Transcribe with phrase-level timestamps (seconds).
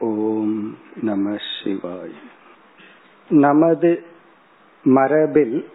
[0.00, 2.12] ஓம் நம சிவாய்.
[3.28, 4.04] நமது
[4.82, 5.68] மரபில்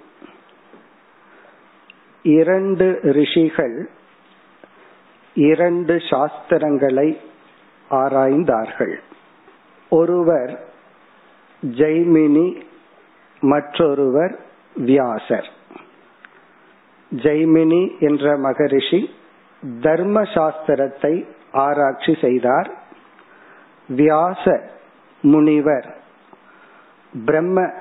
[2.23, 3.89] இரண்டு ரிஷிகள்
[5.33, 7.17] இரண்டு சாஸ்திரங்களை
[7.89, 8.96] ஆராய்ந்தார்கள்.
[9.90, 10.65] ஒருவர்
[11.62, 12.62] ஜெய்மினி
[13.39, 14.39] மற்றொருவர்
[14.76, 15.49] வியாசர்.
[17.16, 19.09] ஜெய்மினி என்ற மகரிஷி
[19.81, 22.84] தர்ம சாஸ்திரத்தை ஆராய்ச்சி செய்தார்.
[23.88, 24.72] வியாச
[25.22, 25.96] முனிவர்.
[27.26, 27.72] பிரம்ம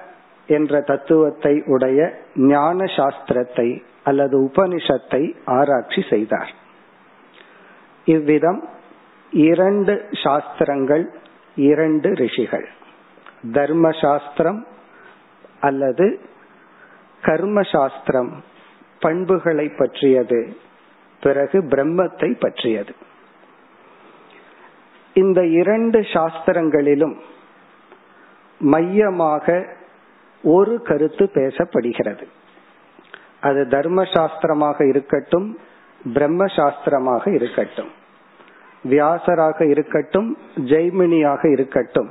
[0.46, 6.52] என்ற தத்துவத்தை உடைய ஞான சாஸ்திரத்தை அல்லது உபனிஷத்தை ஆராய்ச்சி செய்தார்.
[8.04, 8.68] இவ்விதம்
[9.32, 11.10] இரண்டு சாஸ்திரங்கள்
[11.54, 12.68] இரண்டு ரிஷிகள்.
[13.52, 14.66] தர்ம சாஸ்திரம்
[15.60, 16.20] அல்லது
[17.22, 18.42] கர்ம சாஸ்திரம்
[19.00, 20.56] பண்புகளை பற்றியது
[21.20, 22.94] பிறகு பிரம்மத்தை பற்றியது.
[25.14, 27.16] இந்த இரண்டு சாஸ்திரங்களிலும்
[28.60, 29.66] மையமாக
[30.44, 32.24] ஒரு கருத்து பேசப்படுகிறது.
[33.40, 35.58] அது தர்ம சாஸ்திரமாக இருக்கட்டும்
[36.12, 37.92] பிரம்ம சாஸ்திரமாக இருக்கட்டும்.
[38.84, 42.10] வியாசராக இருக்கட்டும் ஜெய்மினியாக இருக்கட்டும்.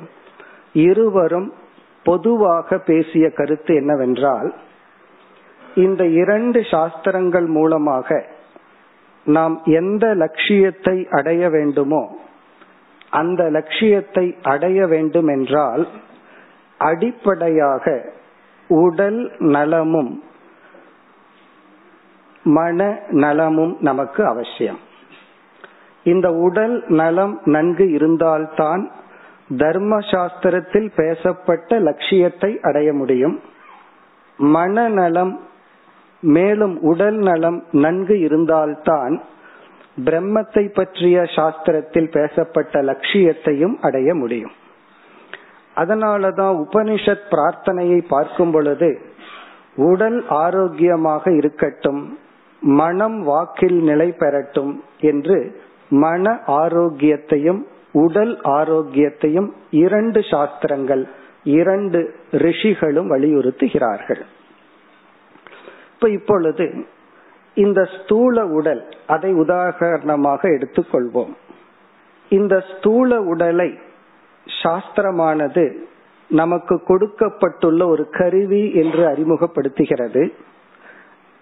[0.74, 1.54] இருவரும்
[2.04, 4.54] பொதுவாக பேசிய கருத்து என்னவென்றால்
[5.76, 8.26] இந்த இரண்டு சாஸ்திரங்கள் மூலமாக
[9.26, 12.04] நாம் எந்த லட்சியத்தை அடைய வேண்டுமோ
[13.14, 15.84] அந்த லட்சியத்தை அடைய வேண்டும் என்றால்
[16.80, 17.86] அடிப்படையாக
[18.70, 19.22] உடல்
[19.54, 20.14] நலமும்
[22.46, 22.80] மன
[23.22, 24.80] நலமும் நமக்கு அவசியம்.
[26.04, 28.84] இந்த உடல் நலம் நன்கு இருந்தால்தான்
[29.58, 33.38] தர்ம சாஸ்திரத்தில் பேசப்பட்ட லட்சியத்தை அடைய முடியும்.
[34.40, 35.34] மனநலம்
[36.24, 39.16] மேலும் உடல் நலம் நன்கு இருந்தால்தான்
[39.98, 44.52] பிரம்மத்தை பற்றிய சாஸ்திரத்தில் பேசப்பட்ட லட்சியத்தையும் அடைய முடியும்.
[45.76, 49.02] அதனாலதான் உபனிஷத் பிரார்த்தனையை பார்க்கும் பொழுது
[49.76, 52.20] உடல் ஆரோக்கியமாக இருக்கட்டும்
[52.60, 61.08] மனம் வாக்கில் நிலை பெறட்டும் என்று மன ஆரோக்கியத்தையும் உடல் ஆரோக்கியத்தையும் இரண்டு சாஸ்திரங்கள்
[61.44, 64.22] இரண்டு ரிஷிகளும் வலியுறுத்துகிறார்கள்.
[65.94, 66.86] இப்ப இப்பொழுது
[67.56, 71.34] இந்த ஸ்தூல உடல் அதை உதாரணமாக எடுத்துக்கொள்வோம்.
[72.30, 73.78] இந்த ஸ்தூல உடலை
[74.64, 75.74] சாஸ்திரமானது
[76.30, 80.34] நமக்கு கொடுக்கப்பட்டுள்ள ஒரு கருவி என்று அறிமுகப்படுத்துகிறது.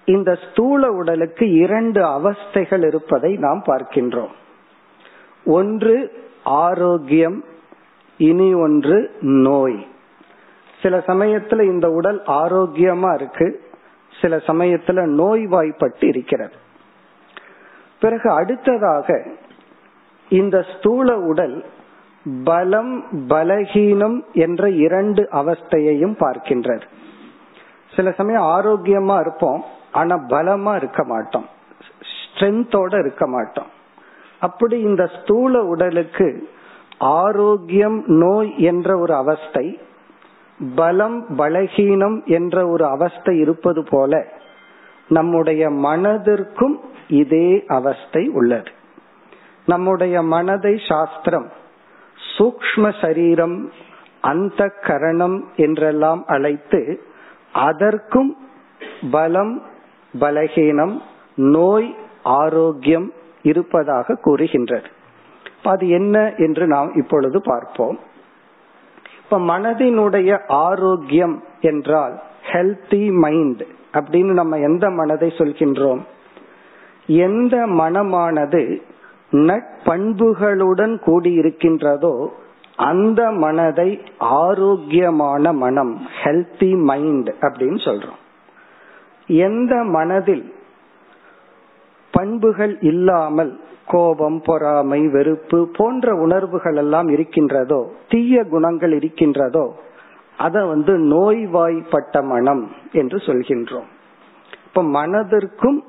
[0.05, 4.31] இந்த ஸ்தூல உடலுக்கு இரண்டு அவஸ்தைகள் இருப்பதை நாம் பார்க்கின்றோம்.
[5.45, 6.11] ஒன்று
[6.43, 7.43] ஆரோக்கியம்
[8.17, 9.87] இனி ஒன்று நோய்.
[10.81, 13.61] சில சமயத்துல இந்த உடல் ஆரோக்கியமா இருக்கு.
[14.21, 16.53] சில சமயத்துல நோய்வாய்ப்பட்டு இருக்கிறது.
[17.99, 19.27] பிறகு அடுத்ததாக
[20.29, 21.65] இந்த ஸ்தூல உடல்
[22.43, 26.81] பலம் பலகீனம் என்ற இரண்டு அவஸ்தையையும் பார்க்கின்றது.
[27.95, 31.45] சில சமயம் ஆரோக்கியமா இருப்போம் ஆனா பலமா இருக்க மாட்டோம்.
[32.11, 33.67] ஸ்ட்ரென்த்தோட இருக்க மாட்டோம்.
[34.39, 36.49] அப்படி இந்த ஸ்தூல உடலுக்கு
[36.97, 39.79] ஆரோக்கியம் நோய் என்ற ஒரு அவஸ்தை
[40.75, 44.27] பலம் பலகீனம் என்ற ஒரு அவஸ்தை இருப்பது போல
[45.07, 46.75] நம்முடைய மனதிற்கும்
[47.07, 48.71] இதே அவஸ்தை உள்ளது.
[49.65, 51.51] நம்முடைய மனதை சாஸ்திரம்
[52.37, 53.71] சூக்ம சரீரம்
[54.21, 57.01] அந்த கரணம் என்றெல்லாம் அழைத்து
[57.53, 58.37] அதற்கும்
[59.11, 59.61] பலம்
[60.19, 61.01] பலகீனம்
[61.35, 64.87] நோய் ஆரோக்கியம் இருப்பதாக கூறுகின்றது.
[65.63, 67.99] அது என்ன என்று நாம் இப்பொழுது பார்ப்போம்.
[69.31, 72.21] இப்ப மனதினுடைய ஆரோக்கியம் என்றால்
[72.51, 73.61] ஹெல்தி மைண்ட்
[73.93, 76.01] அப்படின்னு நம்ம எந்த மனதை சொல்கின்றோம்?
[77.05, 78.81] எந்த மனமானது
[79.31, 82.27] நட்பண்புகளுடன் கூடியிருக்கின்றதோ
[82.75, 88.21] அந்த மனதை ஆரோக்கியமான மனம் ஹெல்தி மைண்ட் அப்படின்னு சொல்றோம்.
[89.27, 90.53] எந்த மனதில்
[92.11, 93.59] பண்புகள் இல்லாமல்
[93.91, 99.65] கோபம் பொறாமை வெறுப்பு போன்ற உணர்வுகள் எல்லாம் இருக்கின்றதோ தீய குணங்கள் இருக்கின்றதோ
[100.37, 103.89] அதை வந்து நோய்வாய்ப்பட்ட மனம் என்று சொல்கின்றோம்.
[104.67, 105.79] இப்ப மனதிற்கும்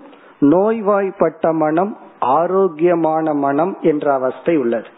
[0.52, 1.92] நோய்வாய்ப்பட்ட மனம்
[2.36, 4.90] ஆரோக்கியமான மனம் என்ற அவஸ்தை உள்ளது.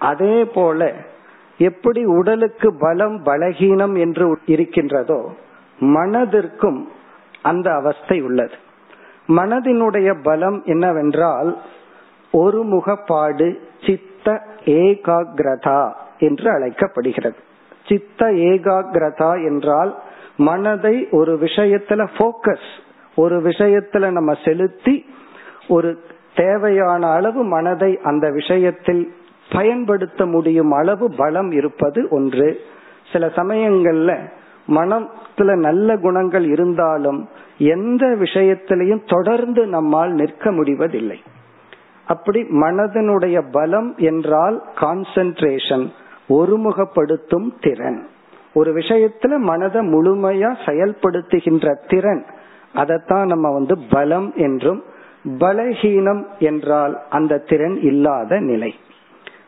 [0.00, 0.80] அதே போல
[1.60, 5.20] எப்படி உடலுக்கு பலம் பலகீனம் என்று இருக்கின்றதோ
[5.78, 6.80] மனதிற்கும்
[7.42, 8.56] அந்த அவஸ்தை உள்ளது.
[9.28, 11.50] மனதினுடைய பலம் என்னவென்றால்
[12.42, 13.48] ஒரு முகப்பாடு
[13.86, 14.26] சித்த
[14.64, 15.80] ஏகாகிரதா
[16.18, 17.38] என்று அழைக்கப்படுகிறது.
[17.86, 19.92] சித்த ஏகாகிரதா என்றால்
[20.36, 22.68] மனதை ஒரு விஷயத்துல போக்கஸ்
[23.16, 24.94] ஒரு விஷயத்துல நம்ம செலுத்தி
[25.68, 25.90] ஒரு
[26.34, 29.02] தேவையான அளவு மனதை அந்த விஷயத்தில்
[29.52, 32.48] பயன்படுத்த முடியும் அளவு பலம் இருப்பது ஒன்று.
[33.12, 34.12] சில சமயங்கள்ல
[34.68, 37.20] மனத்துல நல்ல குணங்கள் இருந்தாலும்
[37.58, 41.18] எந்த விஷயத்திலையும் தொடர்ந்து நம்மால் நிற்க முடிவதில்லை.
[42.06, 45.86] அப்படி மனதனுடைய பலம் என்றால் கான்சென்ட்ரேஷன்
[46.28, 48.08] ஒருமுகப்படுத்தும் திறன்.
[48.54, 52.24] ஒரு விஷயத்துல மனதை முழுமையா செயல்படுத்துகின்ற திறன்
[52.74, 54.84] அதைத்தான் நம்ம வந்து பலம் என்றும்
[55.38, 58.74] பலஹீனம் என்றால் அந்த திறன் இல்லாத நிலை.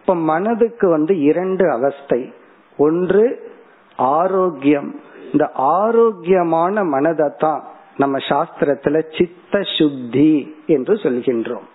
[0.01, 2.33] இப்ப மனதுக்கு வந்து இரண்டு அவஸ்தை.
[2.79, 3.53] ஒன்று
[3.97, 5.01] ஆரோக்கியம்.
[5.33, 7.65] இந்த ஆரோக்கியமான மனதை தான்
[7.97, 11.67] நம்ம சாஸ்திரத்துல சித்த சுத்தி என்று சொல்கின்றோம்.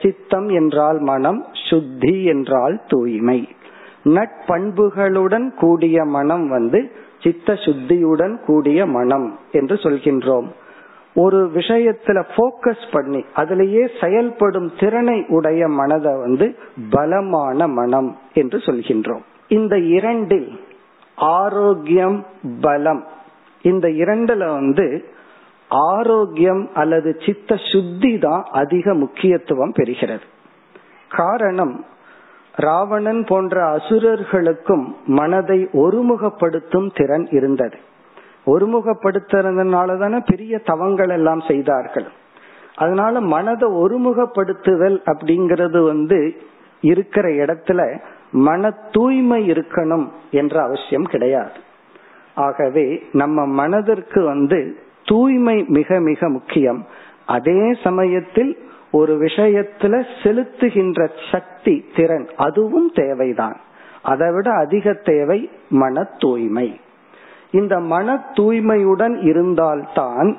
[0.00, 3.48] சித்தம் என்றால் மனம் சுத்தி என்றால் தூய்மை.
[4.04, 6.92] நட்பண்புகளுடன் கூடிய மனம் வந்து
[7.22, 10.46] சித்த சுத்தியுடன் கூடிய மனம் என்று சொல்கின்றோம்.
[11.14, 16.56] ஒரு விஷயத்துல போக்கஸ் பண்ணி அதிலேயே செயல்படும் திறனை உடைய மனதை வந்து
[16.90, 19.20] பலமான மனம் என்று சொல்கின்றோம்.
[19.48, 20.60] இந்த இரண்டில்
[21.16, 22.26] ஆரோக்கியம்
[22.60, 23.06] பலம்
[23.62, 25.04] இந்த இரண்டுல வந்து
[25.68, 30.26] ஆரோக்கியம் அல்லது சித்த சுத்தி தான் அதிக முக்கியத்துவம் பெறுகிறது.
[31.08, 31.84] காரணம்
[32.54, 37.76] ராவணன் போன்ற அசுரர்களுக்கும் மனதை ஒருமுகப்படுத்தும் திறன் இருந்தது.
[38.46, 42.06] ஒருமுகப்படுத்துறதுனால தானே பெரிய தவங்கள் எல்லாம் செய்தார்கள்.
[42.74, 46.36] அதனால மனதை ஒருமுகப்படுத்துதல் அப்படிங்கிறது வந்து
[46.80, 48.00] இருக்கிற இடத்துல
[48.30, 51.52] மன தூய்மை இருக்கணும் என்ற அவசியம் கிடையாது.
[52.34, 54.78] ஆகவே நம்ம மனதிற்கு வந்து
[55.10, 56.80] தூய்மை மிக மிக முக்கியம்.
[57.26, 58.52] அதே சமயத்தில்
[58.92, 63.56] ஒரு விஷயத்துல செலுத்துகின்ற சக்தி திறன் அதுவும் தேவைதான்.
[64.02, 65.40] அதை விட அதிக தேவை
[65.82, 66.68] மன தூய்மை.
[67.50, 70.30] இந்த மன தூய்மையுடன் இருந்தால்தான்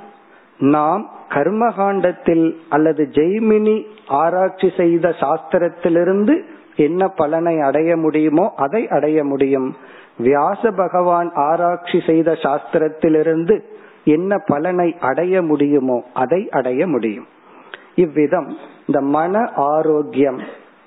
[0.60, 3.76] நாம் கர்மகாண்டத்தில் அல்லது ஜெய்மினி
[4.22, 6.36] ஆராய்ச்சி செய்த சாஸ்திரத்திலிருந்து
[6.76, 9.70] என்ன பலனை அடைய முடியுமோ அதை அடைய முடியும்.
[10.18, 13.56] வியாச பகவான் ஆராய்ச்சி செய்த சாஸ்திரத்திலிருந்து
[14.10, 17.28] என்ன பலனை அடைய முடியுமோ அதை அடைய முடியும்.
[17.96, 18.50] இவ்விதம்
[18.88, 20.40] இந்த மன ஆரோக்கியம்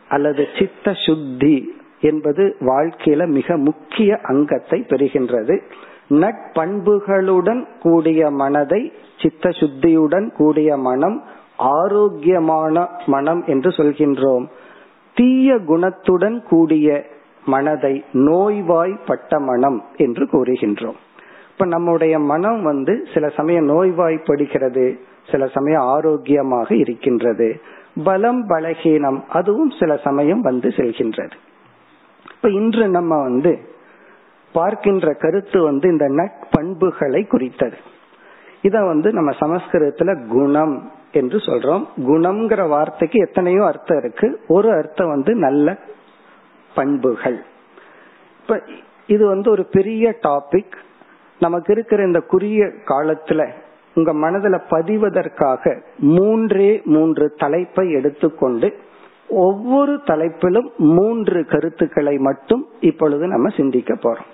[0.08, 1.56] அல்லது சித்த சுத்தி
[2.00, 5.56] என்பது வாழ்க்கையில மிக முக்கிய அங்கத்தை பெறுகின்றது.
[6.22, 8.80] நட்பண்புகளுடன் கூடிய மனதை
[9.18, 11.18] சித்த சுத்தியுடன் கூடிய மனம்
[11.76, 14.46] ஆரோக்கியமான மனம் என்று சொல்கின்றோம்.
[15.16, 16.88] தீய குணத்துடன் கூடிய
[17.44, 17.94] மனதை
[18.26, 20.98] நோய்வாய்ப்பட்ட மனம் என்று கூறுகின்றோம்.
[21.52, 24.98] இப்ப நம்முடைய மனம் வந்து சில சமயம் நோய்வாய்ப்படுகிறது
[25.30, 27.60] சில சமயம் ஆரோக்கியமாக இருக்கின்றது.
[28.04, 31.32] பலம் பலகீனம் அதுவும் சில சமயம் வந்து செல்கின்றது.
[32.34, 33.58] இப்ப இன்று நம்ம வந்து
[34.52, 37.76] பார்க்கின்ற கருத்து வந்து இந்த நட்பண்புகளை குறித்தது.
[38.62, 41.84] இத வந்து நம்ம சமஸ்கிருதத்துல குணம் என்று சொல்றோம்.
[41.96, 44.40] குணம்ங்கிற வார்த்தைக்கு எத்தனையோ அர்த்தம் இருக்கு.
[44.48, 45.78] ஒரு அர்த்தம் வந்து நல்ல
[46.74, 47.38] பண்புகள்.
[48.40, 48.62] இப்ப
[49.06, 50.72] இது வந்து ஒரு பெரிய டாபிக்
[51.42, 53.42] நமக்கு இருக்கிற இந்த குறுகிய காலத்துல
[53.94, 58.68] உங்க மனதுல பதிவதற்காக மூன்றே மூன்று தலைப்பை எடுத்துக்கொண்டு
[59.28, 64.28] ஒவ்வொரு தலைப்பிலும் மூன்று கருத்துக்களை மட்டும் இப்பொழுது நம்ம சிந்திக்க போறோம்.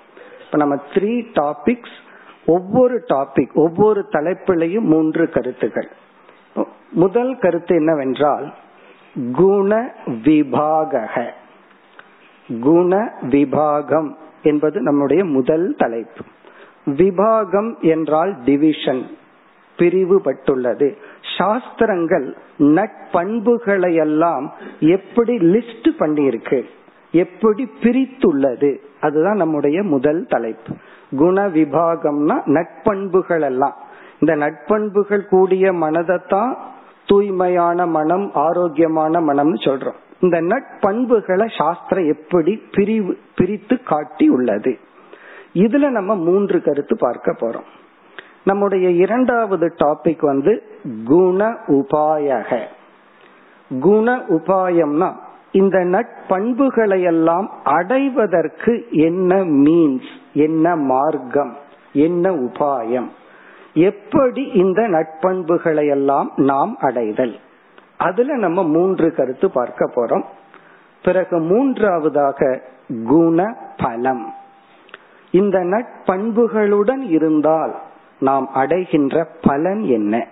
[0.45, 1.97] இப்ப நம்ம த்ரீ டாபிக்ஸ்
[2.47, 5.89] ஒவ்வொரு டாபிக் ஒவ்வொரு தலைப்பிலையும் மூன்று கருத்துக்கள்.
[6.93, 8.47] முதல் கருத்து என்னவென்றால்
[9.33, 9.73] குண
[10.25, 11.03] விபாக
[12.61, 14.11] குண விபாகம்
[14.43, 16.25] என்பது நம்முடைய முதல் தலைப்பு.
[16.97, 19.03] விபாகம் என்றால் டிவிஷன்
[19.77, 20.97] பிரிவுபட்டுள்ளது.
[21.39, 26.65] சாஸ்திரங்கள் நட்பண்புகளை எல்லாம் எப்படி லிஸ்ட் பண்ணியிருக்கு
[27.13, 30.75] எப்படி பிரித்துள்ளது அதுதான் நம்முடைய முதல் தலைப்பு.
[31.17, 33.77] குண விபாகம்னா நட்பண்புகள் எல்லாம்
[34.21, 36.57] இந்த நட்பண்புகள் கூடிய மனதைத்தான்
[37.07, 39.99] தூய்மையான மனம் ஆரோக்கியமான மனம்னு சொல்றோம்.
[40.21, 44.79] இந்த நட்பண்புகளை சாஸ்திரம் எப்படி பிரிவு பிரித்து காட்டி உள்ளது
[45.59, 47.69] இதுல நம்ம மூன்று கருத்து பார்க்க போறோம்.
[48.45, 50.63] நம்முடைய இரண்டாவது டாபிக் வந்து
[51.05, 52.59] குண உபாயக.
[53.81, 55.13] குண உபாயம்னா
[55.53, 61.57] இந்த நட்பண்புகளை எல்லாம் அடைவதற்கு என்ன மீன்ஸ் என்ன மார்க்கம்
[61.93, 63.09] என்ன உபாயம்
[63.75, 67.37] எப்படி இந்த நட்பண்புகளை எல்லாம் நாம் அடைதல்.
[67.97, 70.25] அதுல நம்ம மூன்று கருத்து பார்க்க போறோம்.
[71.03, 72.63] பிறகு மூன்றாவதாக
[73.09, 74.35] குண பலம்.
[75.39, 77.75] இந்த நட்பண்புகளுடன் இருந்தால்
[78.21, 80.27] நாம் அடைகின்ற பலன் என்ன?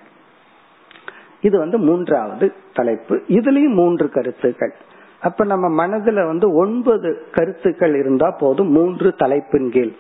[1.41, 3.23] இது வந்து மூன்றாவது தலைப்பு.
[3.29, 4.75] இதுலயும் மூன்று கருத்துக்கள்.
[5.21, 9.93] அப்ப நம்ம மனதுல வந்து ஒன்பது கருத்துக்கள் இருந்தா போதும் மூன்று தலைப்பின் கீழ்.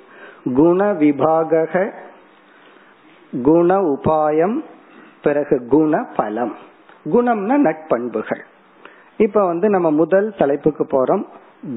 [0.54, 1.92] குண விபாக
[3.42, 4.56] குண உபாயம்
[5.22, 6.54] பிறகு குண பலம்.
[7.04, 8.42] குணம்னா நட்பண்புகள்.
[9.16, 11.25] இப்ப வந்து நம்ம முதல் தலைப்புக்கு போறோம்.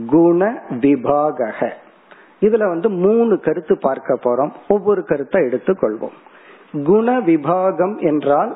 [0.08, 1.54] குண விபாக
[2.42, 4.52] இதுல வந்து மூணு கருத்து பார்க்க போறோம்.
[4.68, 6.18] ஒவ்வொரு கருத்தை எடுத்துக்கொள்வோம்
[6.84, 8.52] குண விபாகம் என்றால்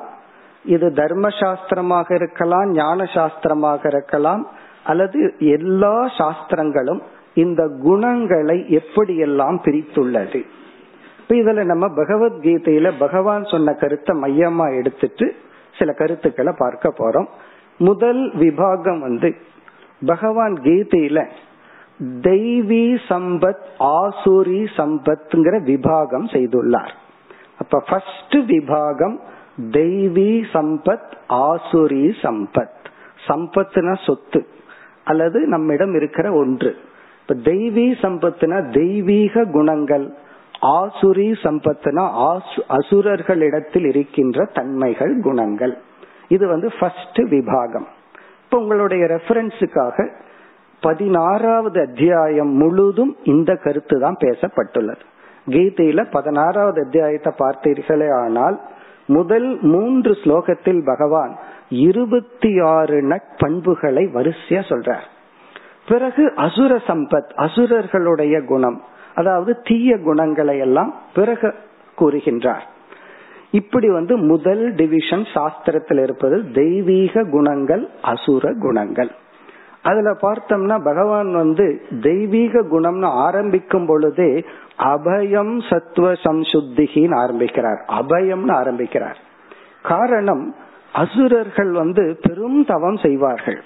[0.64, 4.42] இது தர்ம சாஸ்திரமாக இருக்கலாம் ஞான சாஸ்திரமாக இருக்கலாம்
[4.84, 7.02] அல்லது எல்லா சாஸ்திரங்களும்
[7.34, 10.40] இந்த குணங்களை எப்படியெல்லாம் பிரித்துள்ளது.
[11.20, 15.26] இப்ப இதுல நம்ம பகவத்கீதையில பகவான் சொன்ன கருத்தை மையமா எடுத்துட்டு
[15.78, 17.28] சில கருத்துக்களை பார்க்க போறோம்.
[17.78, 19.30] முதல் விபாகம் வந்து
[20.06, 21.18] பகவான் கீதையில
[22.02, 26.90] தெய்வி சம்பத் ஆசுரி சம்பத்ங்கிற விபாகம் செய்துள்ளார்.
[27.58, 29.18] அப்ப ஃபர்ஸ்ட் விபாகம்
[29.70, 32.82] தெய்வி சம்பத் ஆசுரி சம்பத்.
[33.26, 34.46] சம்பத்துனா சொத்து
[35.04, 36.76] அல்லது நம்மிடம் இருக்கிற ஒன்று.
[37.20, 40.14] இப்ப தெய்வீ சம்பத்துனா தெய்வீக குணங்கள்
[40.62, 42.04] ஆசுரி சம்பத்துனா
[42.68, 45.78] அசுரர்களிடத்தில் இருக்கின்ற தன்மைகள் குணங்கள்.
[46.28, 47.86] இது வந்து ஃபர்ஸ்ட் விபாகம்.
[48.44, 50.22] இப்ப உங்களுடைய ரெஃபரன்ஸுக்காக
[50.86, 55.04] பதினாறாவது அத்தியாயம் முழுதும் இந்த கருத்து தான் பேசப்பட்டுள்ளது.
[55.48, 58.56] கீதையில பதினாறாவது அத்தியாயத்தை பார்த்தீர்களே ஆனால்
[59.06, 61.32] முதல் மூன்று ஸ்லோகத்தில் பகவான்
[61.68, 65.06] இருபத்தி ஆறு நட்பண்புகளை வரிசையா சொல்றார்.
[65.88, 68.78] பிறகு அசுர சம்பத் அசுரர்களுடைய குணம்
[69.14, 71.48] அதாவது தீய குணங்களை எல்லாம் பிறகு
[71.98, 72.64] கூறுகின்றார்.
[73.50, 79.10] இப்படி வந்து முதல் டிவிஷன் சாஸ்திரத்தில் இருப்பது தெய்வீக குணங்கள் அசுர குணங்கள்.
[79.84, 84.44] அதுல பார்த்தோம்னா பகவான் வந்து தெய்வீக குணம்னு ஆரம்பிக்கும் பொழுதே
[84.78, 87.84] அபயம் சத்துவ சம்சுத்திகின்னு ஆரம்பிக்கிறார்.
[87.88, 89.18] அபயம்னு ஆரம்பிக்கிறார்.
[89.82, 90.54] காரணம்
[90.92, 93.62] அசுரர்கள் வந்து பெரும் தவம் செய்வார்கள்.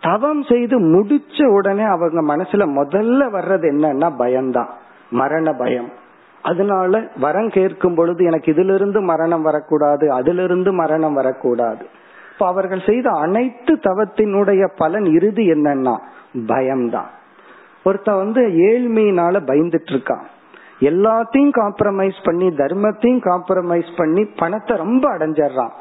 [0.00, 4.70] தவம் செய்து முடிச்ச உடனே அவங்க மனசுல முதல்ல வர்றது என்னன்னா பயம்தான்.
[5.10, 5.90] மரண பயம்.
[6.42, 11.86] அதனால வரம் கேட்கும் பொழுது எனக்கு இதிலிருந்து மரணம் வரக்கூடாது அதிலிருந்து மரணம் வரக்கூடாது.
[12.40, 15.94] இப்ப அவர்கள் செய்த அனைத்து தவத்தினுடைய பலன் இறுதி என்னன்னா
[16.46, 17.10] பயம்தான்.
[17.84, 20.24] ஒருத்த வந்து ஏழ்மையினால பயந்துட்டு இருக்கான்
[20.80, 25.74] எல்லாத்தையும் காம்ப்ரமைஸ் பண்ணி தர்மத்தையும் காம்ப்ரமைஸ் பண்ணி பணத்தை ரொம்ப அடைஞ்சிடறான்.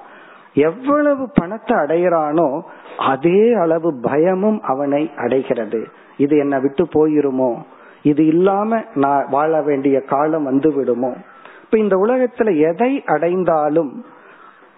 [0.54, 2.62] எவ்வளவு பணத்தை அடையிறானோ
[2.98, 5.88] அதே அளவு பயமும் அவனை அடைகிறது.
[6.18, 7.52] இது என்னை விட்டு போயிருமோ?
[8.02, 11.14] இது இல்லாம நான் வாழ வேண்டிய காலம் வந்து விடுமோ
[11.64, 14.06] இப்ப இந்த உலகத்துல எதை அடைந்தாலும்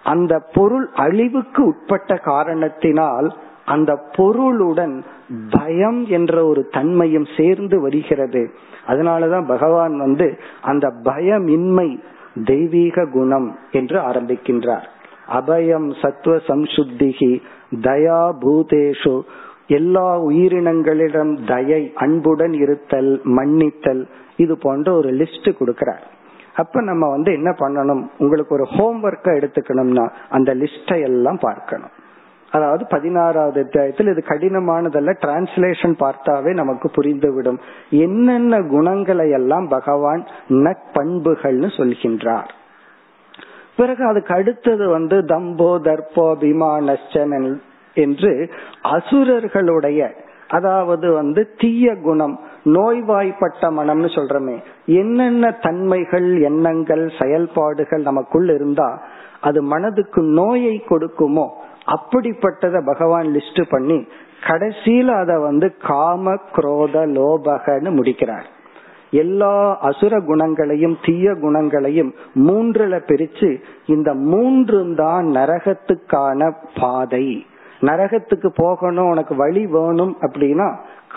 [0.04, 5.04] அந்த பொருள் அழிவுக்கு உட்பட்ட காரணத்தினால் அந்த பொருளுடன்
[5.50, 8.52] பயம் என்ற ஒரு தன்மையும் சேர்ந்து வருகிறது.
[8.88, 12.00] அதனாலதான் பகவான் வந்து அந்த பயமின்மை
[12.44, 14.88] தெய்வீக குணம் என்று ஆரம்பிக்கின்றார்.
[15.32, 17.42] அபயம் சத்துவ சம்சுத்திகி
[17.82, 19.22] தயா பூதேஷு
[19.68, 26.04] எல்லா உயிரினங்களிடம் தயை அன்புடன் இருத்தல் மன்னித்தல் இது போன்ற ஒரு லிஸ்ட் கொடுக்கிறார்.
[26.64, 28.04] அப்ப நம்ம வந்து என்ன பண்ணணும்?
[28.18, 31.96] உங்களுக்கு ஒரு ஹோம் ஒர்க்கை எடுத்துக்கணும்னா அந்த லிஸ்டை எல்லாம் பார்க்கணும்.
[32.52, 37.60] அதாவது பதினாறாவது அத்தியாயத்தில் இது கடினமானதல்ல டிரான்ஸ்லேஷன் பார்த்தாவே நமக்கு புரிந்துவிடும்.
[38.06, 40.24] என்னென்ன குணங்களை எல்லாம் பகவான்
[40.66, 42.50] நட்பண்புகள்னு சொல்கின்றார்.
[43.78, 47.36] பிறகு அதுக்கு அடுத்தது வந்து தம்போ தர்போ பிமானச்சன்
[47.98, 48.32] என்று
[48.96, 50.02] அசுரர்களுடைய
[50.56, 52.36] அதாவது வந்து தீய குணம்
[52.76, 54.56] நோய்வாய்ப்பட்ட மனம்னு சொல்றமே.
[55.00, 58.90] என்னென்ன தன்மைகள் எண்ணங்கள் செயல்பாடுகள் நமக்குள் இருந்தா
[59.48, 61.48] அது மனதுக்கு நோயை கொடுக்குமோ
[61.96, 64.00] அப்படிப்பட்டத பகவான் லிஸ்ட் பண்ணி
[64.48, 68.48] கடைசியில அத வந்து காம குரோத லோபகன்னு முடிக்கிறார்.
[69.22, 69.54] எல்லா
[69.90, 72.12] அசுர குணங்களையும் தீய குணங்களையும்
[72.48, 73.50] மூன்றுல பிரிச்சு
[73.86, 77.26] இந்த மூன்று தான் நரகத்துக்கான பாதை.
[77.82, 80.68] நரகத்துக்கு போகணும் உனக்கு வழி வேணும் அப்படின்னா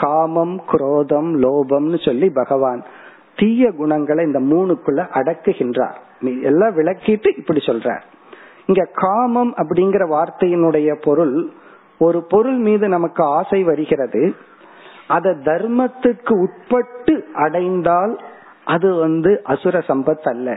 [0.00, 2.82] காமம் குரோதம் லோபம்னு சொல்லி பகவான்
[3.36, 5.96] தீய குணங்களை இந்த மூணுக்குள்ள அடக்குகின்றார்.
[6.20, 8.00] நீ எல்லாம் விளக்கிட்டு இப்படி சொல்ற
[8.66, 11.36] இங்க காமம் அப்படிங்கிற வார்த்தையினுடைய பொருள்
[11.98, 14.34] ஒரு பொருள் மீது நமக்கு ஆசை வருகிறது.
[15.06, 18.20] அத தர்மத்துக்கு உட்பட்டு அடைந்தால்
[18.64, 20.48] அது வந்து அசுர சம்பத் அல்ல.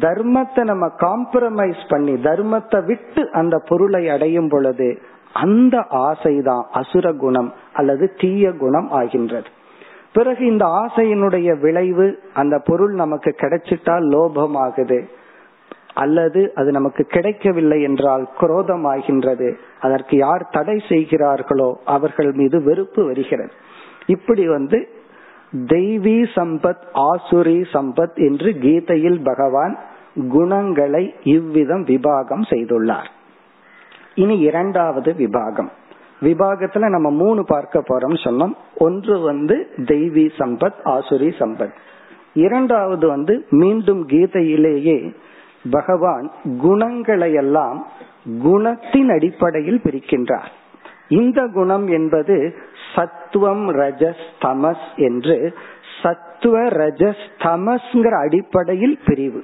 [0.00, 4.88] தர்மத்தை நம்ம காம்ப்ரமைஸ் பண்ணி தர்மத்தை விட்டு அந்த பொருளை அடையும் பொழுது
[5.32, 9.46] அந்த ஆசைதான் அசுர குணம் அல்லது தீய குணம் ஆகின்றது.
[10.12, 15.08] பிறகு இந்த ஆசையினுடைய விளைவு அந்த பொருள் நமக்கு கிடைச்சிட்டால் லோபம் ஆகுது
[15.94, 23.50] அல்லது அது நமக்கு கிடைக்கவில்லை என்றால் குரோதம் ஆகின்றது அதற்கு யார் தடை செய்கிறார்களோ அவர்கள் மீது வெறுப்பு வருகிறது.
[24.06, 24.88] இப்படி வந்து
[25.52, 29.78] தெய்வீ சம்பத் ஆசுரி சம்பத் என்று கீதையில் பகவான்
[30.28, 33.16] குணங்களை இவ்விதம் விபாகம் செய்துள்ளார்.
[34.18, 35.68] இனி இரண்டாவது விபாகம்.
[36.20, 38.52] விபாகத்துல நம்ம மூணு பார்க்க போறோம் சொன்னோம்.
[38.76, 41.74] ஒன்று வந்து தெய்வி சம்பத் ஆசுரி சம்பத்.
[42.34, 45.14] இரண்டாவது வந்து மீண்டும் கீதையிலேயே
[45.70, 47.86] பகவான் குணங்களை எல்லாம்
[48.44, 50.50] குணத்தின் அடிப்படையில் பிரிக்கின்றார்.
[51.08, 52.54] இந்த குணம் என்பது
[52.94, 55.54] சத்துவம் ரஜஸ் தமஸ் என்று
[56.02, 59.42] சத்துவ ரஜஸ் தமஸ்ங்கிற அடிப்படையில் பிரிவு.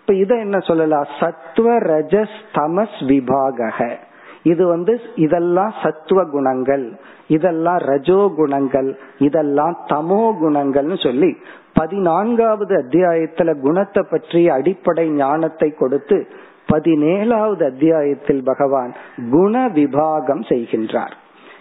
[0.00, 1.06] இப்ப இத என்ன சொல்லலாம்?
[1.20, 3.98] சத்துவ ரஜஸ் தமஸ் விபாக
[4.42, 6.84] இது வந்து இதெல்லாம் சத்துவ குணங்கள்
[7.26, 11.36] இதெல்லாம் ரஜோ குணங்கள் இதெல்லாம் தமோ குணங்கள்னு சொல்லி
[11.74, 16.26] பதினான்காவது அத்தியாயத்துல குணத்தை பற்றிய அடிப்படை ஞானத்தை கொடுத்து
[16.72, 18.92] பதினேழாவது அத்தியாயத்தில் பகவான்
[19.30, 21.14] குண விபாகம் செய்கின்றார்.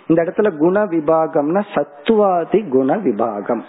[0.08, 3.64] இந்த இடத்துல குண விபாகம்னா சத்துவாதி குண விபாகம்.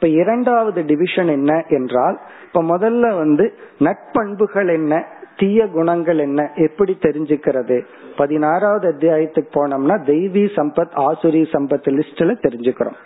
[0.00, 5.04] இப்ப இரண்டாவது டிவிஷன் என்ன என்றால் இப்ப முதல்ல வந்து நட்பண்புகள் என்ன
[5.36, 7.84] தீய குணங்கள் என்ன எப்படி தெரிஞ்சுக்கிறது?
[8.16, 12.96] பதினாறாவது அத்தியாயத்துக்கு போனோம்னா தெய்வீ சம்பத் ஆசுரி சம்பத் லிஸ்ட்ல தெரிஞ்சுக்கிறோம்.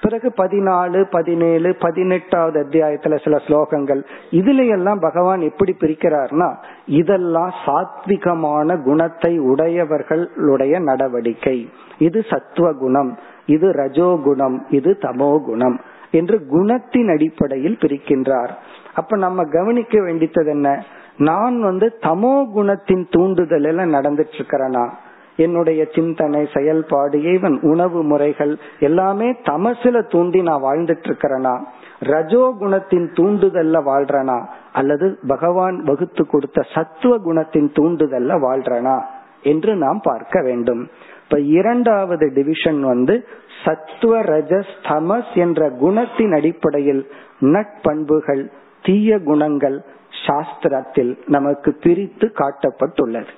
[0.00, 4.02] பிறகு பதினாலு பதினேழு பதினெட்டாவது அத்தியாயத்துல சில ஸ்லோகங்கள்.
[4.30, 6.56] இதுல எல்லாம் பகவான் எப்படி பிரிக்கிறார்னா
[6.86, 11.68] இதெல்லாம் சாத்விகமான குணத்தை உடையவர்களுடைய நடவடிக்கை.
[11.98, 18.50] இது சத்துவ குணம் இது ரஜோ குணம் இது தமோ குணம் என்று குணத்தின் அடிப்படையில் பிரிக்கின்றார்.
[18.94, 20.84] அப்ப நம்ம கவனிக்க வேண்டியது என்ன?
[21.16, 24.88] நான் வந்து தமோ குணத்தின் தூண்டுதல் எல்லாம் நடந்துட்டு இருக்கிறனா
[25.36, 31.64] என்னுடைய சிந்தனை செயல்பாடு ஈவன் உணவு முறைகள் எல்லாமே தமசுல தூண்டி நான் வாழ்ந்துட்டு இருக்கிறனா
[32.00, 34.46] ரஜோ குணத்தின் தூண்டுதல்ல வாழ்றனா?
[34.72, 39.02] அல்லது பகவான் வகுத்து கொடுத்த சத்துவ குணத்தின் தூண்டுதல்ல வாழ்றனா?
[39.42, 40.88] என்று நாம் பார்க்க வேண்டும்.
[41.30, 43.28] இப்ப இரண்டாவது டிவிஷன் வந்து
[43.64, 47.10] சத்துவ ரஜஸ் தமஸ் என்ற குணத்தின் அடிப்படையில்
[47.40, 48.50] நட்பண்புகள்
[48.82, 49.84] தீய குணங்கள்
[50.26, 53.28] சாஸ்திரத்தில் நமக்கு பிரித்து காட்டப்பட்டுள்ளது.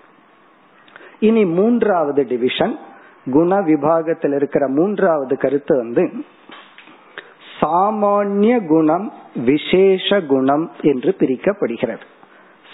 [1.19, 2.79] இனி மூன்றாவது டிவிஷன்
[3.31, 6.13] குண விபாகத்தில் இருக்கிற மூன்றாவது கருத்து வந்து
[7.61, 12.05] சாமானிய குணம் விசேஷ குணம் என்று பிரிக்கப்படுகிறது.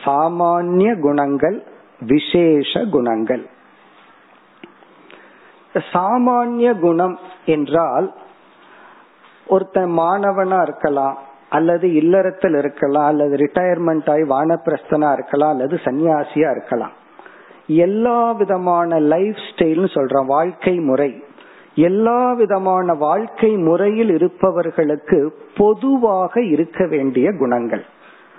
[0.05, 1.63] சாமானிய குணங்கள்
[2.01, 3.47] விசேஷ குணங்கள்.
[5.75, 8.15] சாமானிய குணம் என்றால்
[9.47, 16.91] ஒருத்தன் மாணவனா இருக்கலாம் அல்லது இல்லறத்தில் இருக்கலாம் அல்லது ரிட்டையர்மெண்ட் ஆகி வானப்பிரஸ்தனா இருக்கலாம் அல்லது சன்னியாசியா இருக்கலாம்.
[17.67, 21.23] எல்லா விதமான லைஃப் ஸ்டைல்னு சொல்றோம் வாழ்க்கை முறை.
[21.75, 27.85] எல்லா விதமான வாழ்க்கை முறையில் இருப்பவர்களுக்கு பொதுவாக இருக்க வேண்டிய குணங்கள்.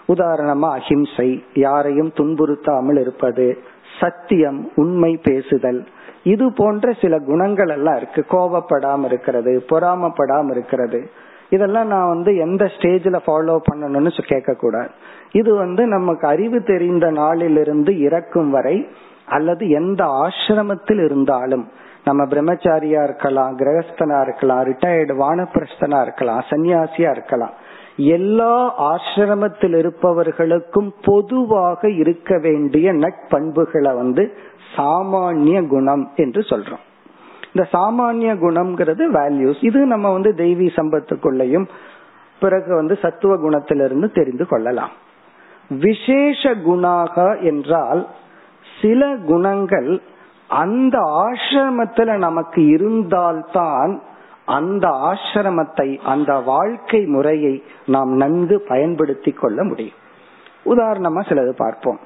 [0.08, 3.64] உதாரணமா அஹிம்சை யாரையும் துன்புறுத்தாமல் இருப்பது
[4.00, 5.82] சத்தியம் உண்மை பேசுதல்.
[6.24, 8.22] இது போன்ற சில குணங்கள் எல்லாம் இருக்கு.
[8.32, 11.02] கோபப்படாம இருக்கிறது பொறாமப்படாம இருக்கிறது.
[11.50, 14.90] இதெல்லாம் நான் வந்து எந்த ஸ்டேஜ்ல ஃபாலோ பண்ணணும்னு கேட்க கூடாது
[15.32, 18.78] இது வந்து நமக்கு அறிவு தெரிந்த நாளிலிருந்து இறக்கும் வரை
[19.28, 21.66] அல்லது எந்த ஆசிரமத்தில் இருந்தாலும்
[22.04, 27.54] நம்ம பிரம்மச்சாரியா இருக்கலாம் கிரகஸ்தனா இருக்கலாம் ரிட்டையர்டு வானப்பிரஸ்தனா இருக்கலாம் சன்னியாசியா இருக்கலாம்.
[28.00, 34.38] எல்லா ஆசிரமத்தில் இருப்பவர்களுக்கும் பொதுவாக இருக்க வேண்டிய நட்பண்புகளை வந்து
[34.76, 36.84] சாமானிய குணம் என்று சொல்றோம்.
[37.54, 41.68] இந்த சாமானிய குணம்ங்கிறது வேல்யூஸ் இது நம்ம வந்து தெய்வீ சம்பத்துக்குள்ளேயும்
[42.40, 44.90] பிறகு வந்து சத்துவ குணத்திலிருந்து தெரிந்து கொள்ளலாம்.
[45.70, 48.08] விசேஷ குணாக என்றால்
[48.82, 50.02] சில குணங்கள்
[50.48, 54.02] அந்த ஆசிரமத்துல நமக்கு இருந்தால்தான்
[54.58, 57.54] அந்த ஆசிரமத்தை அந்த வாழ்க்கை முறையை
[57.96, 59.98] நாம் நன்கு பயன்படுத்தி கொள்ள முடியும்.
[60.66, 62.00] உதாரணமா சிலது பார்ப்போம்.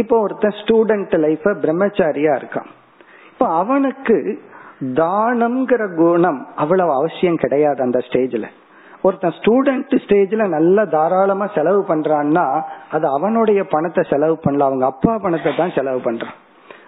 [0.00, 2.70] இப்போ ஒருத்தன் ஸ்டூடெண்ட் லைஃப பிரம்மச்சாரியா இருக்கான்.
[3.32, 4.16] இப்ப அவனுக்கு
[5.00, 8.46] தானம்ங்கிற குணம் அவ்வளவு அவசியம் கிடையாது அந்த ஸ்டேஜ்ல
[9.06, 12.44] ஒருத்தன் ஸ்டூடெண்ட் ஸ்டேஜ்ல நல்லா தாராளமா செலவு பண்றான்னா
[12.94, 16.36] அது அவனுடைய பணத்தை செலவு பண்ணல அவங்க அப்பா பணத்தை தான் செலவு பண்றான்.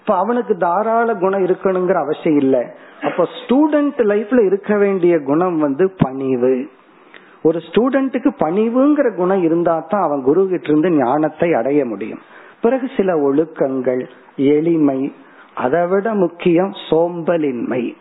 [0.05, 2.61] இப்ப அவனுக்கு தாராள குணம் இருக்கணுங்கிற அவசியம் இல்லை.
[3.03, 6.69] அப்ப ஸ்டூடெண்ட் லைஃப்ல இருக்க வேண்டிய குணம் வந்து பணிவு.
[7.43, 12.19] ஒரு ஸ்டூடெண்ட்டுக்கு பணிவுங்கிற குணம் இருந்தா தான் அவன் குரு கிட்ட இருந்து ஞானத்தை அடைய முடியும்.
[12.61, 15.13] பிறகு சில ஒழுக்கங்கள் எளிமை
[15.55, 17.95] அதை விட முக்கியம் சோம்பலின்மை.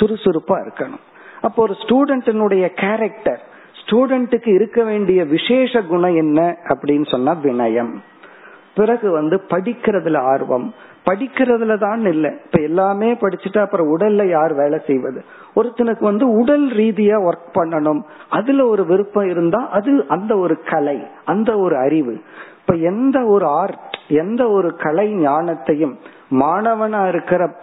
[0.00, 1.04] சுறுசுறுப்பா இருக்கணும்.
[1.40, 3.42] அப்போ ஒரு ஸ்டூடெண்டினுடைய கேரக்டர்
[3.80, 7.94] ஸ்டூடெண்ட்டுக்கு இருக்க வேண்டிய விசேஷ குணம் என்ன அப்படின்னு சொன்னா வினயம்.
[8.76, 10.74] பிறகு வந்து படிக்கிறதுல ஆர்வம்.
[11.06, 12.30] படிக்கிறதுல தான் இல்லை.
[12.44, 15.24] இப்ப எல்லாமே படிச்சுட்டு அப்புறம் உடல்ல யார் வேலை செய்வது?
[15.56, 18.00] ஒருத்தனுக்கு வந்து உடல் ரீதியா ஒர்க் பண்ணணும்.
[18.30, 22.20] அதுல ஒரு விருப்பம் இருந்தா அது அந்த ஒரு கலை அந்த ஒரு அறிவு.
[22.60, 25.94] இப்ப எந்த ஒரு ஆர்ட் எந்த ஒரு கலை ஞானத்தையும்
[26.30, 27.54] மாணவனா இருக்கிற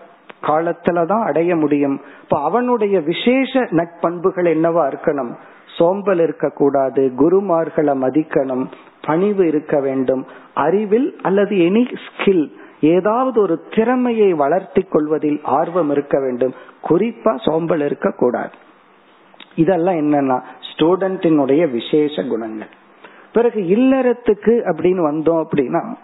[0.47, 2.01] காலத்துலதான் அடைய முடியும்.
[2.23, 5.33] இப்ப அவனுடைய விசேஷ நட்பண்புகள் என்னவா இருக்கணும்?
[5.77, 8.65] சோம்பல் இருக்கக்கூடாது குருமார்களை மதிக்கணும்
[9.01, 10.25] பணிவு இருக்க வேண்டும்.
[10.53, 16.53] அறிவில் அல்லது எனி ஸ்கில் ஏதாவது ஒரு திறமையை வளர்த்தி கொள்வதில் ஆர்வம் இருக்க வேண்டும்.
[16.89, 18.49] குறிப்பா சோம்பல் இருக்கக்கூடாது.
[19.55, 22.67] இதெல்லாம் என்னன்னா ஸ்டூடெண்டினுடைய விசேஷ குணங்கள்.
[23.33, 25.95] பிறகு இல்லறத்துக்கு அப்படின்னு வந்தோம் அப்படின்னா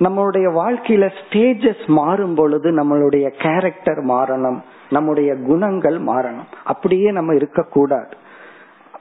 [0.00, 6.48] நம்மளுடைய வாழ்க்கையில ஸ்டேஜஸ் மாறும் பொழுது நம்மளுடைய கேரக்டர் மாறணும் நம்முடைய குணங்கள் மாறணும்.
[6.64, 8.16] அப்படியே நம்ம இருக்கக்கூடாது.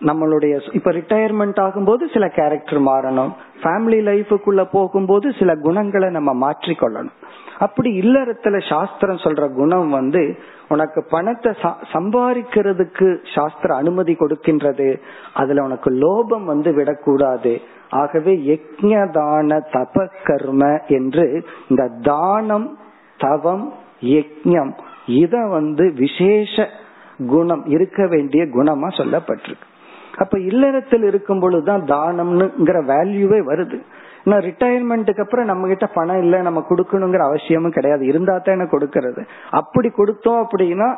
[0.02, 3.32] நம்மளுடைய இப்ப ரிட்டையர்மெண்ட் ஆகும்போது சில கேரக்டர் மாறணும்.
[3.64, 7.18] ஃபேமிலி லைஃபுக்குள்ள போகும்போது சில குணங்களை நம்ம மாற்றிக்கொள்ளணும்.
[7.60, 10.24] அப்படி இல்லறத்துல சாஸ்திரம் சொல்ற குணம் வந்து
[10.68, 11.52] உனக்கு பணத்தை
[11.94, 14.90] சம்பாதிக்கிறதுக்கு சாஸ்திர அனுமதி கொடுக்கின்றது.
[15.34, 17.62] அதுல உனக்கு லோபம் வந்து விடக்கூடாது.
[17.90, 21.26] ஆகவே யஜ்ஞதான தப கர்ம என்று
[21.70, 22.78] இந்த தானம்
[23.18, 24.72] தவம் யஜ்யம்
[25.06, 26.68] இத வந்து விசேஷ
[27.28, 29.68] குணம் இருக்க வேண்டிய குணமா சொல்லப்பட்டிருக்கு.
[30.24, 33.80] அப்ப இல்லறத்தில் இருக்கும் பொழுதுதான் தானம்னுங்கிற வேல்யூவே வருது.
[34.24, 38.04] ஏன்னா ரிட்டையர்மெண்ட்டுக்கு அப்புறம் நம்ம கிட்ட பணம் இல்ல நம்ம கொடுக்கணுங்கிற அவசியமும் கிடையாது.
[38.12, 39.22] இருந்தா தானே கொடுக்கறது?
[39.60, 40.90] அப்படி கொடுத்தோம் அப்படின்னா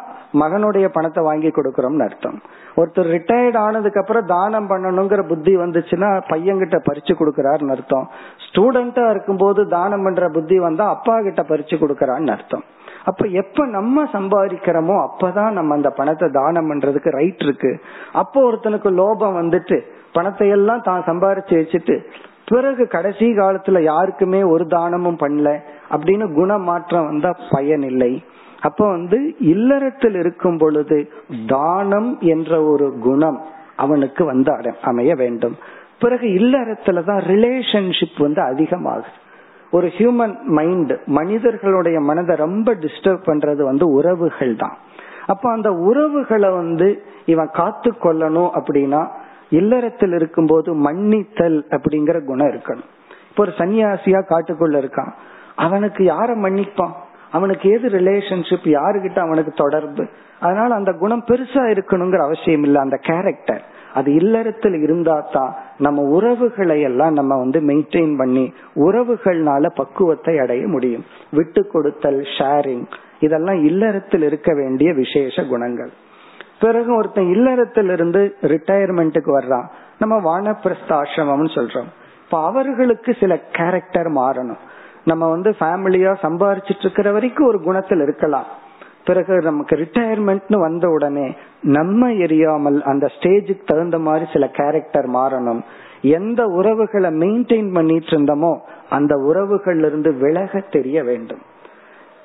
[0.42, 2.38] மகனுடைய பணத்தை வாங்கி கொடுக்கறோம்னு அர்த்தம்.
[2.78, 8.08] ஒருத்தர் ரிட்டையர்ட் ஆனதுக்கு அப்புறம் தானம் பண்ணணுங்கிற புத்தி வந்துச்சுன்னா பையன்கிட்ட பறிச்சு கொடுக்கறாருன்னு அர்த்தம்.
[8.46, 12.66] ஸ்டூடெண்டா இருக்கும்போது தானம் பண்ற புத்தி வந்தா அப்பா கிட்ட பறிச்சு கொடுக்கறான்னு அர்த்தம்.
[13.06, 17.72] அப்ப எப்ப நம்ம சம்பாதிக்கிறோமோ அப்பதான் நம்ம அந்த பணத்தை தானம் பண்றதுக்கு ரைட் இருக்கு.
[18.14, 19.80] அப்போ ஒருத்தனுக்கு லோபம் வந்துட்டு
[20.12, 21.98] பணத்தை எல்லாம் தான் சம்பாரிச்சு வச்சுட்டு
[22.46, 25.50] பிறகு கடைசி காலத்துல யாருக்குமே ஒரு தானமும் பண்ணல
[25.92, 28.14] அப்படின்னு குணமாற்றம் வந்தா பயன் இல்லை.
[28.62, 30.98] அப்ப வந்து இல்லறத்தில் இருக்கும் பொழுது
[31.48, 33.40] தானம் என்ற ஒரு குணம்
[33.76, 35.56] அவனுக்கு வந்து அமைய வேண்டும்.
[36.00, 39.20] பிறகு இல்லறத்துலதான் ரிலேஷன்ஷிப் வந்து அதிகமாகுது.
[39.74, 44.78] ஒரு ஹியூமன் மைண்ட் மனிதர்களுடைய மனதை ரொம்ப டிஸ்டர்ப் பண்றது வந்து உறவுகள் தான்.
[45.26, 49.08] அப்ப அந்த உறவுகளை வந்து இவன் காத்து கொள்ளணும் அப்படின்னா
[49.50, 52.90] இல்லறத்தில் இருக்கும்போது மன்னித்தல் அப்படிங்கிற குணம் இருக்கணும்.
[53.30, 55.12] இப்ப ஒரு சன்னியாசியா காட்டுக்குள்ள இருக்கான்.
[55.56, 56.94] அவனுக்கு யார மன்னிப்பான்?
[57.32, 60.08] அவனுக்கு ஏது ரிலேஷன்ஷிப் யாருகிட்ட அவனுக்கு தொடர்பு?
[60.40, 62.82] அதனால அந்த குணம் பெருசா இருக்கணுங்கிற அவசியம் இல்லை.
[62.82, 70.40] அந்த கேரக்டர் அது இல்லறத்தில் இருந்தா தான் நம்ம உறவுகளை எல்லாம் நம்ம வந்து மெயின்டைன் பண்ணி உறவுகள்னால பக்குவத்தை
[70.40, 71.06] அடைய முடியும்.
[71.32, 72.86] விட்டு கொடுத்தல் ஷேரிங்
[73.20, 75.92] இதெல்லாம் இல்லறத்தில் இருக்க வேண்டிய விசேஷ குணங்கள்.
[76.60, 79.68] பிறகு ஒருத்தன் இல்லறத்திலிருந்து ரிட்டையர்மெண்ட்டுக்கு வர்றான்.
[80.00, 81.90] நம்ம வானப்பிரஸ்தாசிரமம்னு சொல்றோம்.
[82.26, 84.62] இப்ப அவர்களுக்கு சில கேரக்டர் மாறணும்.
[85.04, 88.46] நம்ம வந்து ஃபேமிலியா சம்பாரிச்சிட்டு இருக்கிற வரைக்கும் ஒரு குணத்தில் இருக்கலாம்.
[89.06, 91.26] பிறகு நமக்கு ரிட்டையர்மெண்ட்னு வந்த உடனே
[91.78, 95.62] நம்ம எரியாமல் அந்த ஸ்டேஜுக்கு தகுந்த மாதிரி சில கேரக்டர் மாறணும்.
[96.18, 98.54] எந்த உறவுகளை மெயின்டைன் பண்ணிட்டு இருந்தோமோ
[98.90, 101.42] அந்த உறவுகள்ல இருந்து விலக தெரிய வேண்டும்.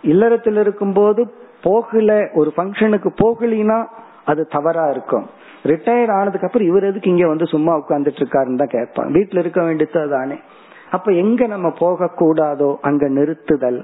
[0.02, 1.22] இல்லறத்தில் இருக்கும் போது
[1.62, 3.78] போகல ஒரு ஃபங்க்ஷனுக்கு போகலினா
[4.24, 5.26] அது தவறா இருக்கும்.
[5.64, 9.08] ரிட்டையர் ஆனதுக்கு அப்புறம் இவர் எதுக்கு இங்க வந்து சும்மா உட்கார்ந்துட்டு இருக்காருன்னு தான் கேட்பான்.
[9.16, 10.36] வீட்டுல இருக்க வேண்டியது தானே
[10.96, 13.80] அப்ப எங்க நம்ம போக கூடாதோ அங்க நிறுத்துதல்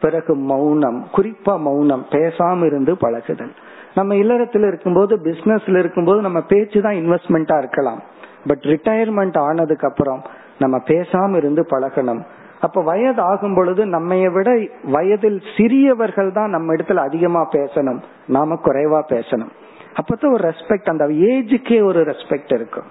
[0.00, 3.52] பிறகு மௌனம் குறிப்பா மௌனம் பேசாம இருந்து பழகுதல்.
[3.94, 8.00] நம்ம இல்லறத்துல இருக்கும்போது பிசினஸ்ல இருக்கும்போது நம்ம பேச்சு தான் இன்வெஸ்ட்மெண்டா இருக்கலாம்.
[8.46, 10.22] பட் ரிட்டையர்மெண்ட் ஆனதுக்கு அப்புறம்
[10.58, 12.22] நம்ம பேசாம இருந்து பழகணும்.
[12.60, 18.00] அப்ப வயது ஆகும் பொழுது நம்மைய விட வயதில் சிறியவர்கள் தான் நம்ம இடத்துல அதிகமா பேசணும்.
[18.26, 19.52] நாம குறைவா பேசணும்.
[19.98, 22.84] அப்பதான் ஒரு ரெஸ்பெக்ட் அந்த ஏஜுக்கே ஒரு ரெஸ்பெக்ட் இருக்கும்.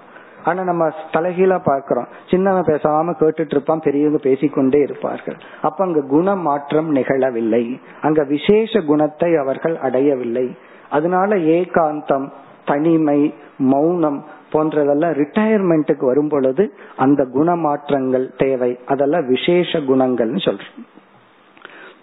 [0.46, 2.08] ஆனா நம்ம தலைகீழா பார்க்கிறோம்.
[2.30, 5.36] சின்னவன் பேசாம கேட்டுட்டு இருப்பான் பெரியவங்க பேசிக்கொண்டே இருப்பார்கள்.
[5.62, 7.64] அப்ப அங்க குண மாற்றம் நிகழவில்லை.
[8.00, 10.46] அங்க விசேஷ குணத்தை அவர்கள் அடையவில்லை.
[10.90, 12.26] அதனால ஏகாந்தம்
[12.64, 16.64] தனிமை மௌனம் போன்றதெல்லாம் ரிட்டையர்மெண்ட்டுக்கு வரும் பொழுது
[16.96, 18.78] அந்த குணமாற்றங்கள் தேவை.
[18.86, 20.84] அதெல்லாம் விசேஷ குணங்கள்னு சொல்றோம்.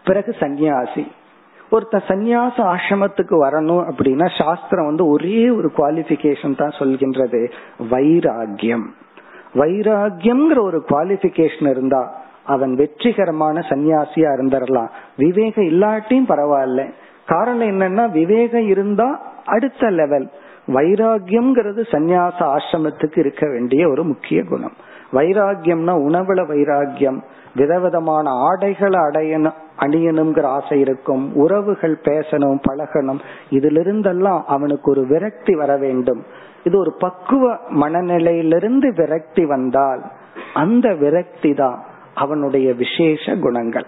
[0.04, 1.04] பிறகு சந்நியாசி.
[1.74, 7.52] ஒருத்த சந்நியாச ஆசிரமத்துக்கு வரணும் அப்படின்னா சாஸ்திரம் வந்து ஒரே ஒரு குவாலிபிகேஷன் தான் சொல்கின்றது.
[7.92, 8.86] வைராகியம்
[9.54, 16.94] வைராகியம்ங்கிற ஒரு குவாலிபிகேஷன் இருந்தா அவன் வெற்றிகரமான சன்னியாசியா இருந்துடலாம் விவேகம் இல்லாட்டியும் பரவாயில்ல.
[17.26, 20.28] காரணம் என்னன்னா விவேகம் இருந்தா அடுத்த லெவல்
[20.68, 24.76] வைராகியம்ங்கிறது சந்நியாச ஆசிரமத்துக்கு இருக்க வேண்டிய ஒரு முக்கிய குணம்.
[25.14, 27.20] வைராகியம்னா உணவுல வைராகியம்
[27.56, 29.62] விதவிதமான ஆடைகளை அடையணும்.
[29.80, 31.36] அணியணுங்கிற ஆசை இருக்கும்.
[31.36, 33.20] உறவுகள் பேசணும் பழகணும்.
[33.50, 36.24] இதுல இருந்தெல்லாம் அவனுக்கு ஒரு விரக்தி வர வேண்டும்.
[36.64, 40.04] இது ஒரு பக்குவ மனநிலையிலிருந்து விரக்தி வந்தால்
[40.54, 41.84] அந்த விரக்தி தான்
[42.14, 43.86] அவனுடைய விசேஷ குணங்கள்.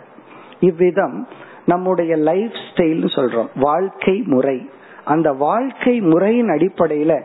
[0.59, 1.27] இவ்விதம்
[1.65, 3.47] நம்முடைய லைஃப் ஸ்டைல் சொல்றோம்.
[3.55, 4.69] வாழ்க்கை முறை.
[5.05, 7.21] அந்த வாழ்க்கை முறையின் அடிப்படையில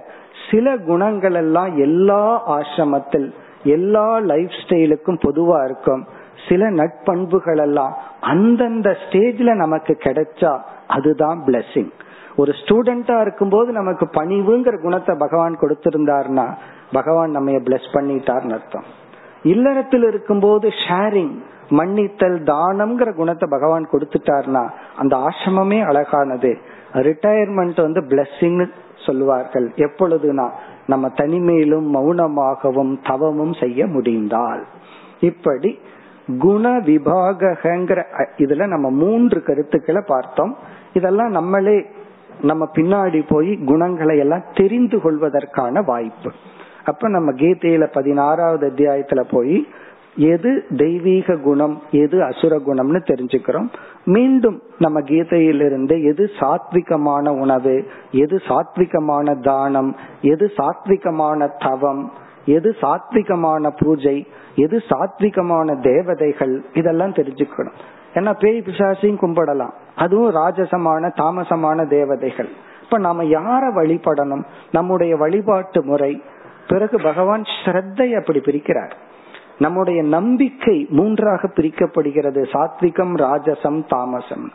[0.51, 3.33] சில குணங்கள் எல்லாம் எல்லா ஆசிரமத்தில்
[3.65, 6.07] எல்லா லைஃப் ஸ்டைலுக்கும் பொதுவா இருக்கும்.
[6.49, 10.53] சில நட்பண்புகள் எல்லாம் அந்தந்த ஸ்டேஜ்ல நமக்கு கிடைச்சா
[10.87, 11.93] அதுதான் பிளெஸிங்
[12.37, 16.47] ஒரு ஸ்டூடெண்டா இருக்கும்போது நமக்கு பணிவுங்கிற குணத்தை பகவான் கொடுத்திருந்தார்னா
[16.93, 18.87] பகவான் நம்ம பிளஸ் பண்ணிட்டார்னு அர்த்தம்.
[19.43, 21.35] இல்லறத்தில் இருக்கும்போது ஷேரிங்
[21.71, 24.63] மன்னித்தல் தானம்ங்கிற குணத்தை பகவான் கொடுத்துட்டார்னா
[24.97, 26.59] அந்த ஆசிரமமே அழகானது.
[26.93, 28.67] ரிட்டையர்மெண்ட் வந்து பிளஸ்ஸிங்னு
[29.07, 29.69] சொல்லுவார்கள்.
[29.77, 30.47] எப்பொழுதுனா
[30.87, 34.63] நம்ம தனிமையிலும் மௌனமாகவும் தவமும் செய்ய முடிந்தால்.
[35.21, 35.79] இப்படி
[36.39, 38.03] குண விபாகங்கிற
[38.37, 40.57] இதுல நம்ம மூன்று கருத்துக்களை பார்த்தோம்.
[40.93, 41.87] இதெல்லாம் நம்மளே
[42.41, 46.31] நம்ம பின்னாடி போய் குணங்களை எல்லாம் தெரிந்து கொள்வதற்கான வாய்ப்பு.
[46.85, 49.69] அப்ப நம்ம கீதையில பதினாறாவது அத்தியாயத்துல போய்
[50.17, 53.69] எது தெய்வீக குணம் எது அசுர குணம்னு தெரிஞ்சுக்கிறோம்.
[54.05, 62.13] மீண்டும் நம்ம கீதையிலிருந்து எது சாத்விகமான உணவு எது சாத்விகமான தானம் எது சாத்விகமான தவம்
[62.45, 64.27] எது சாத்விகமான பூஜை
[64.61, 67.77] எது சாத்விகமான தேவதைகள் இதெல்லாம் தெரிஞ்சுக்கணும்.
[68.15, 69.73] ஏன்னா பேய் பிசாசையும் கும்பிடலாம்.
[69.97, 72.49] அதுவும் ராஜசமான தாமசமான தேவதைகள்.
[72.83, 74.45] இப்ப நாம யார வழிபடணும்?
[74.73, 76.23] நம்முடைய வழிபாட்டு முறை.
[76.69, 78.91] பிறகு பகவான் ஸ்ரத்தை அப்படி பிரிக்கிறார்.
[79.59, 82.43] நம்முடைய நம்பிக்கை மூன்றாக பிரிக்கப்படுகிறது.
[82.53, 84.53] சாத்விகம் ராஜசம் தாமசம்.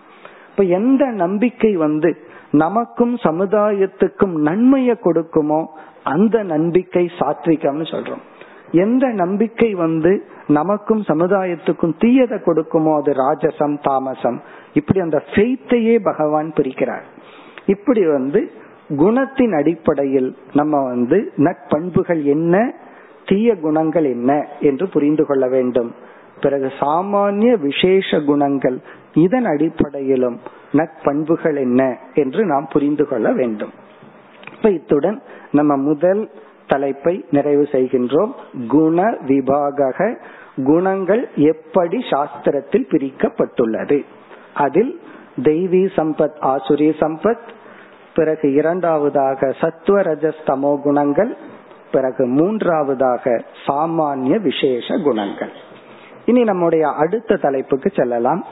[0.50, 2.18] இப்ப எந்த நம்பிக்கை வந்து
[2.52, 5.65] நமக்கும் சமுதாயத்துக்கும் நன்மையை கொடுக்குமோ
[6.04, 8.24] அந்த நம்பிக்கை சாத்விகம்னு சொல்றோம்.
[8.84, 10.12] எந்த நம்பிக்கை வந்து
[10.48, 14.38] நமக்கும் சமுதாயத்துக்கும் தீயதை கொடுக்குமோ அது ராஜசம் தாமசம்.
[14.74, 17.06] இப்படி அந்த ஃபெய்த்தையே பகவான் பிரிக்கிறார்.
[17.66, 18.42] இப்படி வந்து
[18.90, 22.56] குணத்தின் அடிப்படையில் நம்ம வந்து நட்பண்புகள் என்ன
[23.26, 25.90] தீய குணங்கள் என்ன என்று புரிந்து கொள்ள வேண்டும்.
[26.42, 28.78] பிறகு சாமானிய விசேஷ குணங்கள்
[29.14, 30.38] இதன் அடிப்படையிலும்
[30.74, 31.82] நட்பண்புகள் என்ன
[32.14, 33.74] என்று நாம் புரிந்து கொள்ள வேண்டும்.
[34.56, 35.18] இப்ப இத்துடன்
[35.52, 36.22] நம்ம முதல்
[36.67, 38.32] தலைப்பை நிறைவு செய்கின்றோம்.
[38.67, 40.17] குண விபாக
[40.63, 44.06] குணங்கள் எப்படி சாஸ்திரத்தில் பிரிக்கப்பட்டுள்ளது.
[44.54, 44.99] அதில்
[45.41, 47.45] தெய்வீ சம்பத் ஆசுரிய சம்பத்
[48.15, 51.38] பிறகு இரண்டாவதாக சத்துவ ரஜஸ்தமோ குணங்கள்
[51.91, 55.51] பிறகு மூன்றாவதாக சாமானிய விசேஷ குணங்கள்.
[56.25, 58.45] இனி நம்முடைய அடுத்த தலைப்புக்கு செல்லலாம்.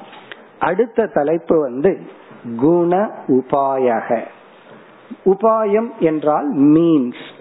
[0.60, 2.00] அடுத்த தலைப்பு வந்து
[2.58, 4.22] குண உபாயக.
[5.26, 7.33] உபாயம் என்றால் மீன்ஸ்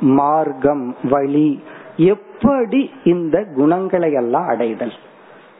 [0.00, 1.62] மார்க்கம் வழி
[1.96, 4.92] எப்படி இந்த குணங்களை எல்லாம் அடைதல்?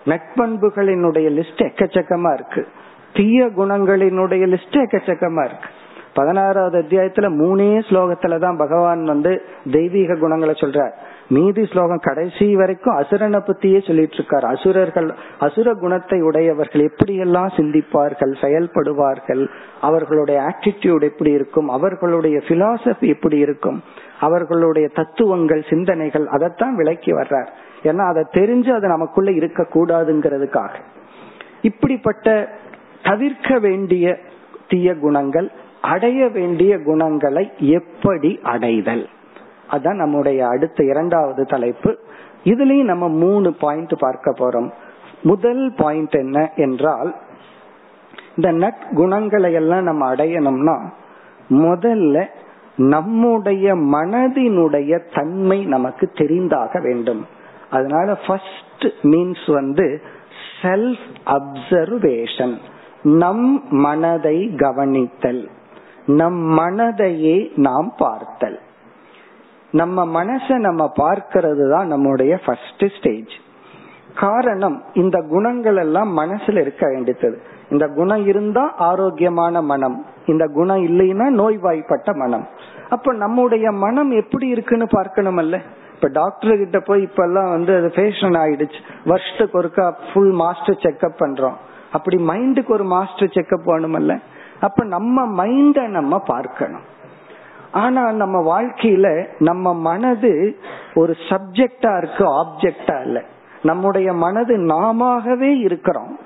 [0.06, 2.66] நட்பண்புகளினுடைய லிஸ்ட் எக்கச்சக்கமா இருக்கு.
[3.12, 5.68] தீய குணங்களினுடைய லிஸ்ட் எக்கச்சக்கமா இருக்கு.
[6.14, 10.92] பதினாறாவது அத்தியாயத்துல மூணே ஸ்லோகத்துல தான் பகவான் வந்து தெய்வீக குணங்களை சொல்றார்.
[11.28, 19.48] மீதி ஸ்லோகம் கடைசி வரைக்கும் அசுரனை பத்தியே சொல்லிட்டு இருக்கார் அசுரர்கள் அசுர குணத்தை உடையவர்கள் எப்படியெல்லாம் சிந்திப்பார்கள் செயல்படுவார்கள்
[19.80, 23.82] அவர்களுடைய ஆட்டிடியூட் எப்படி இருக்கும் அவர்களுடைய பிலாசபி எப்படி இருக்கும்
[24.20, 27.46] அவர்களுடைய தத்துவங்கள் சிந்தனைகள் அதைத்தான் விளக்கி வர்றார்.
[27.82, 30.74] ஏன்னா அதை தெரிஞ்சு அது நமக்குள்ள இருக்க கூடாதுங்கிறதுக்காக
[31.62, 32.48] இப்படிப்பட்ட
[33.02, 34.18] தவிர்க்க வேண்டிய
[34.68, 39.08] தீய குணங்கள் அடைய வேண்டிய குணங்களை எப்படி அடைதல்?
[39.70, 41.98] அதான் நம்முடைய அடுத்த இரண்டாவது தலைப்பு.
[42.44, 44.70] இதுலயும் நம்ம மூணு பாயிண்ட் பார்க்க போறோம்.
[45.22, 47.14] முதல் பாயிண்ட் என்ன என்றால்
[48.36, 50.76] இந்த நட் குணங்களை எல்லாம் நம்ம அடையணும்னா
[51.50, 52.24] முதல்ல
[52.76, 57.26] நம்முடைய மனதினுடைய தன்மை நமக்கு தெரிந்தாக வேண்டும்.
[57.70, 60.02] அதனால ஃபர்ஸ்ட் மீன்ஸ் வந்து
[60.62, 62.56] செல்ஃப் அப்சர்வேஷன்
[63.02, 65.48] நம் மனதை கவனித்தல்.
[66.06, 68.58] நம் மனதையே நாம் பார்த்தல்.
[69.70, 73.32] நம்ம மனசை நம்ம பார்க்கிறது தான் நம்முடைய ஃபர்ஸ்ட் ஸ்டேஜ்
[74.14, 77.42] காரணம் இந்த குணங்கள் எல்லாம் மனசுல இருக்க வேண்டியது.
[77.70, 80.06] இந்த குணம் இருந்தா ஆரோக்கியமான மனம்.
[80.26, 82.46] இந்த குணம் இல்லைன்னா நோய்வாய்ப்பட்ட மனம்.
[82.90, 85.60] அப்ப நம்முடைய மனம் எப்படி இருக்குன்னு பார்க்கணும் அல்ல
[85.94, 88.80] இப்ப டாக்டர் கிட்ட போய் இப்ப எல்லாம் வந்து அது ஃபேஷன் ஆயிடுச்சு.
[89.04, 91.54] வருஷத்துக்கு ஒருக்கா ஃபுல் மாஸ்டர் செக்அப் பண்றோம்.
[91.92, 94.20] அப்படி மைண்டுக்கு ஒரு மாஸ்டர் செக்அப் வேணுமல்ல?
[94.60, 96.96] அப்ப நம்ம மைண்ட நம்ம பார்க்கணும்.
[97.78, 100.32] ஆனா நம்ம வாழ்க்கையில நம்ம மனது
[100.94, 103.18] ஒரு சப்ஜெக்டா இருக்கு ஆப்ஜெக்டா இல்ல.
[103.62, 106.18] நம்முடைய மனது நாமவே இருக்கிறோம்.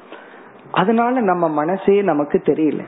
[0.73, 2.83] அதனால நம்ம மனசே நமக்கு தெரியல.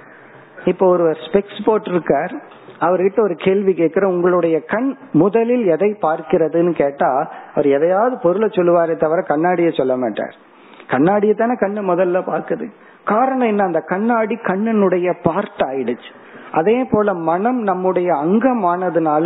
[0.65, 2.35] இப்ப ஒரு ஸ்பெக்ஸ் போட்டிருக்கார்.
[2.81, 7.11] அவர்கிட்ட ஒரு கேள்வி கேட்கிற உங்களுடைய கண் முதலில் எதை பார்க்கிறதுன்னு கேட்டா
[7.53, 10.35] அவர் எதையாவது பொருளை சொல்லுவாரே தவிர கண்ணாடிய சொல்ல மாட்டார்.
[10.89, 12.67] கண்ணாடியை தானே கண்ணு முதல்ல பாக்குது
[13.05, 13.65] காரணம் என்ன?
[13.65, 16.13] அந்த கண்ணாடி கண்ணனுடைய பார்ட் ஆயிடுச்சு.
[16.59, 19.25] அதே போல மனம் நம்முடைய அங்கமானதுனால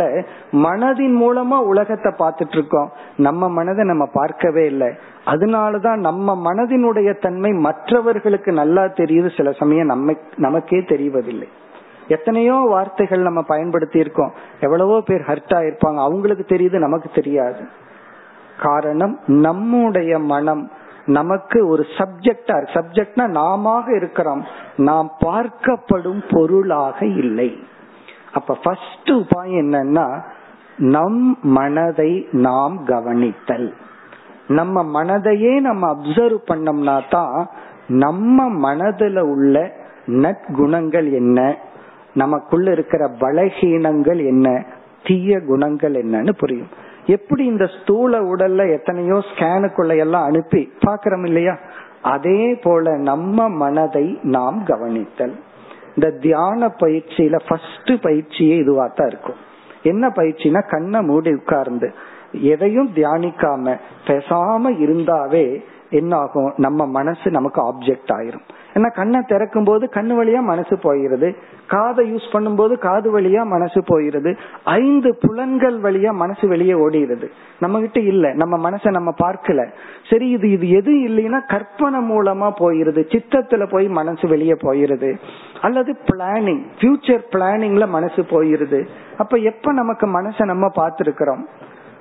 [0.65, 2.89] மனதின் மூலமா உலகத்தை பார்த்துட்டு இருக்கோம்
[3.27, 4.89] நம்ம மனதை நம்ம பார்க்கவே இல்லை.
[5.25, 9.29] அதனாலதான் நம்ம மனதினுடைய தன்மை மற்றவர்களுக்கு நல்லா தெரியுது.
[9.37, 11.49] சில சமயம் நம்ம நமக்கே தெரிவதில்லை.
[12.07, 15.99] எத்தனையோ வார்த்தைகள் நம்ம பயன்படுத்தி இருக்கோம் எவ்வளவோ பேர் ஹர்ட் ஆயிருப்பாங்க.
[16.07, 17.63] அவங்களுக்கு தெரியுது நமக்கு தெரியாது.
[18.63, 19.13] காரணம்
[19.45, 20.63] நம்முடைய மனம்
[21.09, 24.43] நமக்கு ஒரு சப்ஜெக்டா சப்ஜெக்ட்னா நாம இருக்கிறோம்.
[24.77, 27.49] நாம் பார்க்கப்படும் பொருளாக இல்லை.
[28.33, 30.07] அப்ப ஃபர்ஸ்ட் உபாயம் என்னன்னா
[30.77, 33.69] நம் மனதை நாம் கவனித்தல்.
[34.47, 37.49] நம்ம மனதையே நம்ம அப்சர்வ் பண்ணோம்னா தான்
[37.87, 39.55] நம்ம மனதுல உள்ள
[40.07, 41.39] நற்குணங்கள் என்ன?
[42.13, 44.47] நமக்குள்ள இருக்கிற பலகீனங்கள் என்ன?
[45.03, 46.71] தீய குணங்கள் என்னன்னு புரியும்.
[47.05, 51.57] எப்படி இந்த ஸ்தூல உடல்ல எத்தனையோ ஸ்கேனுக்குள்ள எல்லாம் அனுப்பி பாக்கிறோம் இல்லையா?
[52.01, 55.33] அதே போல நம்ம மனதை நாம் கவனித்தல்.
[55.95, 59.35] இந்த தியான பயிற்சியில ஃபர்ஸ்ட் பயிற்சியே இதுவா தான் இருக்கும்.
[59.83, 61.93] என்ன பயிற்சினா கண்ணை மூடி உட்கார்ந்து
[62.31, 68.45] எதையும் தியானிக்காம பேசாம இருந்தாவே என்ன ஆகும் நம்ம மனசு நமக்கு ஆப்ஜெக்ட் ஆயிரும்.
[68.73, 71.35] ஏன்னா கண்ணை திறக்கும் போது கண்ணு வழியா மனசு போயிருது
[71.67, 77.27] காதை யூஸ் பண்ணும்போது காது வழியா மனசு போயிருது ஐந்து புலன்கள் வழியா மனசு வெளியே ஓடிடுது.
[77.59, 79.67] நம்ம கிட்ட இல்ல நம்ம மனசை நம்ம பார்க்கல.
[80.09, 85.19] சரி இது இது எது இல்லைன்னா கற்பனை மூலமா போயிருது சித்தத்துல போய் மனசு வெளியே போயிருது
[85.61, 91.43] அல்லது பிளானிங் ஃபியூச்சர் பிளானிங்ல மனசு போயிருது அப்ப எப்ப நமக்கு மனசை நம்ம பார்த்திருக்கிறோம்?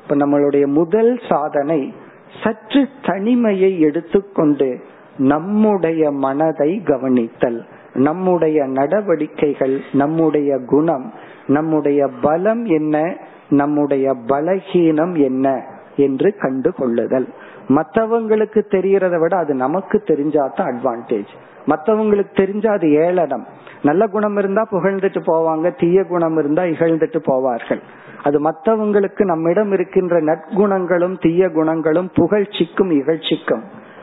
[0.03, 1.95] இப்ப நம்மளுடைய முதல் சாதனை
[2.43, 4.81] சற்று தனிமையை எடுத்துக்கொண்டு
[5.17, 7.61] நம்முடைய மனதை கவனித்தல்.
[7.95, 11.13] நம்முடைய நடவடிக்கைகள் நம்முடைய குணம்
[11.47, 13.17] நம்முடைய பலம் என்ன
[13.49, 15.63] நம்முடைய பலகீனம் என்ன
[15.97, 17.29] என்று கண்டு கொள்ளுதல்.
[17.69, 21.33] மற்றவங்களுக்கு தெரியறத விட அது நமக்கு தெரிஞ்சாதான் அட்வான்டேஜ்
[21.67, 23.47] மற்றவங்களுக்கு தெரிஞ்சா அது ஏளனம்.
[23.83, 27.81] நல்ல குணம் இருந்தா புகழ்ந்துட்டு போவாங்க தீய குணம் இருந்தா இகழ்ந்துட்டு போவார்கள்.
[28.23, 33.63] அது மற்றவங்களுக்கு நம்மிடம் இருக்கின்ற நற்குணங்களும் தீய குணங்களும் புகழ்ச்சிக்கும் இகழ்ச்சிக்கும்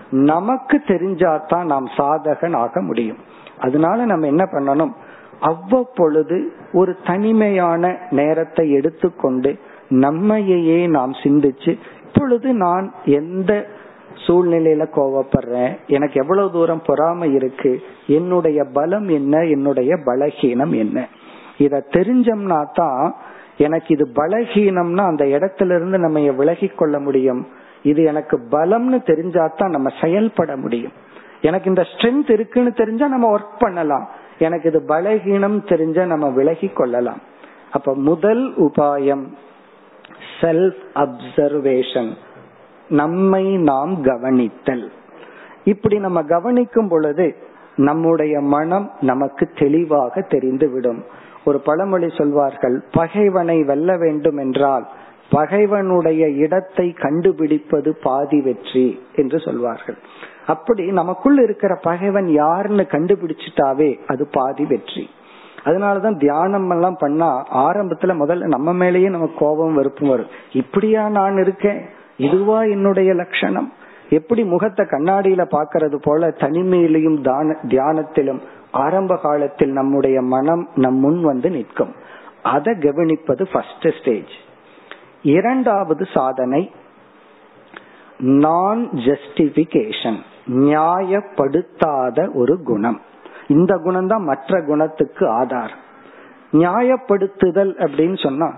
[0.10, 3.18] நமக்கு தெரிஞ்சாதான் நாம் சாதகன் ஆக முடியும்.
[3.60, 4.92] அதனால நம்ம என்ன பண்ணணும்?
[5.40, 13.68] அவ்வப்பொழுது ஒரு தனிமையான நேரத்தை எடுத்துக்கொண்டு நம்மையே நாம் சிந்திச்சு இப்பொழுது நான் எந்த
[14.28, 15.78] சூழ்நிலையில கோவப்படுறேன்?
[15.88, 17.82] எனக்கு எவ்வளவு தூரம் பொறாமை இருக்கு?
[18.08, 19.44] என்னுடைய பலம் என்ன?
[19.46, 21.08] என்னுடைய பலகீனம் என்ன?
[21.58, 23.16] இத தெரிஞ்சோம்னா தான்
[23.58, 27.48] எனக்கு இது பலகீனம்னா அந்த இடத்துல இருந்து நம்ம விலகி கொள்ள முடியும்.
[27.84, 30.92] இது எனக்கு பலம்னு தெரிஞ்சாதான் நம்ம செயல்பட முடியும்.
[31.42, 34.10] எனக்கு இந்த ஸ்ட்ரென்த் இருக்குன்னு தெரிஞ்சா நம்ம ஒர்க் பண்ணலாம்.
[34.40, 37.20] எனக்கு இது பலகீனம் தெரிஞ்சா நம்ம விலகி கொள்ளலாம்.
[37.72, 39.24] அப்ப முதல் உபாயம்
[40.42, 42.12] செல்ஃப் அப்சர்வேஷன்
[42.90, 44.92] நம்மை நாம் கவனித்தல்.
[45.64, 47.36] இப்படி நம்ம கவனிக்கும் பொழுது
[47.76, 51.02] நம்முடைய மனம் நமக்கு தெளிவாக தெரிந்துவிடும்.
[51.46, 54.86] ஒரு பழமொழி சொல்வார்கள் பகைவனை வெல்ல வேண்டும் என்றால்
[55.34, 59.98] பகைவனுடைய இடத்தை கண்டுபிடிப்பது பாதி வெற்றி என்று சொல்வார்கள்.
[60.54, 65.04] அப்படி நமக்குள் இருக்கிற பகைவன் யாருன்னு கண்டுபிடிச்சிட்டாவே அது பாதி வெற்றி.
[65.64, 67.30] அதனாலதான் தியானம் எல்லாம் பண்ணா
[67.64, 70.34] ஆரம்பத்துல முதல்ல நம்ம மேலேயே நமக்கு கோபம் வெறுப்பும் வரும்.
[70.62, 71.80] இப்படியா நான் இருக்கேன்?
[72.28, 73.70] இதுவா என்னுடைய லட்சணம்?
[74.10, 77.18] எப்படி முகத்தை கண்ணாடியில பாக்கிறது போல தனிமையிலையும்
[77.72, 78.42] தியானத்திலும்
[78.84, 81.94] ஆரம்ப காலத்தில் நம்முடைய மனம் நம் முன் வந்து நிற்கும்.
[82.54, 84.34] அதை கவனிப்பது ஃபர்ஸ்ட் ஸ்டேஜ்
[85.36, 86.62] இரண்டாவது சாதனை
[88.42, 90.20] நான் ஜஸ்டிபிகேஷன்
[90.66, 93.00] நியாயப்படுத்தாத ஒரு குணம்.
[93.48, 95.74] இந்த குணம் தான் மற்ற குணத்துக்கு ஆதார்.
[96.54, 98.50] நியாயப்படுத்துதல் அப்படின்னு சொன்னா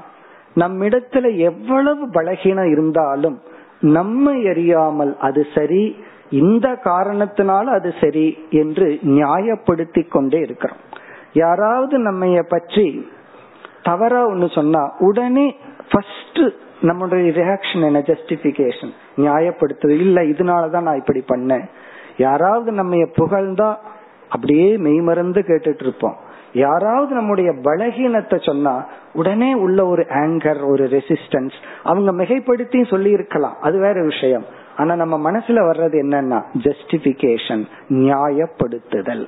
[0.56, 3.38] நம்மிடத்துல எவ்வளவு பலகீனம் இருந்தாலும்
[3.95, 5.84] நம்ம அறியாமல் அது சரி
[6.30, 10.78] இந்த காரணத்தினால அது சரி என்று நியாயப்படுத்தி கொண்டே இருக்கிறோம்.
[11.34, 13.10] யாராவது நம்ம பற்றி
[13.84, 15.56] தவறா ஒண்ணு சொன்னா உடனே
[15.92, 18.00] ஃபர்ஸ்ட் நம்மளுடைய ரியாக்ஷன் என்ன?
[18.00, 21.70] ஜஸ்டிபிகேஷன் நியாயப்படுத்துது இல்ல இதனாலதான் நான் இப்படி பண்ணேன்.
[22.18, 23.76] யாராவது நம்ம புகழ்ந்தா
[24.30, 26.18] அப்படியே மெய்மறந்து கேட்டுட்டு இருப்போம்
[26.54, 33.80] யாராவது நம்முடைய பலகீனத்தை சொன்னா உடனே உள்ள ஒரு ஆங்கர் ஒரு ரெசிஸ்டன்ஸ் அவங்க மிகைப்படுத்தி சொல்லி இருக்கலாம் அது
[33.80, 34.44] வேற விஷயம்.
[34.78, 39.26] ஆனா நம்ம மனசுல வர்றது என்னன்னா ஜஸ்டிபிகேஷன் நியாயப்படுத்துதல்.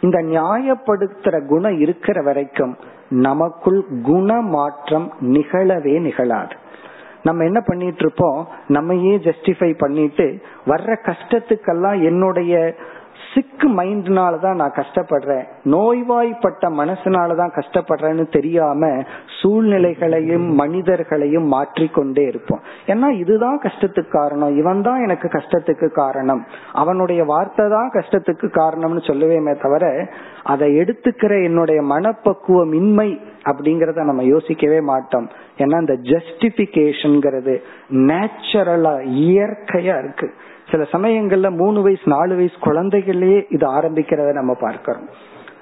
[0.00, 2.76] இந்த நியாயப்படுத்துற குணம் இருக்கிற வரைக்கும்
[3.08, 6.54] நமக்குள் குண மாற்றம் நிகழவே நிகழாது.
[7.22, 8.48] நம்ம என்ன பண்ணிட்டு இருப்போம்?
[8.68, 12.74] நம்மையே ஜஸ்டிஃபை பண்ணிட்டு வர்ற கஷ்டத்துக்கெல்லாம் என்னுடைய
[13.36, 15.44] சிக் மைண்ட்னாலதான் நான் கஷ்டப்படுறேன்.
[15.64, 19.02] நோய்வாய்ப்பட்ட மனசுனாலதான் கஷ்டப்படுறேன்னு தெரியாம
[19.42, 22.60] சூழ்நிலைகளையும் மனிதர்களையும் மாற்றிக்கொண்டே இருப்போம்.
[22.86, 24.56] ஏன்னா இதுதான் கஷ்டத்துக்கு காரணம்.
[24.56, 26.46] இவன் தான் எனக்கு கஷ்டத்துக்கு காரணம்.
[26.72, 30.08] அவனுடைய வார்த்தை தான் கஷ்டத்துக்கு காரணம்னு சொல்லுவேமே தவிர
[30.42, 35.30] அதை எடுத்துக்கிற என்னுடைய மனப்பக்குவம் இன்மை அப்படிங்கறத நம்ம யோசிக்கவே மாட்டோம்.
[35.58, 37.56] ஏன்னா இந்த ஜஸ்டிபிகேஷன்ங்கிறது
[37.90, 40.32] நேச்சுரலா இயற்கையா இருக்கு.
[40.68, 45.08] சில சமயங்கள்ல மூணு வயசு நாலு வயசு குழந்தைகள்லயே இது ஆரம்பிக்கிறத நம்ம பார்க்கிறோம்.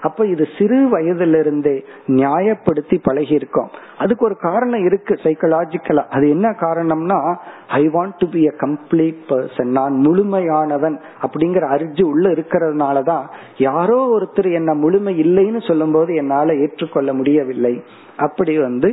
[0.03, 1.75] அப்ப இது சிறு வயதிலிருந்தே
[2.07, 7.19] நியாயப்படுத்தி பழகி இருக்கோம் அதுக்கு ஒரு காரணம் இருக்கு சைக்கலாஜிக்கலா அது என்ன காரணம்னா
[7.67, 13.25] I want to be a complete person நான் முழுமையானவன் அப்படிங்கிற அரிஜி உள்ள இருக்கிறதுனாலதான்
[13.59, 17.75] யாரோ ஒருத்தர் என்ன முழுமை இல்லைன்னு சொல்லும் போது என்னால ஏற்றுக்கொள்ள முடியவில்லை.
[18.17, 18.91] அப்படி வந்து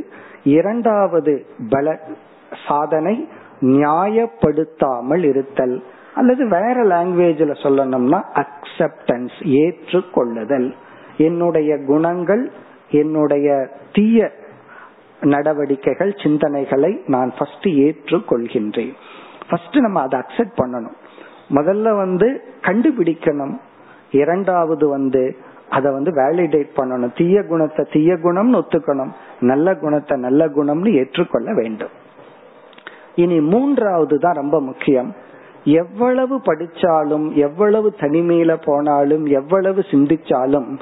[0.58, 1.34] இரண்டாவது
[1.70, 2.00] பல
[2.68, 3.16] சாதனை
[3.62, 5.76] நியாயப்படுத்தாமல் இருத்தல்.
[6.16, 10.74] அல்லது வேற லாங்குவேஜ்ல சொல்லணும்னா அக்செப்டன்ஸ் ஏற்றுக்கொள்ளுதல்.
[11.18, 12.52] என்னுடைய குணங்கள்
[12.90, 14.32] என்னுடைய தீய
[15.22, 18.94] நடவடிக்கைகள் சிந்தனைகளை நான் ஃபர்ஸ்ட் ஏற்றுக்கொள்கின்றேன்.
[19.50, 20.98] ஃபர்ஸ்ட் நம்ம அதை அக்செப்ட் பண்ணணும்.
[21.50, 23.60] முதல்ல வந்து கண்டுபிடிக்கணும்.
[24.12, 25.38] இரண்டாவது வந்து
[25.70, 27.14] அதை வந்து வேலிடேட் பண்ணணும்.
[27.18, 29.12] தீய குணத்தை தீய குணம்னு ஒத்துக்கணும்.
[29.40, 31.90] நல்ல குணத்தை நல்ல குணம்னு ஏற்றுக்கொள்ள வேண்டும்.
[33.16, 35.16] இனி மூன்றாவது தான் ரொம்ப முக்கியம்.
[35.64, 40.80] எவ்வளவு படிச்சாலும் எவ்வளவு தனிமையில போனாலும் எவ்வளவு சிந்திச்சாலும்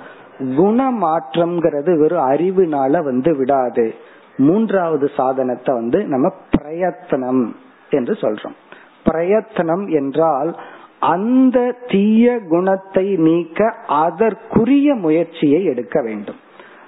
[0.56, 3.94] குண ஒரு வெறும் அறிவுனால வந்து விடாது.
[4.38, 7.56] மூன்றாவது சாதனத்தை வந்து நம்ம பிரயத்தனம்
[7.90, 8.56] என்று சொல்றோம்.
[9.04, 10.60] பிரயத்தனம் என்றால்
[11.00, 16.36] அந்த தீய குணத்தை நீக்க அதற்குரிய முயற்சியை எடுக்க வேண்டும்.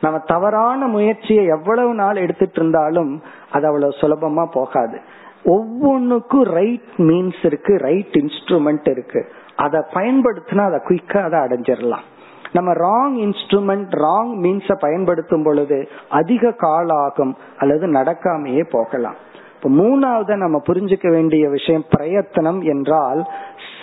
[0.02, 3.22] நம்ம தவறான முயற்சியை எவ்வளவு நாள் எடுத்துட்டு இருந்தாலும்
[3.52, 5.00] அது அவ்வளவு சுலபமா போகாது.
[5.46, 9.28] ஒவ்வொன்னுக்கும் ரைட் மீன்ஸ் இருக்கு ரைட் இன்ஸ்ட்ருமெண்ட் இருக்கு.
[9.56, 12.06] அதை பயன்படுத்தினா அதை குயிக்கா அதை அடைஞ்சிடலாம்.
[12.52, 19.16] நம்ம ராங் இன்ஸ்ட்ருமெண்ட் ராங் மீன்ஸ பயன்படுத்தும் பொழுது அதிக காலாகும் ஆகும் அல்லது நடக்காமையே போகலாம்.
[19.56, 23.28] இப்ப மூணாவது நம்ம புரிஞ்சுக்க வேண்டிய விஷயம் பிரயத்தனம் என்றால்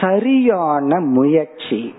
[0.01, 1.95] சரியான முயற்சி.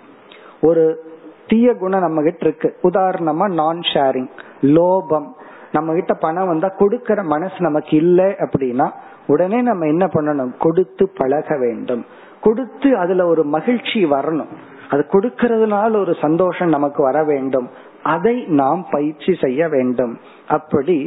[0.61, 1.03] ஒரு
[1.47, 2.77] தீய குணம் நம்ம கிட்ட இருக்கு.
[2.83, 4.29] உதாரணமா நான் ஷேரிங்
[4.61, 5.25] லோபம்.
[5.71, 8.91] நம்ம கிட்ட பணம் வந்தா கொடுக்கற மனசு நமக்கு இல்லை அப்படின்னா
[9.31, 10.51] உடனே நம்ம என்ன பண்ணணும்?
[10.57, 12.03] கொடுத்து பழக வேண்டும்.
[12.41, 14.51] கொடுத்து அதுல ஒரு மகிழ்ச்சி வரணும்.
[14.89, 17.67] அது கொடுக்கறதுனால ஒரு சந்தோஷம் நமக்கு வர வேண்டும்.
[18.15, 20.13] அதை நாம் பயிற்சி செய்ய வேண்டும்.
[20.57, 20.97] அப்படி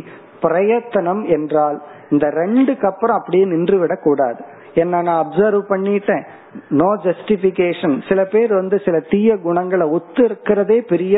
[0.44, 1.78] பிரயத்தனம் என்றால்
[2.10, 4.42] இந்த ரெண்டுக்கு அப்புறம் அப்படியே நின்று விடக்கூடாது
[4.82, 6.24] என்ன நான் அப்சர்வ் பண்ணிட்டேன்?
[6.80, 11.16] நோ ஜஸ்டிபிகேஷன் சில பேர் வந்து சில தீய குணங்களை ஒத்து இருக்கிறதே பெரிய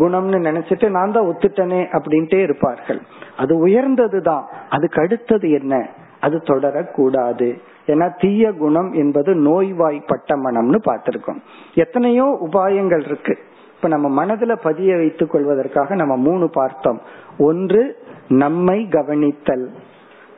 [0.00, 3.00] குணம்னு நினைச்சிட்டு நான் தான் ஒத்துட்டனே அப்படின்ட்டே இருப்பார்கள்.
[3.42, 4.44] அது உயர்ந்தது தான்
[4.76, 5.74] அதுக்கு அடுத்தது என்ன?
[6.20, 7.58] அது தொடரக்கூடாது.
[7.86, 11.40] ஏன்னா தீய குணம் என்பது நோய்வாய்ப்பட்ட மனம்னு பார்த்திருக்கோம்.
[11.74, 13.38] எத்தனையோ உபாயங்கள் இருக்கு.
[13.76, 17.00] இப்ப நம்ம மனதுல பதிய வைத்துக் கொள்வதற்காக நம்ம மூணு பார்த்தோம்.
[17.38, 17.96] ஒன்று
[18.28, 19.70] நம்மை கவனித்தல்.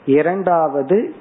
[0.06, 1.14] இரண்டாவது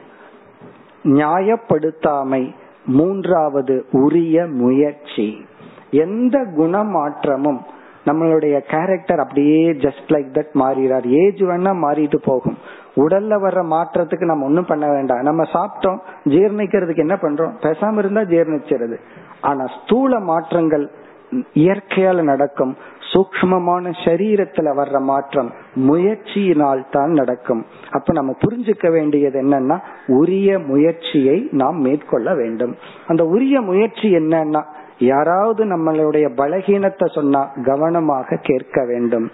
[1.04, 2.54] நியாயப்படுத்தாமை.
[2.86, 5.46] மூன்றாவது உரிய முயற்சி.
[5.92, 7.60] எந்த குணமாற்றமும்
[8.06, 12.58] நம்மளுடைய கேரக்டர் அப்படியே ஜஸ்ட் லைக் தட் மாறிறார் ஏஜ் வேணா மாறிட்டு போகும்.
[12.96, 15.22] உடல்ல வர்ற மாற்றத்துக்கு நம்ம ஒண்ணும் பண்ண வேண்டாம்.
[15.22, 17.54] நம்ம சாப்பிட்டோம் ஜீர்ணிக்கிறதுக்கு என்ன பண்றோம்?
[17.62, 18.98] பேசாம இருந்தா ஜீர்ணிச்சிருது.
[19.42, 20.92] ஆனா ஸ்தூல மாற்றங்கள்
[21.54, 22.78] இயற்கையால நடக்கும்.
[23.14, 27.66] சூக்மமான சரீரத்துல வர்ற மாற்றம் முயற்சியினால் தான் நடக்கும்.
[27.92, 32.76] அப்ப நம்ம புரிஞ்சுக்க வேண்டியது என்னன்னா உரிய முயற்சியை நாம் மேற்கொள்ள வேண்டும்.
[33.08, 34.64] அந்த உரிய முயற்சி என்னன்னா
[34.98, 39.32] யாராவது நம்மளுடைய பலகீனத்தை சொன்னா கவனமாக கேட்க வேண்டும்.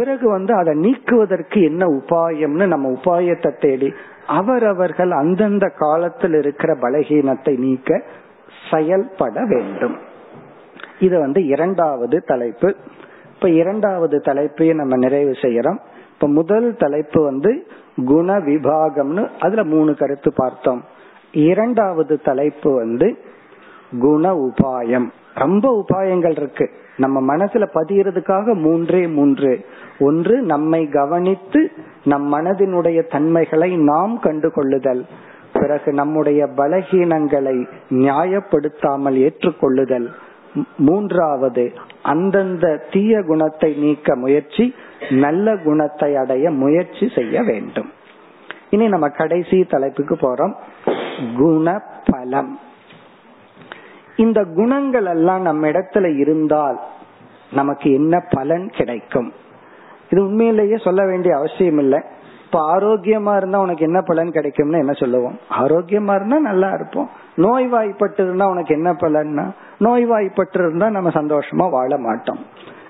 [0.00, 3.88] பிறகு வந்து அதை நீக்குவதற்கு என்ன உபாயம்னு நம்ம உபாயத்தை தேடி
[4.26, 8.02] அவரவர்கள் அந்தந்த காலத்தில் இருக்கிற பலகீனத்தை நீக்க
[8.70, 9.96] செயல்பட வேண்டும்.
[10.98, 12.68] இது வந்து இரண்டாவது தலைப்பு.
[13.34, 15.78] இப்ப இரண்டாவது தலைப்பையும் நம்ம நிறைவு செய்யறோம்.
[16.14, 17.52] இப்ப முதல் தலைப்பு வந்து
[18.04, 20.82] குண விபாகம்னு அதுல மூணு கருத்து பார்த்தோம்.
[21.32, 23.08] இரண்டாவது தலைப்பு வந்து
[24.00, 25.08] குண உபாயம்.
[25.34, 26.70] ரொம்ப உபாயங்கள் இருக்கு.
[27.02, 29.52] நம்ம மனசுல பதியறதுக்காக மூன்றே மூன்று.
[29.98, 31.60] ஒன்று நம்மை கவனித்து
[32.04, 35.02] நம் மனதினுடைய தன்மைகளை நாம் கண்டு கொள்ளுதல்
[35.52, 37.56] பிறகு நம்முடைய பலகீனங்களை
[37.90, 40.08] நியாயப்படுத்தாமல் ஏற்றுக்கொள்ளுதல்.
[40.76, 41.64] மூன்றாவது
[42.02, 44.64] அந்தந்த தீய குணத்தை நீக்க முயற்சி
[45.24, 47.90] நல்ல குணத்தை அடைய முயற்சி செய்ய வேண்டும்.
[48.70, 50.54] இனி நம்ம கடைசி தலைப்புக்கு போறோம்.
[51.38, 51.66] குண
[52.10, 52.52] பலம்
[54.16, 56.78] இந்த குணங்கள் எல்லாம் நம்ம இடத்துல இருந்தால்
[57.52, 59.32] நமக்கு என்ன பலன் கிடைக்கும்?
[60.10, 62.00] இது உண்மையிலேயே சொல்ல வேண்டிய அவசியம் இல்லை.
[62.44, 65.38] இப்ப ஆரோக்கியமா இருந்தா உனக்கு என்ன பலன் கிடைக்கும்னு என்ன சொல்லுவோம்?
[65.60, 67.10] ஆரோக்கியமா இருந்தா நல்லா இருப்போம்.
[67.36, 72.38] நோய்வாய்ப்பட்டு இருந்தா உனக்கு என்ன பலன்னா நோய்வாய்ப்பட்டு இருந்தா நம்ம சந்தோஷமா வாழ மாட்டோம்.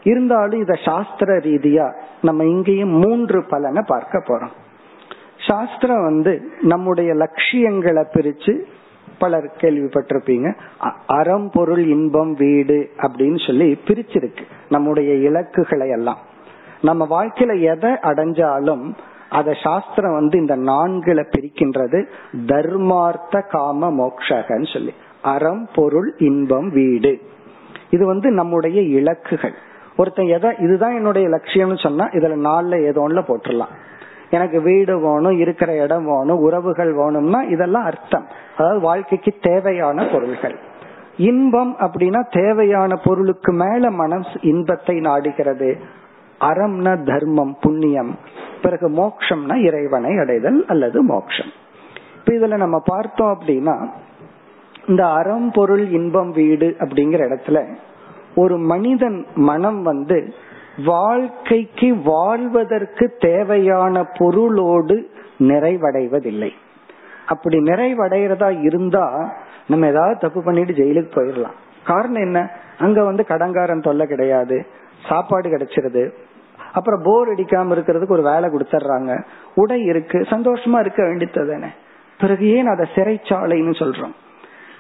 [0.03, 4.53] இருந்தாலும் இத சாஸ்திர ரீதியா நம்ம இங்கேயும் மூன்று பலனை பார்க்க போறோம்.
[5.49, 8.61] சாஸ்திரம் வந்து நம்முடைய லட்சியங்களை பிரிச்சு
[9.21, 10.49] பலர் கேள்விப்பட்டிருப்பீங்க.
[11.07, 16.21] அறம் பொருள் இன்பம் வீடு அப்படின்னு சொல்லி பிரிச்சிருக்கு நம்முடைய இலக்குகளை எல்லாம்.
[16.83, 18.85] நம்ம வாழ்க்கையில எதை அடைஞ்சாலும்
[19.31, 21.99] அத சாஸ்திரம் வந்து இந்த நான்குல பிரிக்கின்றது.
[22.47, 24.93] தர்மார்த்த காம மோக்ஷகன்னு சொல்லி.
[25.23, 27.13] அறம் பொருள் இன்பம் வீடு.
[27.91, 29.57] இது வந்து நம்முடைய இலக்குகள்.
[29.97, 33.73] ஒருத்தன் எதை இதுதான் என்னுடைய லட்சியம்னு சொன்னா இதுல நாலுல ஏதோ ஒண்ணுல போட்டுடலாம்
[34.31, 38.27] எனக்கு வீடு வேணும் இருக்கிற இடம் வேணும் உறவுகள் வேணும்னா இதெல்லாம் அர்த்தம்.
[38.57, 40.59] அதாவது வாழ்க்கைக்கு தேவையான பொருள்கள்.
[41.17, 45.79] இன்பம் அப்படின்னா தேவையான பொருளுக்கு மேல மனம் இன்பத்தை நாடுகிறது.
[46.41, 48.19] அறம்னா தர்மம் புண்ணியம்.
[48.63, 51.51] பிறகு மோக்ஷம்னா இறைவனை அடைதல் அல்லது மோக்ஷம்.
[52.19, 53.89] இப்ப இதுல நம்ம பார்த்தோம் அப்படின்னா
[54.87, 57.67] இந்த அறம் பொருள் இன்பம் வீடு அப்படிங்கிற இடத்துல
[58.35, 60.35] ஒரு மனிதன் மனம் வந்து
[60.85, 66.51] வாழ்க்கைக்கு வாழ்வதற்கு தேவையான பொருளோடு நிறைவடைவதில்லை.
[67.27, 69.35] அப்படி நிறைவடைகிறதா இருந்தா
[69.67, 71.59] நம்ம ஏதாவது தப்பு பண்ணிட்டு ஜெயிலுக்கு போயிடலாம்.
[71.85, 72.51] காரணம் என்ன?
[72.79, 74.67] அங்க வந்து கடங்காரன் தொல்லை கிடையாது
[75.09, 76.13] சாப்பாடு கிடைச்சிருது
[76.73, 79.25] அப்புறம் போர் அடிக்காம இருக்கிறதுக்கு ஒரு வேலை கொடுத்துட்றாங்க
[79.55, 81.67] உடை இருக்கு சந்தோஷமா இருக்க வேண்டியது
[82.19, 84.13] பிறகு ஏன் அதை சிறைச்சாலைன்னு சொல்றோம்?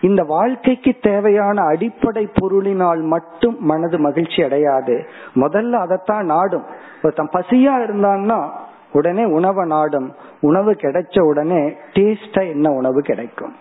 [0.01, 5.07] இந்த வாழ்க்கைக்கு தேவையான அடிப்படை பொருளினால் மட்டும் மனது மகிழ்ச்சி அடையாது.
[5.34, 6.64] முதல்ல அதைத்தான் நாடும்.
[7.03, 8.48] ஒருத்தன் பசியா இருந்தான்னா
[8.92, 10.14] உடனே உணவை நாடும்.
[10.40, 13.55] உணவு கிடைச்ச உடனே டேஸ்டா என்ன உணவு கிடைக்கும்?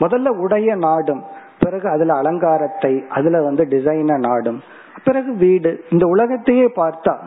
[0.00, 1.22] முதல்ல உடைய நாடும்.
[1.58, 4.60] பிறகு அதுல அலங்காரத்தை அதுல வந்து டிசைன நாடும்.
[5.04, 5.84] பிறகு வீடு.
[5.90, 7.18] இந்த உலகத்தையே பார்த்தா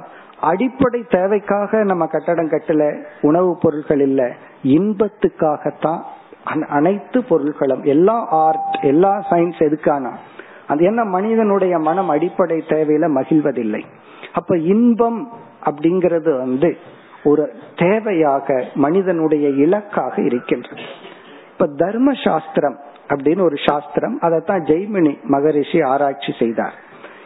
[0.41, 4.33] அடிப்படை தேவைக்காக நம்ம கட்டடம் கட்டல உணவுப் பொருட்கள் இல்ல
[4.63, 6.01] இன்பத்துக்காகத்தான்
[6.67, 10.11] அனைத்து பொருட்களும் எல்லா ஆர்ட் எல்லா சயின்ஸ் எதுக்கான?
[10.67, 13.83] அது என்ன மனிதனுடைய மனம் அடிப்படை தேவையில மகிழ்வதில்லை.
[14.33, 15.31] அப்ப இன்பம்
[15.65, 16.77] அப்படிங்கிறது வந்து
[17.23, 20.81] ஒரு தேவையாக மனிதனுடைய இலக்காக இருக்கின்றது.
[21.51, 26.73] இப்ப தர்ம சாஸ்திரம் அப்படின்னு ஒரு சாஸ்திரம் அதைத்தான் ஜெய்மினி மகரிஷி ஆராய்ச்சி செய்தார்.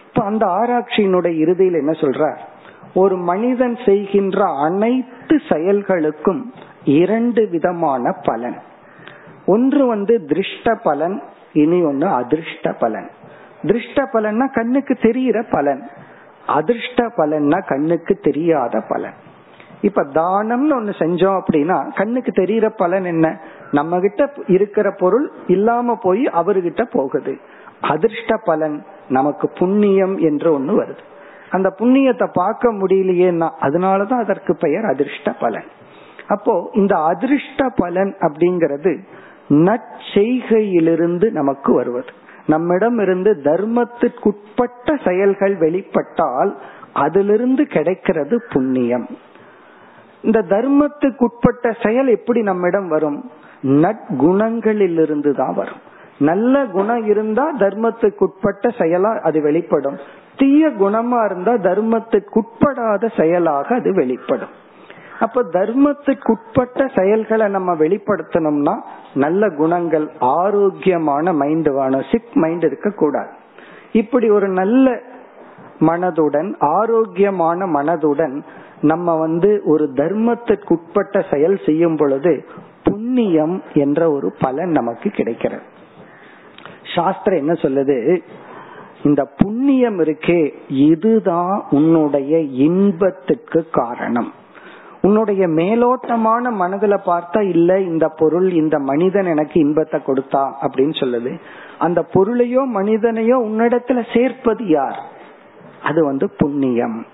[0.07, 2.38] இப்ப அந்த ஆராய்ச்சியினுடைய இறுதியில் என்ன சொல்றார்?
[2.93, 6.41] ஒரு மனிதன் செய்கின்ற அனைத்து செயல்களுக்கும்
[6.84, 8.57] இரண்டு விதமான பலன்.
[9.54, 11.18] ஒன்று வந்து திருஷ்ட பலன்
[11.54, 13.10] இனி ஒன்னு அதிர்ஷ்ட பலன்.
[13.62, 15.82] திருஷ்ட பலன்னா கண்ணுக்கு தெரிகிற பலன்.
[16.47, 19.18] அதிர்ஷ்ட பலன்னா கண்ணுக்கு தெரியாத பலன்.
[19.82, 23.28] இப்ப தானம்னு ஒண்ணு செஞ்சோம் அப்படின்னா கண்ணுக்கு தெரியற பலன் என்ன?
[23.72, 27.34] நம்ம கிட்ட இருக்கிற பொருள் இல்லாம போய் அவர்கிட்ட போகுது.
[27.82, 28.78] அதிர்ஷ்ட பலன்
[29.10, 31.04] நமக்கு புண்ணியம் என்று ஒண்ணு வருது.
[31.49, 35.70] அந்த புண்ணியத்தை பார்க்க முடியலையேன்னா அதனாலதான் அதற்கு பெயர் அதிர்ஷ்ட பலன்.
[36.28, 38.93] அப்போ இந்த அதிர்ஷ்ட பலன் அப்படிங்கிறது
[39.52, 42.12] நற்செய்கையிலிருந்து நமக்கு வருவது.
[42.45, 46.56] நம்மிடம் இருந்து தர்மத்திற்குட்பட்ட செயல்கள் வெளிப்பட்டால்
[46.93, 49.08] அதிலிருந்து கிடைக்கிறது புண்ணியம்.
[50.22, 53.32] இந்த தர்மத்துக்குட்பட்ட செயல் எப்படி நம்மிடம் வரும்?
[53.62, 55.80] நற்குணங்களிலிருந்து தான் வரும்.
[56.18, 59.97] நல்ல குணம் இருந்தா தர்மத்துக்குட்பட்ட செயலா அது வெளிப்படும்.
[60.38, 64.60] தீய குணமா இருந்தா தர்மத்துக்குட்படாத செயலாக அது வெளிப்படும்.
[65.22, 68.76] அப்ப தர்மத்துக்குட்பட்ட செயல்களை நம்ம வெளிப்படுத்தணும்னா
[69.13, 72.07] நல்ல குணங்கள் ஆரோக்கியமான மைண்ட் வேணும்.
[72.11, 73.32] சிக் மைண்ட் இருக்க கூடாது
[73.91, 74.97] இப்படி ஒரு நல்ல
[75.80, 78.36] மனதுடன் ஆரோக்கியமான மனதுடன்
[78.82, 82.45] நம்ம வந்து ஒரு தர்மத்துக்குட்பட்ட செயல் செய்யும் பொழுது
[82.84, 85.61] புண்ணியம் என்ற ஒரு பலன் நமக்கு கிடைக்கிறது.
[86.95, 87.97] சாஸ்திரம் என்ன சொல்லுது?
[89.03, 94.32] இந்த புண்ணியம் இருக்கே இதுதான் உன்னுடைய இன்பத்துக்கு காரணம்.
[95.02, 101.39] உன்னுடைய மேலோட்டமான மனதுல பார்த்தா இல்ல இந்த பொருள் இந்த மனிதன் எனக்கு இன்பத்தை கொடுத்தா அப்படின்னு சொல்லுது.
[101.78, 104.99] அந்த பொருளையோ மனிதனையோ உன்னிடத்துல சேர்ப்பது யார்?
[105.84, 107.06] அது வந்து புண்ணியம்.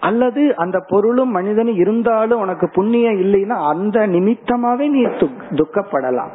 [0.00, 5.04] அல்லது அந்த பொருளும் மனிதனும் இருந்தாலும் உனக்கு புண்ணியம் இல்லைன்னா அந்த நிமித்தமாவே நீ
[5.50, 6.30] துக்கப்படலாம்.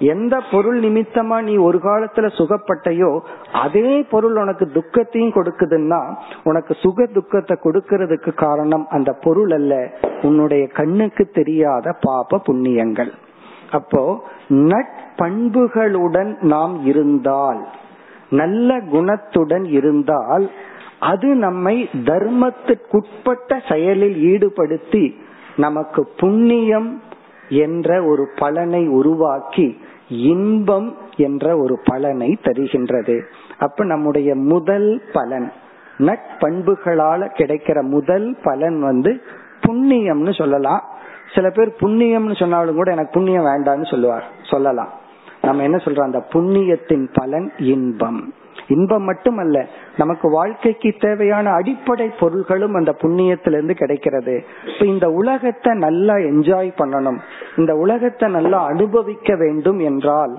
[0.00, 3.10] எந்த பொருள் நிமித்தமா நீ ஒரு காலத்துல சுகப்பட்டையோ
[3.52, 6.00] அதே பொருள் உனக்கு துக்கத்தையும் கொடுக்குதுன்னா
[6.42, 9.74] உனக்கு சுக துக்கத்தை கொடுக்கறதுக்கு காரணம் அந்த பொருள் அல்ல.
[10.22, 13.12] உன்னுடைய கண்ணுக்கு தெரியாத பாப புண்ணியங்கள்.
[13.70, 14.02] அப்போ
[14.70, 17.60] நட்பண்புகளுடன் நாம் இருந்தால்
[18.30, 20.50] நல்ல குணத்துடன் இருந்தால்
[20.98, 25.04] அது நம்மை தர்மத்துக்குட்பட்ட செயலில் ஈடுபடுத்தி
[25.56, 26.90] நமக்கு புண்ணியம்
[27.64, 29.68] என்ற ஒரு பலனை உருவாக்கி
[30.10, 33.22] இன்பம் என்ற ஒரு பலனை தருகின்றது.
[33.58, 35.52] அப்ப நம்முடைய முதல் பலன்
[35.98, 39.22] நட்பண்புகளால கிடைக்கிற முதல் பலன் வந்து
[39.66, 40.84] புண்ணியம்னு சொல்லலாம்.
[41.34, 44.88] சில பேர் புண்ணியம்னு சொன்னாலும் கூட எனக்கு புண்ணியம் வேண்டாம்னு சொல்லுவார் சொல்லலாம்.
[45.42, 46.02] நம்ம என்ன சொல்றோம்?
[46.02, 48.34] அந்த புண்ணியத்தின் பலன் இன்பம்.
[48.70, 49.66] இன்பம் மட்டுமல்ல
[49.96, 54.44] நமக்கு வாழ்க்கைக்கு தேவையான அடிப்படை பொருள்களும் அந்த புண்ணியத்திலிருந்து கிடைக்கிறது.
[54.74, 57.18] இப்ப இந்த உலகத்தை நல்லா என்ஜாய் பண்ணணும்.
[57.56, 60.34] இந்த உலகத்தை நல்லா அனுபவிக்க வேண்டும் என்றால்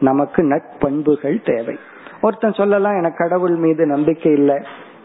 [0.00, 1.76] நமக்கு நட்பண்புகள் தேவை.
[2.20, 4.58] ஒருத்தன் சொல்லலாம் எனக்கு கடவுள் மீது நம்பிக்கை இல்லை.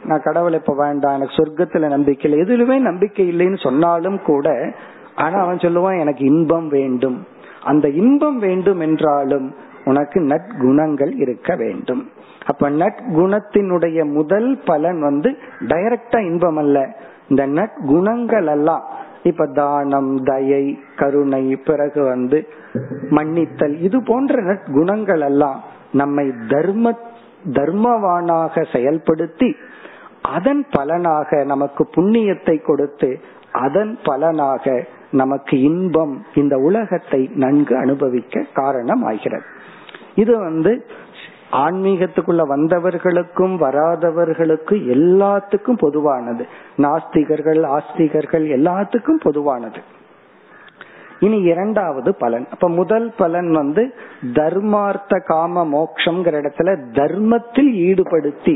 [0.03, 1.15] நான் கடவுளை இப்ப வேண்டாம்.
[1.15, 2.45] எனக்கு சொர்க்கத்துல நம்பிக்கை இல்லை.
[2.45, 4.73] எதுலுமே நம்பிக்கை இல்லைன்னு சொன்னாலும் கூட
[5.15, 7.27] ஆனா அவன் சொல்லுவான் எனக்கு இன்பம் வேண்டும்.
[7.63, 9.47] அந்த இன்பம் வேண்டும் என்றாலும்
[9.87, 12.03] உனக்கு நற்குணங்கள் இருக்க வேண்டும்.
[12.45, 15.29] அப்ப நற்குணத்தினுடைய முதல் பலன் வந்து
[15.67, 16.77] டைரக்டா இன்பம் அல்ல.
[17.29, 18.85] இந்த நற்குணங்கள் எல்லாம்
[19.23, 20.63] இப்ப தானம் தயை
[20.95, 22.37] கருணை பிறகு வந்து
[23.09, 25.59] மன்னித்தல் இது போன்ற நற்குணங்கள் எல்லாம்
[25.91, 26.93] நம்மை தர்ம
[27.57, 29.49] தர்மவானாக செயல்படுத்தி
[30.35, 33.09] அதன் பலனாக நமக்கு புண்ணியத்தை கொடுத்து
[33.65, 34.65] அதன் பலனாக
[35.11, 39.45] நமக்கு இன்பம் இந்த உலகத்தை நன்கு அனுபவிக்க காரணம் ஆகிறது
[40.21, 40.71] இது வந்து
[41.63, 46.43] ஆன்மீகத்துக்குள்ள வந்தவர்களுக்கும் வராதவர்களுக்கும் எல்லாத்துக்கும் பொதுவானது.
[46.77, 49.81] நாஸ்திகர்கள் ஆஸ்திகர்கள் எல்லாத்துக்கும் பொதுவானது.
[51.19, 52.47] இனி இரண்டாவது பலன்.
[52.51, 53.83] அப்ப முதல் பலன் வந்து
[54.33, 58.55] தர்மார்த்த காம மோக்ஷங்கிற இடத்துல தர்மத்தில் ஈடுபடுத்தி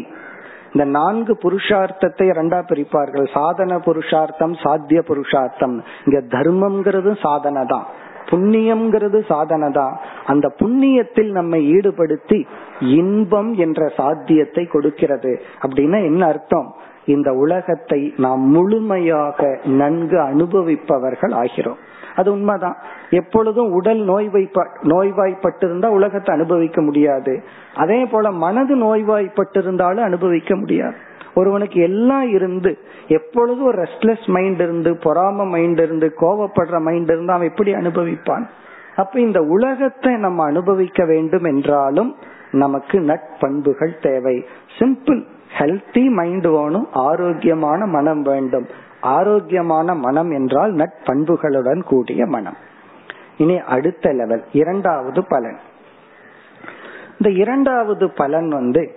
[0.73, 3.25] இந்த நான்கு புருஷார்த்தத்தை இரண்டா பிரிப்பார்கள்.
[3.33, 5.75] சாதன புருஷார்த்தம் சாத்திய புருஷார்த்தம்.
[6.05, 7.87] இங்க தர்மம்ங்கிறது சாதனை தான்
[8.31, 12.47] புண்ணியம்ங்கிறது சாதனை தான் அந்த புண்ணியத்தில் நம்மை ஈடுபடுத்தி
[12.79, 15.41] இன்பம் என்ற சாத்தியத்தை கொடுக்கிறது.
[15.61, 16.75] அப்படின்னா என்ன அர்த்தம்?
[17.05, 21.79] இந்த உலகத்தை நாம் முழுமையாக நன்கு அனுபவிப்பவர்கள் ஆகிறோம்.
[22.15, 22.77] அது உண்மைதான்.
[23.09, 27.43] எப்பொழுதும் உடல் நோய்வாய்ப்ப நோய்வாய்ப்பட்டிருந்தா உலகத்தை அனுபவிக்க முடியாது.
[27.75, 31.09] அதே போல மனது நோய்வாய்ப்பட்டிருந்தாலும் அனுபவிக்க முடியாது.
[31.33, 32.77] ஒருவனுக்கு எல்லாம் இருந்து
[33.07, 38.49] எப்பொழுதும் ஒரு ரெஸ்ட்லெஸ் மைண்ட் இருந்து பொறாம மைண்ட் இருந்து கோவப்படுற மைண்ட் இருந்து அவன் எப்படி அனுபவிப்பான்?
[38.95, 42.15] அப்ப இந்த உலகத்தை நம்ம அனுபவிக்க வேண்டும் என்றாலும்
[42.51, 44.45] நமக்கு நட்பண்புகள் தேவை.
[44.79, 45.21] சிம்பிள்
[45.57, 48.67] ஹெல்த்தி மைண்ட் வேணும் ஆரோக்கியமான மனம் வேண்டும்.
[49.01, 52.57] ஆரோக்கியமான மனம் என்றால் நட்பண்புகளுடன் கூடிய மனம்.
[53.37, 55.59] இனி அடுத்த லெவல் இரண்டாவது பலன்.
[57.19, 58.95] இந்த இரண்டாவது பலன் வந்து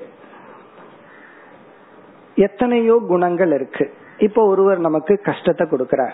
[2.35, 3.95] எத்தனையோ குணங்கள் இருக்கு.
[4.19, 6.13] இப்போ ஒருவர் நமக்கு கஷ்டத்தை கொடுக்கிறார்.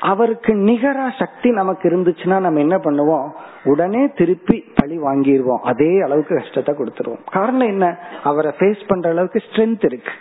[0.00, 3.30] அவருக்கு நிகரா சக்தி நமக்கு இருந்துச்சுன்னா நம்ம என்ன பண்ணுவோம்?
[3.64, 5.58] உடனே திருப்பி பழி வாங்கிடுவோம்.
[5.62, 7.24] அதே அளவுக்கு கஷ்டத்தை கொடுத்துருவோம்.
[7.30, 7.98] காரணம் என்ன?
[8.22, 10.12] அவரை ஃபேஸ் பண்ற அளவுக்கு ஸ்ட்ரென்த் இருக்கு.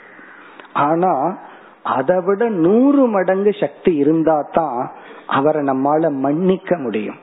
[0.73, 1.37] ஆனா
[1.83, 4.91] அதை விட நூறு மடங்கு சக்தி இருந்தா தான்
[5.27, 7.15] அவரை நம்மால மன்னிக்க முடியும்.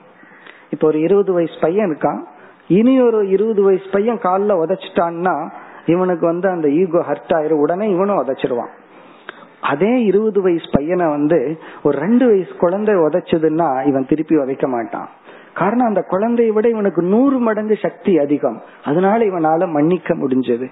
[0.70, 2.22] இப்ப ஒரு இருபது வயசு பையன் இருக்கான்.
[2.68, 5.52] இனி ஒரு இருபது வயசு பையன் காலில் உதச்சிட்டான்னா
[5.86, 8.72] இவனுக்கு வந்து அந்த ஈகோ ஹர்ட் ஆயிரும் உடனே இவனும் உதைச்சிருவான்.
[9.60, 15.08] அதே இருபது வயசு பையனை வந்து ஒரு ரெண்டு வயசு குழந்தை உதைச்சதுன்னா இவன் திருப்பி உதைக்க மாட்டான்.
[15.54, 18.62] காரணம் அந்த குழந்தையை விட இவனுக்கு நூறு மடங்கு சக்தி அதிகம்.
[18.84, 20.70] அதனால இவனால மன்னிக்க முடிஞ்சது.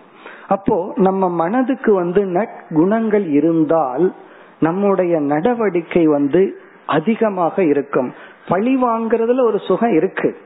[0.49, 4.15] அப்போ நம்ம மனதுக்கு வந்து நற்குணங்கள் இருந்தால்
[4.61, 8.13] நம்முடைய நடவடிக்கை வந்து அதிகமாக இருக்கும்.
[8.49, 10.37] பழி வாங்குறதுல ஒரு சுகம் இருக்கு.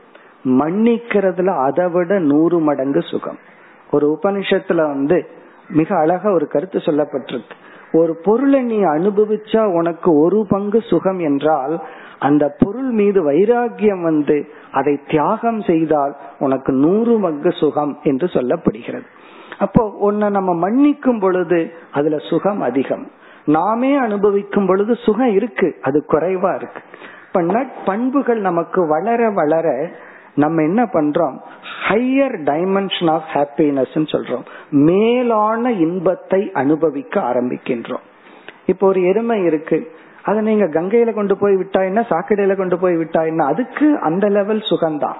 [0.43, 3.37] மன்னிக்கிறதுல அதை விட நூறு மடங்கு சுகம்.
[3.91, 5.29] ஒரு உபனிஷத்துல வந்து
[5.69, 7.57] மிக அழகா ஒரு கருத்து சொல்லப்பட்டிருக்கு.
[7.91, 11.81] ஒரு பொருளை நீ அனுபவிச்சா உனக்கு ஒரு பங்கு சுகம் என்றால்
[12.19, 19.07] அந்த பொருள் மீது வைராகியம் வந்து அதை தியாகம் செய்தால் உனக்கு நூறு பங்கு சுகம் என்று சொல்லப்படுகிறது.
[19.59, 23.11] அப்போ உன்னை நம்ம மன்னிக்கும் பொழுது அதுல சுகம் அதிகம்.
[23.45, 26.81] நாமே அனுபவிக்கும் பொழுது சுகம் இருக்கு அது குறைவா இருக்கு.
[27.27, 29.89] இப்ப நட்பண்புகள் நமக்கு வளர வளர
[30.35, 31.37] நம்ம என்ன பண்றோம்?
[31.89, 34.45] ஹையர் டைமென்ஷன் ஆஃப் ஹாப்பினஸ் சொல்றோம்.
[34.69, 38.07] மேலான இன்பத்தை அனுபவிக்க ஆரம்பிக்கின்றோம்.
[38.65, 39.91] இப்போ ஒரு எருமை இருக்கு.
[40.23, 45.15] அதை நீங்க கங்கையில கொண்டு போய் விட்டாயின்னா சாக்கடையில கொண்டு போய் விட்டாயின்னா அதுக்கு அந்த லெவல் சுகம்தான்.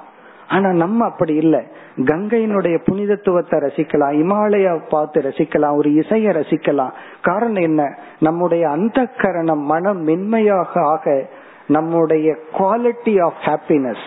[0.47, 1.59] ஆனா நம்ம அப்படி இல்லை.
[1.97, 4.13] கங்கையினுடைய புனிதத்துவத்தை ரசிக்கலாம்.
[4.23, 5.75] இமாலயா பார்த்து ரசிக்கலாம்.
[5.75, 6.91] ஒரு இசையை ரசிக்கலாம்.
[7.21, 7.97] காரணம் என்ன?
[8.19, 11.27] நம்முடைய அந்த கரணம் மனம் மென்மையாக ஆக
[11.67, 14.05] நம்முடைய குவாலிட்டி ஆஃப் ஹாப்பினஸ்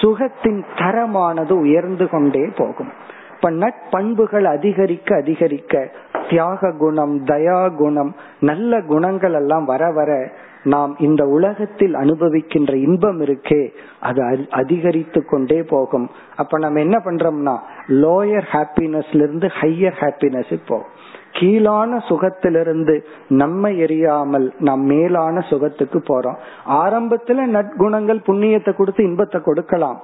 [0.00, 2.92] சுகத்தின் தரமானது உயர்ந்து கொண்டே போகும்.
[3.34, 5.90] இப்ப நட்பண்புகள் அதிகரிக்க அதிகரிக்க
[6.28, 10.32] தியாக குணம் தயா குணம் நல்ல குணங்கள் எல்லாம் வர வர
[10.64, 13.62] நாம் இந்த உலகத்தில் அனுபவிக்கின்ற இன்பம் இருக்கே
[14.00, 16.10] அது அதிகரித்து கொண்டே போகும்.
[16.36, 17.56] அப்ப நம்ம என்ன பண்றோம்னா
[17.88, 20.92] லோயர் ஹாப்பினஸ்ல இருந்து ஹையர் ஹாப்பினஸ் போகும்.
[21.38, 22.94] கீழான சுகத்திலிருந்து
[23.28, 26.38] நம்ம எரியாமல் நம் மேலான சுகத்துக்கு போறோம்.
[26.82, 29.98] ஆரம்பத்துல நற்குணங்கள் புண்ணியத்தை கொடுத்து இன்பத்தை கொடுக்கலாம்.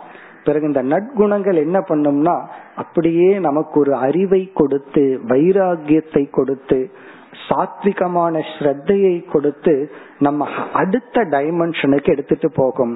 [0.44, 2.36] பிறகு இந்த நற்குணங்கள் என்ன பண்ணும்னா
[2.76, 6.78] அப்படியே நமக்கு ஒரு அறிவை கொடுத்து வைராகியத்தை கொடுத்து
[7.48, 9.74] சாத்விகமான ஸ்ரத்தையை கொடுத்து
[10.18, 12.94] நம்ம அடுத்த டைமென்ஷனுக்கு எடுத்துட்டு போகும்.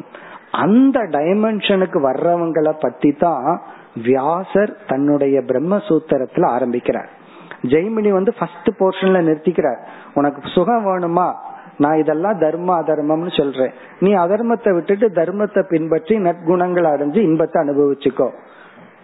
[0.64, 3.48] அந்த டைமென்ஷனுக்கு வர்றவங்களை பத்தி தான்
[4.04, 7.10] வியாசர் தன்னுடைய பிரம்மசூத்திரத்துல ஆரம்பிக்கிறார்.
[7.66, 9.80] ஜெய்மினி வந்து ஃபர்ஸ்ட் போர்ஷன்ல நிறுத்திக்கிறார்.
[10.14, 11.34] உனக்கு சுகம் வேணுமா?
[11.78, 13.72] நான் இதெல்லாம் தர்ம அதர்மம்னு சொல்றேன்.
[14.00, 18.28] நீ அதர்மத்தை விட்டுட்டு தர்மத்தை பின்பற்றி நற்குணங்கள் அடைஞ்சு இன்பத்தை அனுபவிச்சுக்கோ.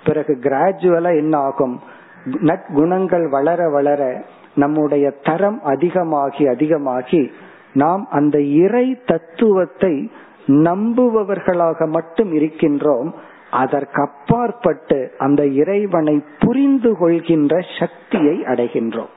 [0.04, 1.80] பிறகு கிராஜுவலா என்ன ஆகும்?
[2.24, 4.22] நற்குணங்கள் வளர வளர
[4.54, 7.32] நம்முடைய தரம் அதிகமாகி அதிகமாகி
[7.72, 10.11] நாம் அந்த இறை தத்துவத்தை
[10.46, 13.14] நம்புபவர்களாக மட்டும் இருக்கின்றோம்.
[13.51, 19.11] அதற்கப்பாற்பட்டு அந்த இறைவனை புரிந்து கொள்கின்ற சக்தியை அடைகின்றோம்.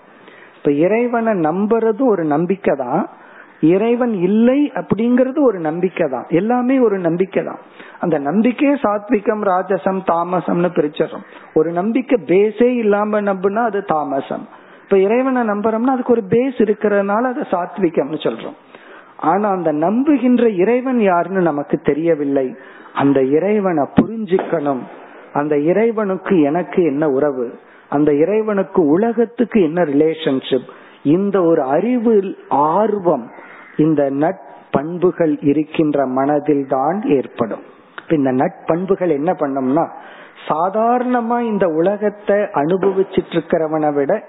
[0.58, 3.10] இப்ப இறைவனை நம்புறது ஒரு நம்பிக்கை தான்
[3.60, 7.58] இறைவன் இல்லை அப்படிங்கறது ஒரு நம்பிக்கை தான் எல்லாமே ஒரு நம்பிக்கை தான்
[8.00, 11.26] அந்த நம்பிக்கையே சாத்விகம் ராஜசம் தாமசம்னு பிரிச்சிடறோம்.
[11.54, 14.48] ஒரு நம்பிக்கை பேஸே இல்லாம நம்புனா அது தாமசம்.
[14.84, 18.58] இப்ப இறைவனை நம்புறோம்னா அதுக்கு ஒரு பேஸ் இருக்கிறதுனால அது சாத்விகம்னு சொல்றோம்.
[19.18, 22.56] ஆனா அந்த நம்புகின்ற இறைவன் யாருன்னு நமக்கு தெரியவில்லை.
[22.94, 24.82] அந்த இறைவனை புரிஞ்சுக்கணும்.
[25.34, 27.60] அந்த இறைவனுக்கு எனக்கு என்ன உறவு?
[27.90, 30.70] அந்த இறைவனுக்கு உலகத்துக்கு என்ன ரிலேஷன்ஷிப்
[31.02, 33.32] இந்த ஒரு அறிவு ஆர்வம்
[33.78, 37.62] இந்த நட்பண்புகள் இருக்கின்ற மனதில் தான் ஏற்படும்
[38.10, 39.90] இந்த நட்பண்புகள் என்ன பண்ணும்னா
[40.48, 44.24] சாதாரணமா இந்த உலகத்தை அனுபவிச்சிட்டு இருக்கிறவனை விட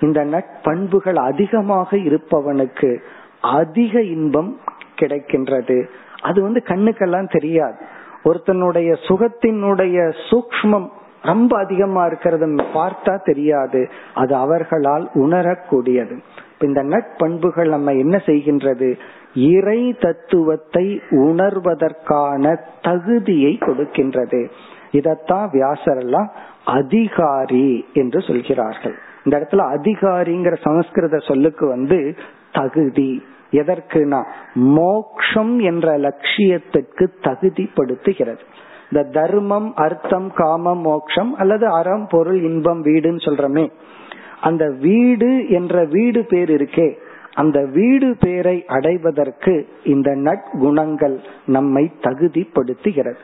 [0.00, 2.98] இந்த நட்பண்புகள் அதிகமாக இருப்பவனுக்கு
[3.40, 4.60] அதிக இன்பம்
[5.00, 5.88] கிடைக்கின்றது.
[6.22, 7.76] அது வந்து கண்ணுக்கெல்லாம் தெரியாது.
[8.24, 10.88] ஒருத்தனுடைய சுகத்தினுடைய சூக்மம்
[11.22, 13.90] ரொம்ப அதிகமா இருக்கிறது பார்த்தா தெரியாது.
[14.14, 16.22] அது அவர்களால் உணரக்கூடியது.
[16.60, 18.98] இந்த நட்பண்புகள் நம்ம என்ன செய்கின்றது?
[19.34, 24.50] இறை தத்துவத்தை உணர்வதற்கான தகுதியை கொடுக்கின்றது.
[24.92, 26.28] இதத்தான் வியாசரெல்லாம்
[26.64, 28.94] அதிகாரி என்று சொல்கிறார்கள்.
[29.24, 32.14] இந்த இடத்துல அதிகாரிங்கிற சமஸ்கிருத சொல்லுக்கு வந்து
[32.52, 34.24] தகுதி எதற்குனா
[34.54, 38.38] மோக்ஷம் என்ற லட்சியத்துக்கு தகுதிப்படுத்துகிறது.
[38.90, 43.70] இந்த தர்மம் அர்த்தம் காமம் மோக்ஷம் அல்லது அறம் பொருள் இன்பம் வீடுன்னு சொல்றமே.
[44.40, 46.96] அந்த வீடு என்ற வீடு பேர் இருக்கே.
[47.34, 53.18] அந்த வீடு பேரை அடைவதற்கு இந்த நற்குணங்கள் நம்மை தகுதிப்படுத்துகிறது.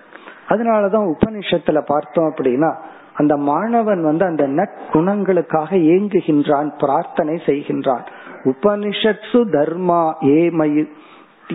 [0.48, 2.74] அதனாலதான் உபனிஷத்துல பார்த்தோம் அப்படின்னா
[3.14, 8.06] அந்த மாணவன் வந்து அந்த நற்குணங்களுக்காக ஏங்குகின்றான் பிரார்த்தனை செய்கின்றான்.
[8.44, 10.86] உபனிஷத்சு தர்மா ஏ மயு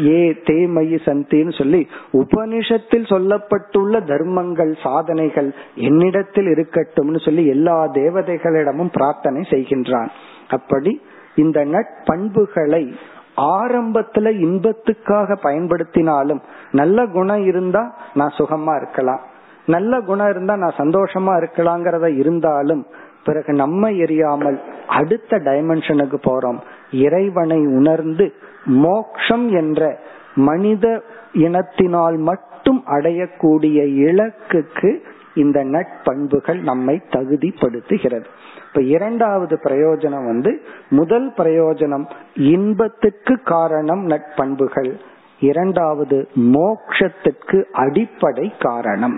[0.07, 10.07] ஏ தேமயி சந்தின்னு சொல்லி உபனிஷத்தில் சொல்லப்பட்டுள்ள தர்மங்கள் சாதனைகள் என்னிடத்தில் இருக்கட்டும்னு சொல்லி எல்லா தேவதைகளிடமும் பிரார்த்தனை செய்கின்றான்.
[10.49, 11.01] அப்படி
[11.36, 12.93] இந்த நட்பண்புகளை
[13.38, 19.21] ஆரம்பத்துல இன்பத்துக்காக பயன்படுத்தினாலும் நல்ல குணம் இருந்தா நான் சுகமா இருக்கலாம்.
[19.65, 22.86] நல்ல குணம் இருந்தா நான் சந்தோஷமா இருக்கலாங்கிறத இருந்தாலும்
[23.24, 24.57] பிறகு நம்ம எரியாமல்
[24.88, 26.59] அடுத்த டைமென்ஷனுக்கு போறோம்.
[26.91, 28.34] இறைவனை உணர்ந்து
[28.65, 29.99] மோக்ஷம் என்ற
[30.36, 31.01] மனித
[31.34, 34.91] இனத்தினால் மட்டும் அடையக்கூடிய இலக்குக்கு
[35.36, 38.28] இந்த நட்பண்புகள் நம்மை தகுதிப்படுத்துகிறது.
[38.67, 42.05] இப்ப இரண்டாவது பிரயோஜனம் வந்து முதல் பிரயோஜனம்
[42.36, 44.91] இன்பத்துக்கு காரணம் நட்பண்புகள்
[45.39, 49.17] இரண்டாவது மோக்ஷத்துக்கு அடிப்படை காரணம்.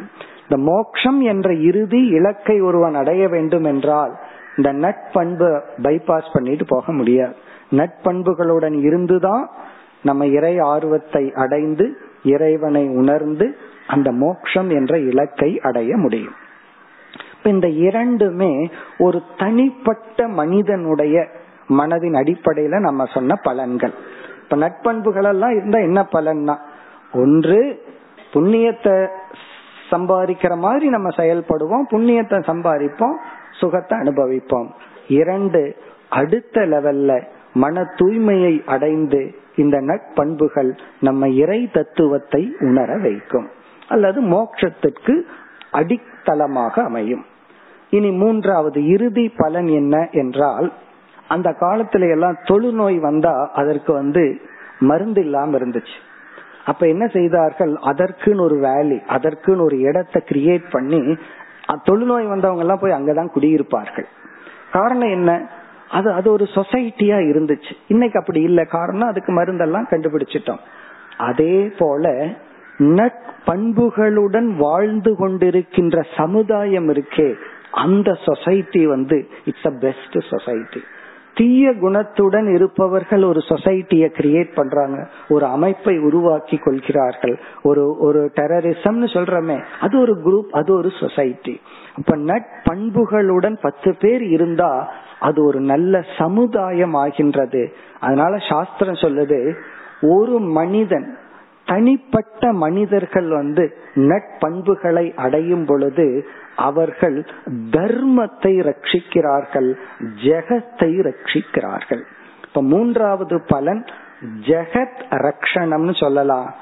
[0.50, 4.14] இந்த மோக்ஷம் என்ற இறுதி இலக்கை ஒருவன் அடைய வேண்டும் என்றால்
[4.56, 7.36] இந்த நட்பண்பு பைபாஸ் பண்ணிட்டு போக முடியாது.
[7.72, 9.50] நட்பண்புகளுடன் இருந்துதான்
[10.02, 16.36] நம்ம இறை ஆர்வத்தை அடைந்து இறைவனை உணர்ந்து அந்த மோக்ஷம் என்ற இலக்கை அடைய முடியும்.
[17.44, 21.28] இந்த இரண்டுமே ஒரு தனிப்பட்ட மனிதனுடைய
[21.70, 23.94] மனதின் அடிப்படையில நம்ம சொன்ன பலன்கள்.
[24.44, 26.56] இப்ப நட்பண்புகள் எல்லாம் இருந்தா என்ன பலன்னா
[27.14, 27.84] ஒன்று
[28.34, 29.08] புண்ணியத்தை
[29.90, 33.18] சம்பாதிக்கிற மாதிரி நம்ம செயல்படுவோம் புண்ணியத்தை சம்பாதிப்போம்
[33.52, 34.70] சுகத்தை அனுபவிப்போம்.
[35.08, 35.62] இரண்டு
[36.10, 37.12] அடுத்த லெவல்ல
[37.54, 39.22] மன தூய்மையை அடைந்து
[39.56, 43.48] இந்த நட்பண்புகள் நம்ம இறை தத்துவத்தை உணர வைக்கும்.
[43.88, 45.14] அல்லது மோட்சத்திற்கு
[45.72, 47.26] அடித்தளமாக அமையும்.
[47.90, 50.68] இனி மூன்றாவது இறுதி பலன் என்ன என்றால்
[51.28, 54.24] அந்த காலத்துல எல்லாம் தொழுநோய் வந்தா அதற்கு வந்து
[54.80, 55.98] மருந்து இல்லாம இருந்துச்சு.
[56.66, 57.74] அப்ப என்ன செய்தார்கள்?
[57.82, 61.02] அதற்குன்னு ஒரு வேலி அதற்குன்னு ஒரு இடத்தை கிரியேட் பண்ணி
[61.90, 64.08] தொழுநோய் வந்தவங்க எல்லாம் போய் அங்கதான் குடியிருப்பார்கள்.
[64.72, 65.32] காரணம் என்ன?
[65.90, 67.74] அது அது ஒரு சொசைட்டியா இருந்துச்சு.
[67.88, 68.66] இன்னைக்கு அப்படி இல்லை.
[68.66, 70.62] காரணம் அதுக்கு மருந்தெல்லாம் கண்டுபிடிச்சிட்டோம்.
[71.18, 72.28] அதே போல
[72.78, 77.34] நட்பண்புகளுடன் வாழ்ந்து கொண்டிருக்கின்ற சமுதாயம் இருக்கே
[77.72, 80.82] அந்த சொசைட்டி வந்து இட்ஸ் அ பெஸ்ட் சொசைட்டி
[81.36, 85.10] தீய குணத்துடன் இருப்பவர்கள் ஒரு சொசைட்டியை கிரியேட் பண்றாங்க.
[85.30, 87.40] ஒரு அமைப்பை உருவாக்கி கொள்கிறார்கள்.
[87.64, 91.62] ஒரு ஒரு டெரரிசம்னு சொல்றமே அது ஒரு குரூப் அது ஒரு சொசைட்டி
[91.98, 94.72] அப்ப நட்பண்புகளுடன் பத்து பேர் இருந்தா
[95.20, 97.74] அது ஒரு நல்ல சமுதாயம் ஆகின்றது.
[98.00, 99.54] அதனால சாஸ்திரம் சொல்லுது
[100.02, 101.18] ஒரு மனிதன்
[101.66, 107.26] தனிப்பட்ட மனிதர்கள் வந்து நட்பண்புகளை அடையும் பொழுது அவர்கள்
[107.72, 109.70] தர்மத்தை ரட்சிக்கிறார்கள்
[110.24, 112.04] ஜெகத்தை ரட்சிக்கிறார்கள்.
[112.48, 113.86] இப்ப மூன்றாவது பலன்
[114.48, 116.54] ஜெகத் ரக்ஷணம்னு சொல்லலாம்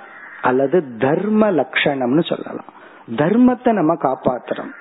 [0.42, 2.72] அல்லது தர்ம லட்சணம்னு சொல்லலாம்.
[3.16, 4.72] தர்மத்தை நம்ம காப்பாத்துறோம்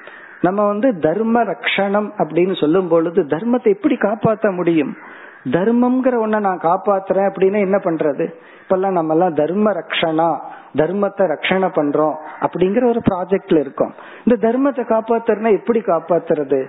[0.40, 4.96] நம்ம வந்து தர்ம ரக்ஷணம் அப்படின்னு சொல்லும் பொழுது தர்மத்தை எப்படி காப்பாற்ற முடியும்?
[5.44, 8.34] தர்மம்ங்கிற ஒன்ன நான் காப்பாத்துறேன் அப்படின்னா என்ன பண்றது?
[8.62, 10.40] இப்பெல்லாம் நம்ம எல்லாம் தர்ம ரக்ஷனா?
[10.74, 13.94] தர்மத்தை ரக்ஷணை பண்றோம் அப்படிங்கிற ஒரு ப்ராஜெக்ட்ல இருக்கோம்.
[14.24, 16.60] இந்த தர்மத்தை காப்பாத்துறதுனா எப்படி காப்பாத்துறது?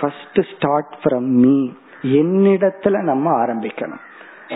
[0.00, 1.70] ஃபர்ஸ்ட் ஸ்டார்ட் ஃப்ரம் மீ
[2.02, 4.02] என்னிடத்துல நம்ம ஆரம்பிக்கணும்.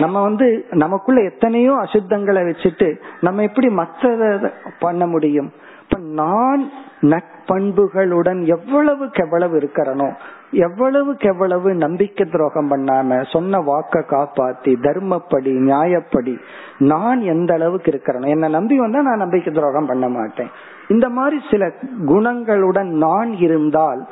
[0.01, 2.89] நம்ம வந்து நமக்குள்ள எத்தனையோ அசுத்தங்களை வச்சுட்டு
[3.21, 5.53] நம்ம எப்படி மற்ற பண்ண முடியும்?
[5.83, 6.71] இப்ப நான்
[7.03, 10.09] நட்பண்புகளுடன் எவ்வளவுக்கு எவ்வளவு இருக்கிறனோ
[10.53, 16.35] எவ்வளவுக்கு எவ்வளவு நம்பிக்கை துரோகம் பண்ணாம சொன்ன வாக்க காப்பாத்தி தர்மப்படி நியாயப்படி
[16.79, 20.51] நான் எந்த அளவுக்கு இருக்கிறனோ என்ன நம்பி வந்தா நான் நம்பிக்கை துரோகம் பண்ண மாட்டேன்.
[20.89, 21.73] இந்த மாதிரி சில
[22.07, 24.07] குணங்களுடன் நான் இருந்தால்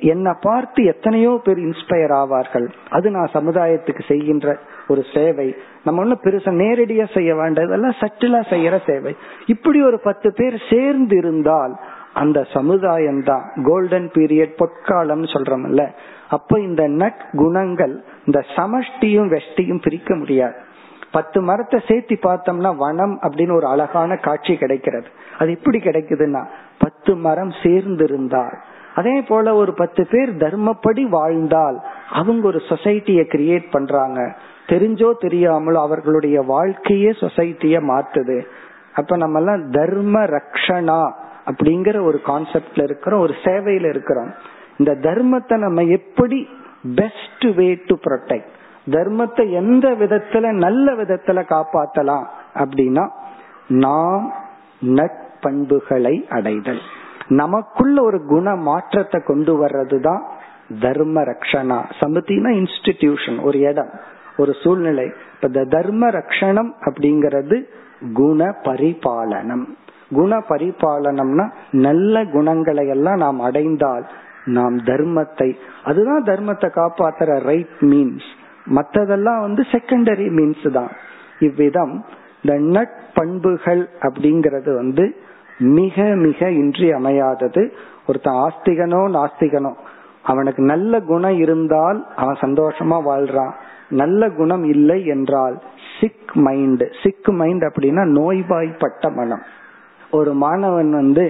[0.00, 2.66] என்னை பார்த்து எத்தனையோ பேர் இன்ஸ்பயர் ஆவார்கள்.
[2.90, 4.56] அது நான் சமுதாயத்துக்கு செய்கின்ற
[4.88, 5.56] ஒரு சேவை.
[5.84, 9.16] நம்ம ஒண்ணு பெருசா நேரடியா செய்ய வேண்டியதெல்லாம் சட்டிலா செய்யற சேவை.
[9.46, 11.74] இப்படி ஒரு பத்து பேர் சேர்ந்து இருந்தால்
[12.14, 15.82] அந்த சமுதாயம் தான் கோல்டன் பீரியட் பொற்காலம் சொல்றோம்ல.
[16.28, 20.54] அப்ப இந்த நட் குணங்கள் இந்த சமஷ்டியும் வெஷ்டியும் பிரிக்க முடியாது.
[21.10, 25.08] பத்து மரத்தை சேர்த்தி பார்த்தோம்னா வனம் அப்படின்னு ஒரு அழகான காட்சி கிடைக்கிறது.
[25.38, 26.42] அது எப்படி கிடைக்குதுன்னா
[26.78, 28.56] பத்து மரம் சேர்ந்திருந்தால்.
[28.94, 31.78] அதே போல ஒரு பத்து பேர் தர்மப்படி வாழ்ந்தால்
[32.10, 34.20] அவங்க ஒரு சொசைட்டியை கிரியேட் பண்றாங்க.
[34.66, 38.38] தெரிஞ்சோ தெரியாமலோ அவர்களுடைய வாழ்க்கையே சொசைட்டிய மாத்துது.
[38.94, 41.00] அப்ப நம்ம எல்லாம் தர்ம ரக்ஷனா
[41.46, 44.30] அப்படிங்கிற ஒரு கான்செப்ட்ல இருக்கிறோம் ஒரு சேவையில இருக்கிறோம்.
[44.76, 46.48] இந்த தர்மத்தை நம்ம எப்படி
[46.96, 48.52] பெஸ்ட் வே டு ப்ரொடெக்ட்
[48.86, 52.26] தர்மத்தை எந்த விதத்துல நல்ல விதத்துல காப்பாத்தலாம்?
[52.54, 53.10] அப்படின்னா
[53.68, 54.32] நாம்
[54.86, 56.80] நட்பண்புகளை அடைதல்.
[57.28, 60.22] நமக்குள்ள ஒரு குண மாற்றத்தை கொண்டு வர்றதுதான்
[60.80, 63.90] தர்ம ரக்ஷனா சமத்தினா இன்ஸ்டிடியூஷன் ஒரு இடம்
[64.36, 65.04] ஒரு சூழ்நிலை.
[65.04, 67.64] இப்ப இந்த தர்ம ரக்ஷணம் அப்படிங்கிறது
[68.12, 69.64] குண பரிபாலனம்.
[70.18, 71.46] குண பரிபாலனம்னா
[71.86, 74.04] நல்ல குணங்களை எல்லாம் நாம் அடைந்தால்
[74.56, 75.48] நாம் தர்மத்தை
[75.88, 78.28] அதுதான் தர்மத்தை காப்பாத்துற ரைட் மீன்ஸ்
[78.76, 80.92] மற்றதெல்லாம் வந்து செகண்டரி மீன்ஸ் தான்.
[81.46, 81.94] இவ்விதம்
[82.42, 85.04] இந்த நட்பண்புகள் அப்படிங்கறது வந்து
[85.78, 87.62] மிக மிக இன்றி அமையாதது
[88.08, 89.72] ஒருத்தன் ஆஸ்திகனோ நாஸ்திகனோ
[90.30, 93.54] அவனுக்கு நல்ல குணம் இருந்தால் அவன் சந்தோஷமா வாழ்றான்.
[94.00, 95.56] நல்ல குணம் இல்லை என்றால்
[95.98, 99.44] சிக் மைண்ட் சிக் மைண்ட் அப்படின்னா நோய்வாய்ப்பட்ட மனம்.
[100.14, 101.24] ஒரு மாணவன் வந்து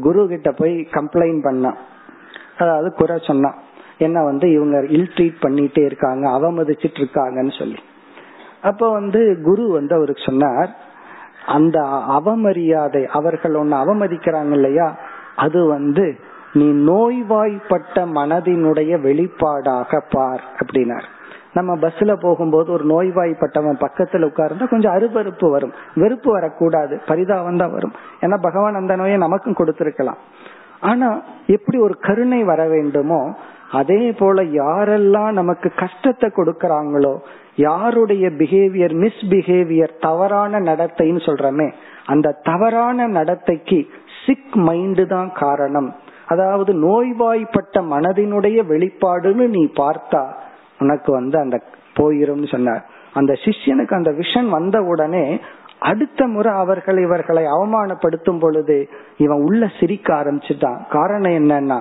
[0.00, 1.78] குரு கிட்ட போய் கம்ப்ளைண்ட் பண்ணான்
[2.58, 3.58] அதாவது குறை சொன்னான்
[3.98, 7.80] என்ன வந்து இவங்க இல் ட்ரீட் பண்ணிட்டே இருக்காங்க அவமதிச்சிட்டு இருக்காங்கன்னு சொல்லி.
[8.62, 10.70] அப்ப வந்து குரு வந்து அவருக்கு சொன்னார்
[11.46, 11.78] அந்த
[12.18, 14.86] அவமரியாதை அவர்கள் ஒன்னு அவமதிக்கிறாங்க இல்லையா?
[15.36, 16.04] அது வந்து
[16.52, 21.06] நீ நோய்வாய்ப்பட்ட மனதினுடைய வெளிப்பாடாக பார் அப்படின்னார்.
[21.54, 25.74] நம்ம பஸ்ல போகும்போது ஒரு நோய்வாய்ப்பட்டவன் பக்கத்துல உட்கார்ந்தா கொஞ்சம் அருவறுப்பு வரும்.
[25.94, 27.00] வெறுப்பு வரக்கூடாது.
[27.06, 27.94] பரிதாபம் தான் வரும்.
[28.20, 30.20] ஏன்னா பகவான் அந்த நோயை நமக்கும் கொடுத்திருக்கலாம்.
[30.80, 31.08] ஆனா
[31.46, 33.20] எப்படி ஒரு கருணை வர வேண்டுமோ
[33.70, 37.14] அதே போல யாரெல்லாம் நமக்கு கஷ்டத்தை கொடுக்கறாங்களோ
[37.56, 41.68] யாருடைய பிஹேவியர் மிஸ்பிஹேவியர் தவறான நடத்தைன்னு சொல்றமே
[42.06, 43.78] அந்த தவறான நடத்தைக்கு
[44.26, 45.88] சிக் மைண்டு தான் காரணம்.
[46.26, 50.22] அதாவது நோய்வாய்ப்பட்ட மனதினுடைய வெளிப்பாடுன்னு நீ பார்த்தா
[50.84, 51.56] உனக்கு வந்து அந்த
[51.98, 52.82] போயிரும்னு சொன்னார்.
[53.20, 55.26] அந்த சிஷ்யனுக்கு அந்த விஷன் வந்த உடனே
[55.90, 58.76] அடுத்த முறை அவர்கள் இவர்களை அவமானப்படுத்தும் பொழுது
[59.24, 60.78] இவன் உள்ள சிரிக்க ஆரம்பிச்சுட்டான்.
[60.96, 61.78] காரணம் என்னன்னா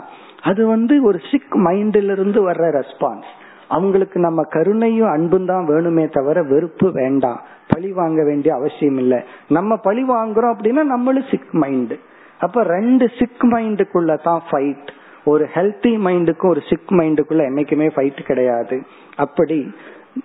[0.49, 3.29] அது வந்து ஒரு சிக் மைண்ட்ல இருந்து வர்ற ரெஸ்பான்ஸ்
[3.75, 7.39] அவங்களுக்கு நம்ம கருணையும் அன்பும் தான் வேணுமே தவிர வெறுப்பு வேண்டாம்.
[7.71, 9.19] பழி வாங்க வேண்டிய அவசியம் இல்லை.
[9.57, 11.97] நம்ம பழி வாங்குறோம் அப்படின்னா நம்மளும் சிக் மைண்டு
[12.39, 14.89] அப்ப ரெண்டு சிக் மைண்டுக்குள்ள தான் ஃபைட்
[15.25, 18.81] ஒரு ஹெல்த்தி மைண்டுக்கும் ஒரு சிக் மைண்டுக்குள்ள என்னைக்குமே ஃபைட் கிடையாது.
[19.15, 19.71] அப்படி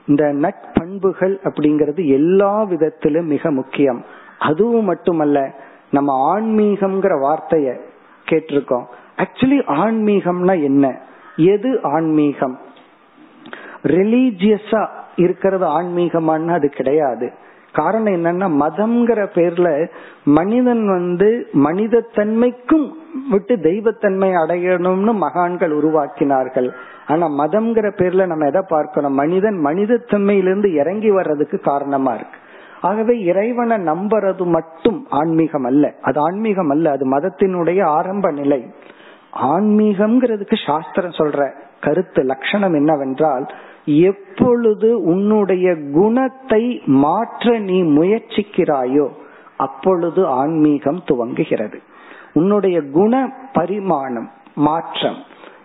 [0.07, 4.05] இந்த நட்பண்புகள் அப்படிங்கிறது எல்லா விதத்திலும் மிக முக்கியம்.
[4.39, 5.55] அதுவும் மட்டுமல்ல
[5.91, 7.81] நம்ம ஆன்மீகம்ங்கிற வார்த்தைய
[8.31, 8.85] கேட்டிருக்கோம்.
[9.17, 10.99] ஆக்சுவலி ஆன்மீகம்னா என்ன?
[11.37, 12.59] எது ஆன்மீகம்?
[13.83, 14.87] ரிலீஜியஸா
[15.17, 17.33] இருக்கிறது ஆன்மீகமானு அது கிடையாது.
[17.73, 19.89] காரணம் என்னன்னா மதம்ங்கிற பேர்ல
[20.25, 22.93] மனிதன் வந்து மனித தன்மைக்கும்
[23.31, 26.71] விட்டு தெய்வத்தன்மை அடையணும்னு மகான்கள் உருவாக்கினார்கள்.
[27.07, 29.15] ஆனா மதம்ங்கிற பேர்ல நம்ம எதை பார்க்கணும்?
[29.15, 32.39] மனிதன் மனிதத்தன்மையிலிருந்து இறங்கி வர்றதுக்கு காரணமா இருக்கு.
[32.81, 35.95] ஆகவே இறைவனை நம்புறது மட்டும் ஆன்மீகம் அல்ல.
[36.03, 38.75] அது ஆன்மீகம் அல்ல அது மதத்தினுடைய ஆரம்ப நிலை.
[39.43, 43.47] ஆன்மீகம்ங்கிறதுக்கு சாஸ்திரம் சொல்ற கருத்து லட்சணம் என்னவென்றால்
[43.97, 49.09] எப்பொழுது உன்னுடைய குணத்தை மாற்ற நீ முயற்சிக்கிறாயோ
[49.57, 51.79] அப்பொழுது ஆன்மீகம் துவங்குகிறது.
[52.33, 55.17] உன்னுடைய குண பரிமாணம் மாற்றம்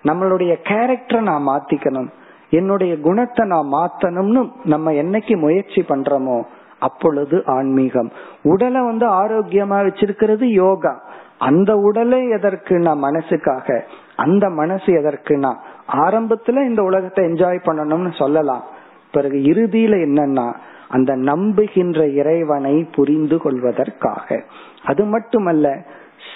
[0.03, 2.07] நம்மளுடைய கேரக்டரை நான் மாத்திக்கணும்
[2.49, 6.43] என்னுடைய குணத்தை நான் மாத்தணும்னு நம்ம என்னைக்கு முயற்சி பண்றோமோ
[6.79, 8.11] அப்பொழுது ஆன்மீகம்.
[8.43, 11.01] உடலை வந்து ஆரோக்கியமா வச்சிருக்கிறது யோகா.
[11.37, 13.81] அந்த உடலை எதற்குனா மனசுக்காக.
[14.15, 15.55] அந்த மனசு எதற்குனா
[15.91, 18.63] ஆரம்பத்துல இந்த உலகத்தை என்ஜாய் பண்ணணும்னு சொல்லலாம்.
[19.11, 20.53] பிறகு இறுதியில என்னன்னா
[20.87, 24.43] அந்த நம்புகின்ற இறைவனை புரிந்து கொள்வதற்காக.
[24.83, 25.81] அது மட்டுமல்ல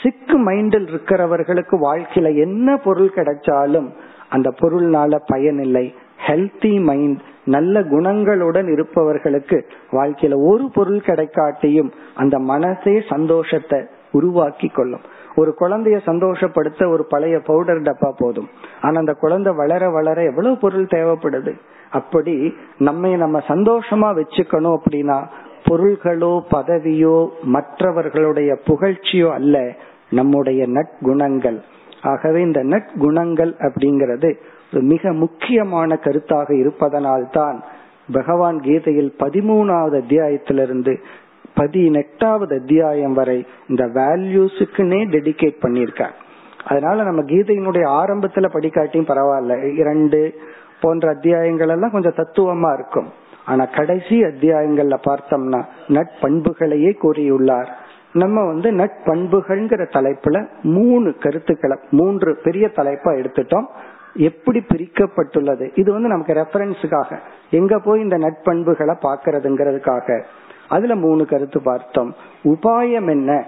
[0.04, 3.90] சிக் மைண்டில் இருக்கிறவர்களுக்கு வாழ்க்கையில என்ன பொருள் கிடைச்சாலும்
[4.30, 5.96] அந்த பொருள்னால பயனில்லை.
[6.28, 15.02] ஹெல்த்தி மைண்ட் நல்ல குணங்களுடன் இருப்பவர்களுக்கு வாழ்க்கையில ஒரு பொருள் கிடைக்காட்டியும் அந்த மனசே சந்தோஷத்தை உருவாக்கி கொள்ளும்.
[15.38, 18.50] ஒரு குழந்தைய சந்தோஷப்படுத்த ஒரு பழைய பவுடர் டப்பா போதும்.
[18.82, 21.54] ஆனா அந்த குழந்தை வளர வளர எவ்வளவு பொருள் தேவைப்படுது?
[21.92, 25.18] அப்படி நம்ம நம்ம சந்தோஷமா வச்சுக்கணும் அப்படின்னா
[25.70, 29.58] பொருள்களோ பதவியோ மற்றவர்களுடைய புகழ்ச்சியோ அல்ல
[30.10, 31.58] நம்முடைய நற்குணங்கள்
[32.02, 34.30] ஆகவே இந்த நற்குணங்கள் அப்படிங்கிறது
[34.72, 37.58] மிக முக்கியமான கருத்தாக இருப்பதனால்தான்
[38.12, 40.94] பகவான் கீதையில் பதிமூணாவது அத்தியாயத்திலிருந்து
[41.58, 46.16] பதினெட்டாவது அத்தியாயம் வரை இந்த வேல்யூஸுக்குன்னே டெடிகேட் பண்ணியிருக்கார்.
[46.66, 49.74] அதனால நம்ம கீதையினுடைய ஆரம்பத்துல படிக்காட்டியும் பரவாயில்ல.
[49.74, 50.34] இரண்டு
[50.82, 53.10] போன்ற அத்தியாயங்கள் எல்லாம் கொஞ்சம் தத்துவமா இருக்கும்.
[53.46, 57.68] ஆனா கடைசி அத்தியாயங்கள்ல பார்த்தோம்னா நட்பண்புகளையே கூறியுள்ளார்.
[58.14, 63.66] நம்ம வந்து நட்பண்புகள்ங்கிற தலைப்புல மூணு கருத்துக்களை மூன்று பெரிய தலைப்பா எடுத்துட்டோம்.
[64.14, 65.72] எப்படி பிரிக்கப்பட்டுள்ளது?
[65.76, 67.18] இது வந்து நமக்கு ரெஃபரன்ஸுக்காக
[67.50, 70.24] எங்க போய் இந்த நட்பண்புகளை பாக்கிறதுங்கிறதுக்காக
[70.70, 72.16] அதுல மூணு கருத்து பார்த்தோம்.
[72.44, 73.46] உபாயம் என்ன?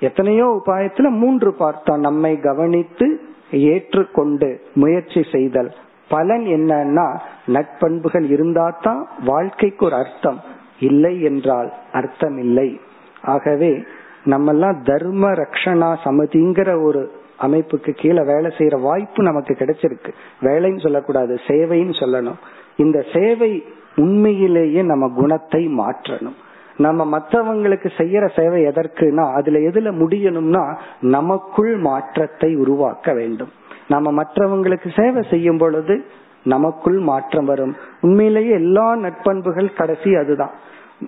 [0.00, 2.00] எத்தனையோ உபாயத்துல மூன்று பார்த்தோம்.
[2.00, 3.20] நம்மை கவனித்து
[3.52, 5.74] ஏற்றுக்கொண்டு முயற்சி செய்தல்.
[6.08, 10.40] பலன் என்னன்னா நட்பண்புகள் இருந்தாதான் வாழ்க்கைக்கு ஒரு அர்த்தம்.
[10.80, 12.80] இல்லை என்றால் அர்த்தம் இல்லை
[13.22, 13.82] ஆகவே
[14.24, 20.12] நம்ம எல்லாம் தர்ம ரக்ஷணா சமதிங்கிற ஒரு அமைப்புக்கு கீழே வேலை செய்யற வாய்ப்பு நமக்கு கிடைச்சிருக்கு.
[20.40, 22.38] வேலைன்னு சொல்லக்கூடாது சேவைன்னு சொல்லணும்.
[22.76, 23.64] இந்த சேவை
[23.96, 26.38] உண்மையிலேயே நம்ம குணத்தை மாற்றணும்.
[26.76, 33.48] நம்ம மற்றவங்களுக்கு செய்யற சேவை எதற்குனா அதுல எதுல முடியணும்னா நமக்குள் மாற்றத்தை உருவாக்க வேண்டும்.
[33.88, 36.04] நம்ம மற்றவங்களுக்கு சேவை செய்யும் பொழுது
[36.42, 37.76] நமக்குள் மாற்றம் வரும்.
[38.00, 40.50] உண்மையிலேயே எல்லா நட்பண்புகள் கடைசி அதுதான்.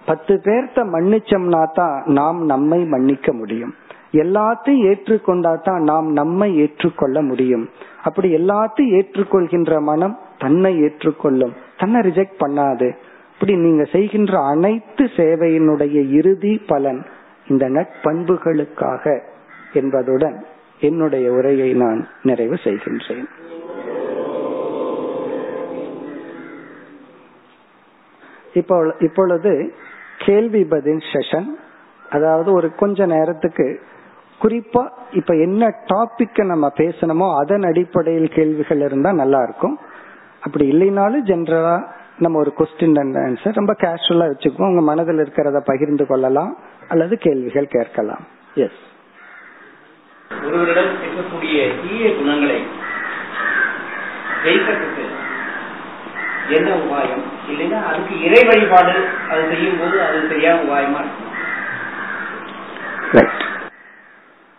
[0.05, 3.75] பத்து பேர்த்த மன்னிச்சோம்னா தான் நாம் நம்மை மன்னிக்க முடியும்.
[4.13, 7.69] எல்லாத்தையும் ஏற்றுக்கொண்டா தான் நாம் நம்மை ஏற்றுக்கொள்ள முடியும்.
[8.03, 11.53] அப்படி எல்லாத்தையும் ஏற்றுக்கொள்கின்ற மனம் தன்னை ஏற்றுக்கொள்ளும்.
[11.83, 12.89] தன்னை ரிஜெக்ட் பண்ணாது.
[13.33, 17.01] இப்படி நீங்க செய்கின்ற அனைத்து சேவையினுடைய இறுதி பலன்
[17.53, 19.15] இந்த நட்பண்புகளுக்காக
[19.81, 20.37] என்பதுடன்
[20.89, 23.29] என்னுடைய உரையை நான் நிறைவு செய்கின்றேன்.
[28.61, 28.77] இப்போ
[29.07, 29.53] இப்பொழுது
[30.25, 31.49] கேள்வி பதில் செஷன்
[32.11, 33.67] அதாவது ஒரு கொஞ்ச நேரத்துக்கு
[34.41, 35.63] குறிப்பா இப்ப என்ன
[35.93, 39.77] டாபிக் நம்ம பேசணுமோ அதன் அடிப்படையில் கேள்விகள் இருந்தா நல்லா இருக்கும்.
[40.45, 41.77] அப்படி இல்லைனாலும் ஜென்ரலா
[42.25, 44.73] நம்ம ஒரு கொஸ்டின் அண்ட் ஆன்சர் ரொம்ப கேஷுவலா வச்சுக்குவோம்.
[44.73, 46.53] உங்க மனதில் இருக்கிறத பகிர்ந்து கொள்ளலாம்
[46.89, 48.25] அல்லது கேள்விகள் கேட்கலாம்.
[48.65, 48.81] எஸ்
[50.47, 52.59] ஒருவரிடம் இருக்கக்கூடிய தீய குணங்களை
[54.45, 55.05] ஜெயிக்கிறதுக்கு
[56.57, 57.25] என்ன உபாயம்?
[57.51, 58.95] இல்லைன்னா அதுக்கு இறை வழிபாடு
[59.31, 61.31] அது செய்யும் போது அது சரியான உபாயமா இருக்கும்?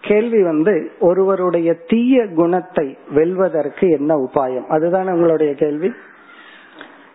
[0.08, 4.66] கேள்வி வந்து ஒருவருடைய தீய குணத்தை வெல்வதற்கு என்ன உபாயம்?
[4.68, 5.90] அதுதான் உங்களுடைய கேள்வி.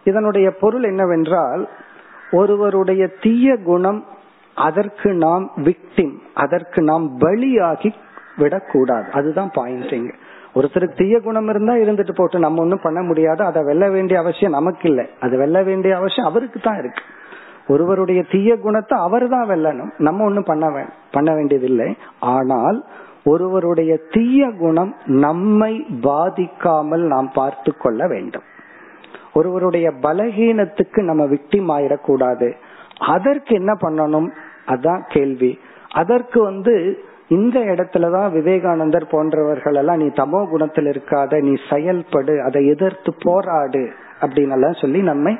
[0.04, 1.68] இதனுடைய பொருள் என்னவென்றால்
[2.30, 4.00] ஒருவருடைய தீய குணம்
[4.54, 7.90] அதற்கு நாம் விக்டிம் அதற்கு நாம் பலியாகி
[8.36, 9.08] விடக்கூடாது.
[9.12, 10.08] அதுதான் பாயிண்டிங்
[10.54, 13.44] ஒருத்தருக்கு தீய குணம் இருந்தா இருந்துட்டு போட்டு நம்ம ஒன்றும் பண்ண முடியாது.
[13.44, 15.06] அதை வெல்ல வேண்டிய அவசியம் நமக்கு இல்லை.
[15.20, 17.02] அது வெல்ல வேண்டிய அவசியம் அவருக்கு தான் இருக்கு.
[17.68, 19.90] ஒருவருடைய தீய குணத்தை அவர் தான் வெல்லணும்.
[19.98, 21.96] நம்ம ஒண்ணும் பண்ண பண்ண வேண்டியதில்லை.
[22.18, 22.78] ஆனால்
[23.24, 28.46] ஒருவருடைய தீய குணம் நம்மை பாதிக்காமல் நாம் பார்த்து கொள்ள வேண்டும்.
[29.32, 32.48] ஒருவருடைய பலகீனத்துக்கு நம்ம விக்டிம் ஆயிடக்கூடாது.
[32.98, 34.28] அதற்கு என்ன பண்ணணும்?
[34.66, 35.58] அதான் கேள்வி.
[35.94, 36.74] அதற்கு வந்து
[37.28, 43.82] இந்த இடத்துலதான் விவேகானந்தர் போன்றவர்கள் எல்லாம் நீ தமோ குணத்தில் இருக்காத நீ செயல்படு அதை எதிர்த்து போராடு
[44.20, 45.32] அப்படின்னு எல்லாம் சொல்லி நம்மை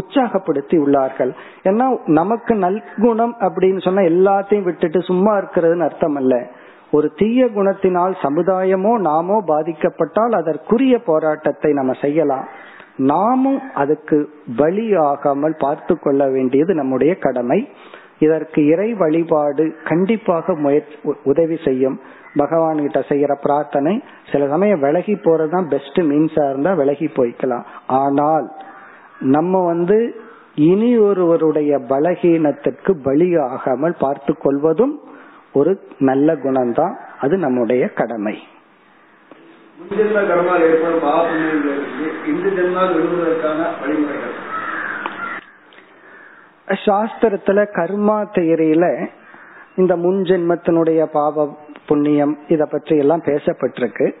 [0.00, 1.32] உற்சாகப்படுத்தி உள்ளார்கள்
[1.70, 1.86] ஏன்னா
[2.18, 6.36] நமக்கு நல்குணம் அப்படின்னு சொன்னா எல்லாத்தையும் விட்டுட்டு சும்மா இருக்கிறதுன்னு அர்த்தம் அல்ல
[6.96, 12.44] ஒரு தீய குணத்தினால் சமுதாயமோ நாமோ பாதிக்கப்பட்டால் அதற்குரிய போராட்டத்தை நம்ம செய்யலாம்.
[13.10, 14.18] நாமும் அதுக்கு
[14.56, 17.58] பலியாகாமல் பார்த்து கொள்ள வேண்டியது நம்முடைய கடமை.
[18.18, 21.96] இதற்கு இறை வழிபாடு கண்டிப்பாக முயற்சி உதவி செய்யும்.
[22.36, 23.94] பகவான் கிட்ட செய்யற பிரார்த்தனை
[24.30, 27.66] சில சமயம் விலகி போறதுதான் பெஸ்ட் மீன்ஸா இருந்தா விலகி போய்க்கலாம்.
[28.02, 28.46] ஆனால்
[29.24, 30.14] நம்ம வந்து
[30.54, 35.00] இனி ஒருவருடைய பலகீனத்திற்கு பலியாகாமல் பார்த்து கொள்வதும்
[35.52, 36.94] ஒரு நல்ல குணம்தான்.
[37.20, 38.42] அது நம்முடைய கடமை.
[46.68, 49.06] சாஸ்திரத்துல கர்மா தேரியில
[49.76, 51.56] இந்த முன் ஜென்மத்தினுடைய பாவ
[51.86, 54.14] புண்ணியம் இத பற்றி எல்லாம் பேசப்பட்டிருக்கு.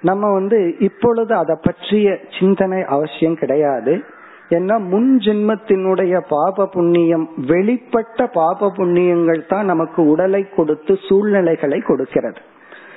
[0.00, 4.04] நம்ம வந்து இப்பொழுது அதை பற்றிய சிந்தனை அவசியம் கிடையாது.
[4.50, 12.40] ஏன்னா முன் ஜென்மத்தினுடைய பாப புண்ணியம் வெளிப்பட்ட பாப புண்ணியங்கள் தான் நமக்கு உடலை கொடுத்து சூழ்நிலைகளை கொடுக்கிறது.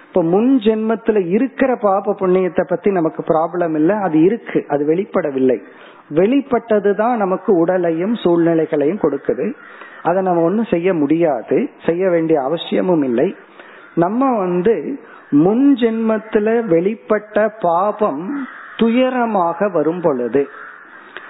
[0.08, 5.62] இப்ப முன் ஜென்மத்துல இருக்கிற பாப புண்ணியத்தை பத்தி நமக்கு ப்ராப்ளம் இல்லை அது இருக்கு அது வெளிப்படவில்லை.
[6.10, 9.54] வெளிப்பட்டது தான் நமக்கு உடலையும் சூழ்நிலைகளையும் கொடுக்குது.
[10.04, 13.36] அதை நம்ம ஒன்றும் செய்ய முடியாது செய்ய வேண்டிய அவசியமும் இல்லை.
[13.96, 18.46] நம்ம வந்து முன் ஜென்மத்துல வெளிப்பட்ட பாபம்
[18.78, 20.48] துயரமாக வரும் பொழுது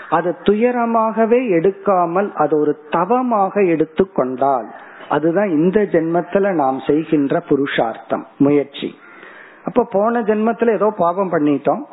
[0.10, 4.68] அது துயரமாகவே எடுக்காமல் அது ஒரு தவமாக எடுத்துக்கொண்டால்
[5.10, 8.96] அதுதான் இந்த ஜென்மத்துல நாம் செய்கின்ற புருஷார்த்தம் முயற்சி.
[9.66, 11.84] அப்ப போன ஜென்மத்துல ஏதோ பாவம் பண்ணிட்டோம்.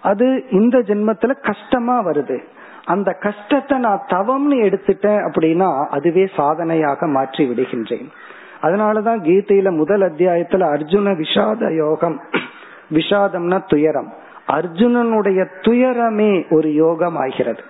[0.00, 2.38] அது இந்த ஜென்மத்துல கஷ்டமா வருது.
[2.84, 8.08] அந்த கஷ்டத்தை நான் தவம்னு எடுத்துட்டேன் அப்படின்னா அதுவே சாதனையாக மாற்றி விடுகின்றேன்.
[8.62, 12.20] அதனாலதான் கீதையில முதல் அத்தியாயத்துல அர்ஜுன விஷாத யோகம்
[12.90, 14.12] விஷாதம்னா துயரம்.
[14.48, 17.60] அர்ஜுனனுடைய துயரமே ஒரு யோகம் ஆகிறது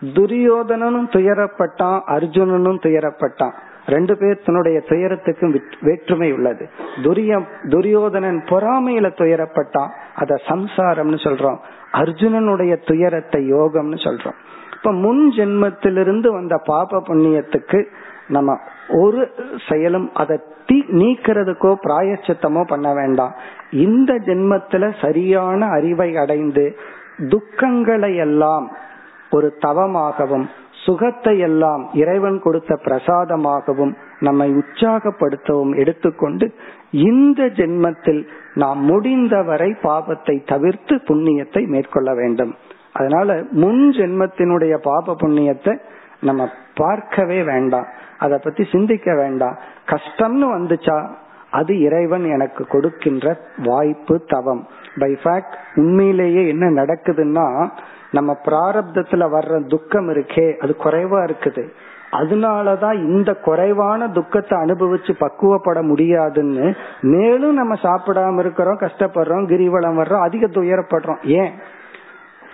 [0.00, 3.52] துரியோதனனும் துயரப்பட்டான் அர்ஜுனனும் துயரப்பட்டான்.
[3.86, 6.70] ரெண்டு பேர்த்தனுடைய துயரத்துக்கும் வேற்றுமை உள்ளது.
[7.02, 11.58] துரியம் துரியோதனன் பொறாமையில துயரப்பட்டான் அத சம்சாரம்னு சொல்றோம்.
[11.92, 14.34] அர்ஜுனனுடைய துயரத்தை யோகம்னு சொல்றோம்.
[14.76, 17.84] இப்ப முன் ஜென்மத்திலிருந்து வந்த பாப புண்ணியத்துக்கு
[18.28, 18.56] நம்ம
[19.00, 19.22] ஒரு
[19.68, 20.36] செயலும் அதை
[21.00, 23.34] நீக்கிறதுக்கோ பிராயச்சித்தமோ பண்ண வேண்டாம்.
[23.84, 26.64] இந்த ஜென்மத்துல சரியான அறிவை அடைந்து
[27.32, 28.66] துக்கங்களை எல்லாம்
[29.30, 30.46] ஒரு தவமாகவும்
[30.84, 36.46] சுகத்தை எல்லாம் இறைவன் கொடுத்த பிரசாதமாகவும் நம்மை உற்சாகப்படுத்தவும் எடுத்துக்கொண்டு
[36.90, 38.22] இந்த ஜென்மத்தில்
[38.54, 42.52] நாம் முடிந்தவரை பாபத்தை தவிர்த்து புண்ணியத்தை மேற்கொள்ள வேண்டும்.
[42.92, 45.74] அதனால முன் ஜென்மத்தினுடைய பாப புண்ணியத்தை
[46.20, 47.86] நம்ம பார்க்கவே வேண்டாம்.
[48.18, 49.58] அத பத்தி சிந்திக்க வேண்டாம்.
[49.86, 51.08] கஷ்டம்னு வந்துச்சா
[51.50, 54.66] அது இறைவன் எனக்கு கொடுக்கின்ற வாய்ப்பு தவம்.
[54.98, 57.70] பை ஃபேக்ட் உண்மையிலேயே என்ன நடக்குதுன்னா
[58.10, 61.68] நம்ம பிராரப்தத்துல வர்ற துக்கம் இருக்கே அது குறைவா இருக்குது.
[62.12, 70.46] அதனாலதான் இந்த குறைவான துக்கத்தை அனுபவிச்சு பக்குவப்பட முடியாதுன்னு மேலும் நம்ம சாப்பிடாம இருக்கிறோம் கஷ்டப்படுறோம் கிரிவலம் வர்றோம் அதிக
[70.46, 71.52] துயரப்படுறோம் ஏன்?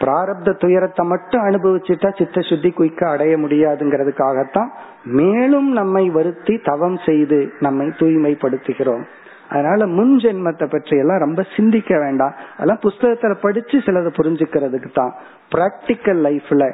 [0.01, 4.71] பிராரப்த துயரத்தை மட்டும் அனுபவிச்சுட்டா சித்த சுத்தி குயிக்க அடைய முடியாதுங்கிறதுக்காகத்தான்
[5.19, 9.05] மேலும் நம்மை வருத்தி தவம் செய்து நம்மை தூய்மைப்படுத்துகிறோம்.
[9.49, 12.35] அதனால முன் ஜென்மத்தை பற்றி எல்லாம் ரொம்ப சிந்திக்க வேண்டாம்.
[12.55, 15.13] அதெல்லாம் புஸ்தகத்துல படிச்சு சிலதை புரிஞ்சுக்கிறதுக்கு தான்
[15.55, 16.65] பிராக்டிக்கல் லைஃப்ல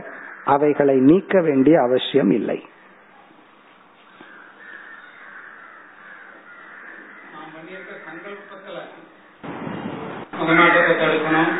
[0.54, 2.58] அவைகளை நீக்க வேண்டிய அவசியம் இல்லை.
[10.38, 11.50] மதமாற்றத்தை தடுக்கணும்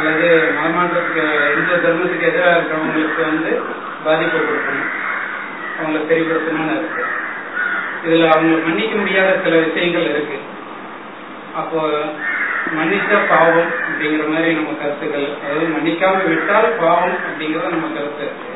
[0.00, 0.28] அல்லது
[0.58, 1.24] மதமாற்றத்துக்கு
[1.58, 3.52] இந்த தர்மத்துக்கு எதிராக இருக்கிறவங்களுக்கு வந்து
[4.04, 4.90] பாதிப்பு கொடுக்கணும்.
[5.78, 7.04] அவங்களை தெரியப்படுத்தணும்னு இருக்கு.
[8.06, 10.38] இதுல அவங்க மன்னிக்க முடியாத சில விஷயங்கள் இருக்கு.
[11.54, 11.80] அப்போ
[12.76, 18.48] மன்னித்த பாவம் அப்படிங்கிற மாதிரி நம்ம கருத்துக்கள் அதாவது மன்னிக்காம விட்டால் பாவம் அப்படிங்கறத நம்ம கருத்து இருக்கு.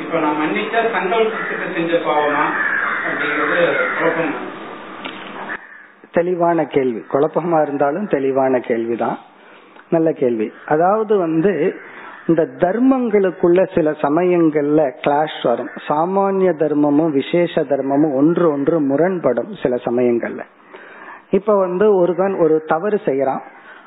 [0.00, 2.44] இப்ப நான் மன்னிச்சா சங்கல்பத்துக்கு செஞ்ச பாவமா
[3.08, 3.64] அப்படிங்கறது
[3.98, 4.34] குழப்பம்
[6.12, 7.00] தெளிவான கேள்வி.
[7.12, 9.18] குழப்பமா இருந்தாலும் தெளிவான கேள்விதான்.
[9.90, 10.52] நல்ல கேள்வி.
[10.66, 11.74] அதாவது வந்து
[12.26, 15.68] இந்த தர்மங்களுக்குள்ள சில சமயங்கள்ல கிளாஷ் வரும்.
[15.88, 20.40] சாமானிய தர்மமும் விசேஷ தர்மமும் ஒன்று ஒன்று முரண்படும் சில சமயங்கள்ல.
[21.30, 23.40] இப்ப வந்து ஒருவன் ஒரு தவறு செய்யறான்.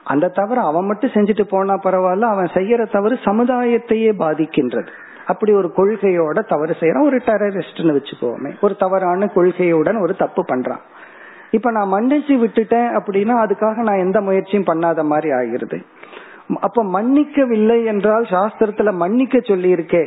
[0.04, 4.88] அந்த தவறு அவன் மட்டும் செஞ்சுட்டு போனா பரவாயில்ல அவன் செய்யற தவறு சமுதாயத்தையே பாதிக்கின்றது.
[5.26, 7.06] அப்படி ஒரு கொள்கையோட தவறு செய்யறான்.
[7.06, 8.54] ஒரு டெரரிஸ்ட்னு வச்சுக்கோமே.
[8.62, 10.80] ஒரு தவறான கொள்கையுடன் ஒரு தப்பு பண்றான்.
[11.54, 15.80] இப்ப நான் மன்னிச்சு விட்டுட்டேன் அப்படின்னா அதுக்காக நான் எந்த முயற்சியும் பண்ணாத மாதிரி ஆகிருது
[16.62, 20.04] அப்ப மன்னிக்கவில்லை என்றால் சாஸ்திரத்துல மன்னிக்க சொல்லி இருக்கே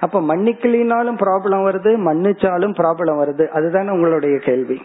[0.00, 3.44] அப்ப மன்னிக்கலினாலும் ப்ராப்ளம் வருது மன்னிச்சாலும் ப்ராப்ளம் வருது.
[3.48, 4.78] அதுதானே உங்களுடைய கேள்வி.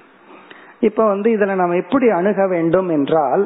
[0.80, 3.44] இப்ப வந்து இதுல நாம் எப்படி அணுக வேண்டும் என்றால்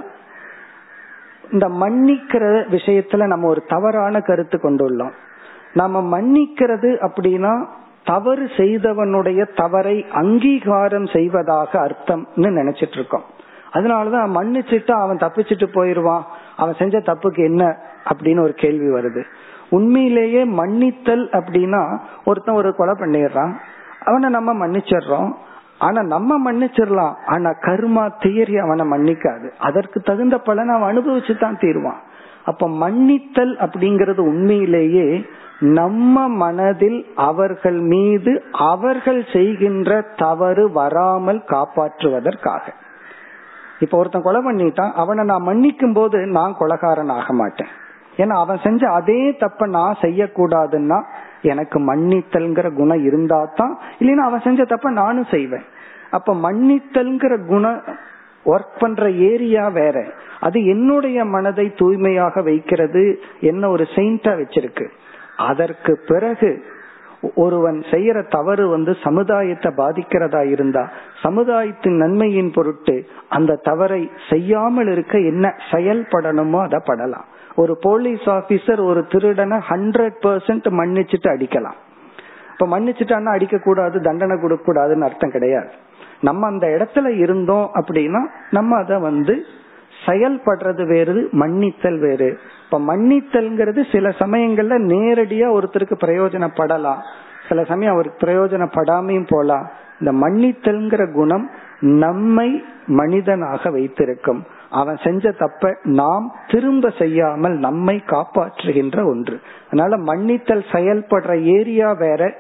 [1.52, 5.14] இந்த மன்னிக்கிற விஷயத்துல நம்ம ஒரு தவறான கருத்து கொண்டுள்ளோம்.
[5.74, 7.54] நாம மன்னிக்கிறது அப்படின்னா
[8.10, 13.38] தவறு செய்தவனுடைய தவறை அங்கீகாரம் செய்வதாக அர்த்தம்னு நினைச்சிட்டு இருக்கோம்
[13.74, 16.22] அதனாலதான் மன்னிச்சுட்டு அவன் தப்பிச்சுட்டு போயிருவான்.
[16.58, 17.78] அவன் செஞ்ச தப்புக்கு என்ன
[18.10, 19.24] அப்படின்னு ஒரு கேள்வி வருது.
[19.70, 23.54] உண்மையிலேயே மன்னித்தல் அப்படின்னா ஒருத்தன் ஒரு கொலை பண்ணிடுறான்.
[24.06, 25.34] அவனை நம்ம மன்னிச்சிடுறோம்.
[25.80, 27.14] ஆனா நம்ம மன்னிச்சிடலாம்.
[27.26, 29.50] ஆனா கர்மா தியரி அவனை மன்னிக்காது.
[29.60, 32.02] அதற்கு தகுந்த பலன் அவன் அனுபவிச்சு தான் தீருவான்.
[32.46, 35.26] அப்ப மன்னித்தல் அப்படிங்கறது உண்மையிலேயே
[35.60, 42.62] நம்ம மனதில் அவர்கள் மீது அவர்கள் செய்கின்ற தவறு வராமல் காப்பாற்றுவதற்காக.
[43.80, 47.68] இப்ப ஒருத்தன் கொலை பண்ணிட்டான் அவனை நான் மன்னிக்கும் போது நான் கொலகாரன் ஆக மாட்டேன்.
[48.18, 51.02] ஏன்னா அவன் செஞ்ச அதே தப்ப நான் செய்யக்கூடாதுன்னா
[51.42, 55.64] எனக்கு மன்னித்தல்ங்கிற குணம் இருந்தா தான் இல்லைன்னா அவன் செஞ்ச தப்ப நானும் செய்வேன்.
[56.12, 57.82] அப்ப மன்னித்தல்ங்கிற குணம்
[58.46, 59.98] ஒர்க் பண்ற ஏரியா வேற.
[60.40, 63.06] அது என்னுடைய மனதை தூய்மையாக வைக்கிறது
[63.40, 64.86] என்ன ஒரு செயின்டா வச்சிருக்கு.
[65.36, 66.50] அதற்கு பிறகு
[67.36, 70.84] ஒருவன் செய்யற தவறு வந்து சமுதாயத்தை பாதிக்கிறதா இருந்தா
[71.22, 72.96] சமுதாயத்தின் நன்மையின் பொருட்டு
[73.30, 74.00] அந்த தவறை
[74.30, 81.78] செய்யாமல் இருக்க என்ன செயல்படணுமோ அதை படலாம் ஒரு போலீஸ் ஆபீசர் ஒரு திருடனை ஹண்ட்ரட் பெர்சன்ட் மன்னிச்சுட்டு அடிக்கலாம்.
[82.54, 85.70] இப்ப மன்னிச்சுட்டான்னா அடிக்க கூடாது தண்டனை கொடுக்க கூடாதுன்னு அர்த்தம் கிடையாது.
[86.22, 89.46] நம்ம அந்த இடத்துல இருந்தோம் அப்படின்னா நம்ம அதை வந்து
[90.06, 92.38] செயல்படுறது வேறு மன்னித்தல் வேறு.
[92.66, 96.98] இப்ப மன்னித்தல்ங்கிறது சில சமயங்கள்ல நேரடியா ஒருத்தருக்கு பிரயோஜனப்படலாம்.
[97.50, 99.70] சில சமயம் அவருக்கு பிரயோஜனப்படாமையும் போலாம்.
[100.00, 104.46] இந்த மன்னித்தல்ங்கிற குணம் நம்மை மனிதனாக வைத்திருக்கும்.
[104.70, 109.40] அவன் செஞ்ச தப்ப நாம் திரும்ப செய்யாமல் நம்மை காப்பாற்றுகின்ற ஒன்று.
[109.72, 112.36] அதனால மன்னித்தல் செயல்படுற ஏரியா வேற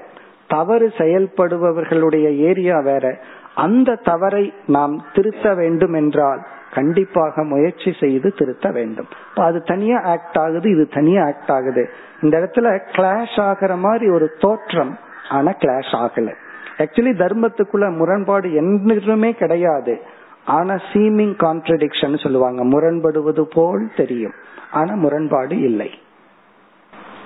[0.47, 3.19] தவறு செயல்படுபவர்களுடைய ஏரியா வேற.
[3.59, 6.41] அந்த தவறை நாம் திருத்த வேண்டும் என்றால்
[6.73, 9.07] கண்டிப்பாக முயற்சி செய்து திருத்த வேண்டும்.
[9.35, 11.89] அது தனியா ஆக்ட் ஆகுது இது தனியா ஆக்ட் ஆகுது.
[12.21, 14.97] இந்த இடத்துல கிளாஷ் ஆகிற மாதிரி ஒரு தோற்றம்
[15.29, 16.33] ஆனா கிளாஷ் ஆகல.
[16.77, 20.01] ஆக்சுவலி தர்மத்துக்குள்ள முரண்பாடு என்றுமே கிடையாது.
[20.45, 22.65] ஆனா சீமிங் கான்ட்ரடிக்ஷன் சொல்லுவாங்க.
[22.65, 24.33] முரண்படுவது போல் தெரியும்.
[24.71, 25.89] ஆனா முரண்பாடு இல்லை.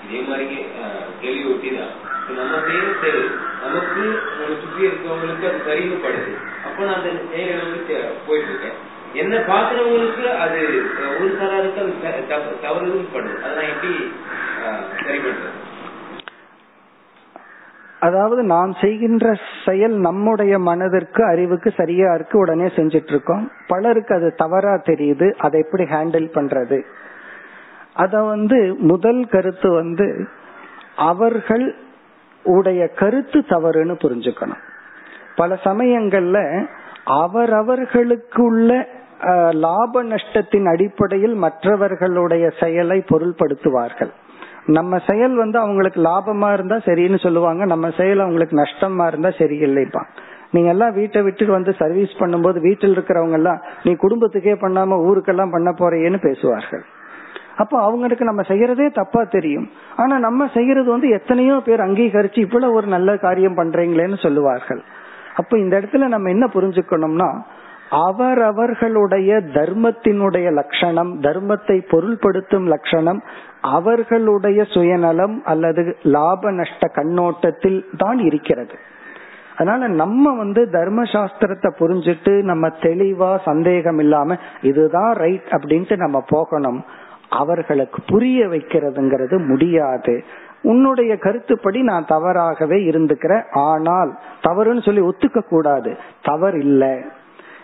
[0.10, 0.57] இதே மாதிரி
[1.22, 1.93] கேள்வி ஒட்டிதான்.
[2.38, 3.23] செய்யற செயல்
[3.64, 4.03] நமக்கு
[4.39, 5.97] நம்ம சுற்றி இருக்கவங்களுக்கு அது சரின்னு
[6.64, 7.65] அப்ப நான் அந்த செயலை
[8.27, 8.80] போயிட்டு இருக்கேன்
[9.14, 10.60] என்ன பாக்குறவங்களுக்கு அது
[11.18, 13.93] ஒரு சாராருக்கு அது தவறுதும் படுது அதெல்லாம் எப்படி
[15.05, 15.61] சரி பண்றது
[18.01, 19.35] அதாவது நாம் செய்கின்ற
[19.65, 25.31] செயல் நம்முடைய மனதிற்கு அறிவுக்கு சரியா இருக்கு உடனே செஞ்சிட்டு இருக்கோம் பலருக்கு அது தவறா தெரியுது.
[25.38, 26.84] அதை எப்படி ஹேண்டில் பண்றது?
[27.93, 30.27] அத வந்து முதல் கருத்து வந்து
[30.95, 31.76] அவர்கள்
[32.56, 34.61] உடைய கருத்து தவறுன்னு புரிஞ்சுக்கணும்.
[35.36, 36.68] பல சமயங்கள்ல
[37.22, 38.70] அவரவர்களுக்குள்ள
[39.65, 44.11] லாப நஷ்டத்தின் அடிப்படையில் மற்றவர்களுடைய செயலை பொருள்படுத்துவார்கள்.
[44.65, 50.03] நம்ம செயல் வந்து அவங்களுக்கு லாபமா இருந்தா சரின்னு சொல்லுவாங்க நம்ம செயல் அவங்களுக்கு நஷ்டமா இருந்தா சரியில்லைப்பா.
[50.52, 55.72] நீங்க எல்லாம் வீட்டை விட்டுட்டு வந்து சர்வீஸ் பண்ணும்போது வீட்டில் இருக்கிறவங்க எல்லாம் நீ குடும்பத்துக்கே பண்ணாம ஊருக்கெல்லாம் பண்ண
[55.72, 56.84] போறேன்னு பேசுவார்கள்.
[57.57, 59.67] அப்போ அவங்களுக்கு நம்ம செய்யறதே தப்பா தெரியும்.
[59.95, 64.81] ஆனா நம்ம செய்யறது வந்து எத்தனையோ பேர் அங்கீகரிச்சு இவ்வளவு ஒரு நல்ல காரியம் பண்றீங்களேன்னு சொல்லுவார்கள்.
[65.35, 67.30] அப்ப இந்த இடத்துல நம்ம என்ன புரிஞ்சுக்கணும்னா
[68.07, 73.19] அவரவர்களுடைய தர்மத்தினுடைய லட்சணம் தர்மத்தை பொருள்படுத்தும் லட்சணம்
[73.61, 75.84] அவர்களுடைய சுயநலம் அல்லது
[76.15, 78.75] லாப நஷ்ட கண்ணோட்டத்தில் தான் இருக்கிறது.
[79.55, 86.80] அதனால நம்ம வந்து தர்ம சாஸ்திரத்தை புரிஞ்சுட்டு நம்ம தெளிவா சந்தேகம் இல்லாம இதுதான் ரைட் அப்படின்ட்டு நம்ம போகணும்.
[87.38, 90.23] அவர்களுக்கு புரிய வைக்கிறதுங்கிறது முடியாது.
[90.61, 93.43] உன்னுடைய கருத்துப்படி நான் தவறாகவே இருந்துக்கிறேன்.
[93.51, 95.97] ஆனால் தவறுன்னு சொல்லி ஒத்துக்க கூடாது.
[96.23, 96.95] தவறு இல்லை.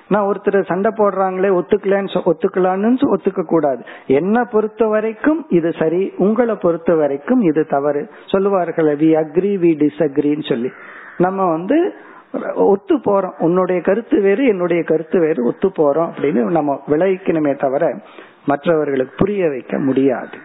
[0.07, 3.83] நான் ஒருத்தர் சண்டை போடுறாங்களே ஒத்துக்கலன்னு ஒத்துக்கலான்னு ஒத்துக்க கூடாது.
[4.07, 8.09] என்ன பொறுத்த வரைக்கும் இது சரி உங்களை பொறுத்த வரைக்கும் இது தவறு.
[8.25, 10.71] சொல்லுவார்கள் வி அக்ரி வி டிஸ்அக்ரின்னு சொல்லி.
[11.17, 11.93] நம்ம வந்து
[12.55, 13.35] ஒத்து போறோம்.
[13.39, 17.95] உன்னுடைய கருத்து வேறு என்னுடைய கருத்து வேறு ஒத்து போறோம் அப்படின்னு நம்ம விளைவிக்கணுமே தவிர
[18.45, 20.37] மற்றவர்களுக்கு புரிய வைக்க முடியாது.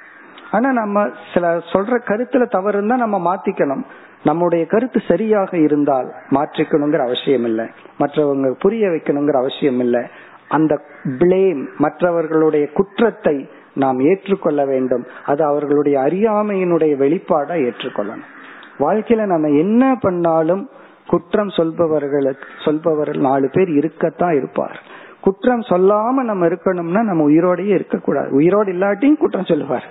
[0.50, 3.82] ஆனா நம்ம சில சொல்ற கருத்துல தவறு இருந்தா நம்ம மாத்திக்கணும்.
[4.24, 7.66] நம்முடைய கருத்து சரியாக இருந்தால் மாற்றிக்கணுங்கிற அவசியம் இல்லை.
[8.00, 10.02] மற்றவங்க புரிய வைக்கணுங்கிற அவசியம் இல்லை.
[10.48, 15.06] அந்த பிளேம் மற்றவர்களுடைய குற்றத்தை நாம் ஏற்றுக்கொள்ள வேண்டும்.
[15.26, 18.24] அது அவர்களுடைய அறியாமையினுடைய வெளிப்பாடா ஏற்றுக்கொள்ளணும்.
[18.78, 20.68] வாழ்க்கையில நம்ம என்ன பண்ணாலும்
[21.06, 24.82] குற்றம் சொல்பவர்களுக்கு சொல்பவர்கள் நாலு பேர் இருக்கத்தான் இருப்பார்.
[25.24, 28.30] குற்றம் சொல்லாம நம்ம இருக்கணும்னா நம்ம உயிரோடயே இருக்கக்கூடாது.
[28.30, 29.86] உயிரோடு இல்லாட்டியும் குற்றம் சொல்லுவார்.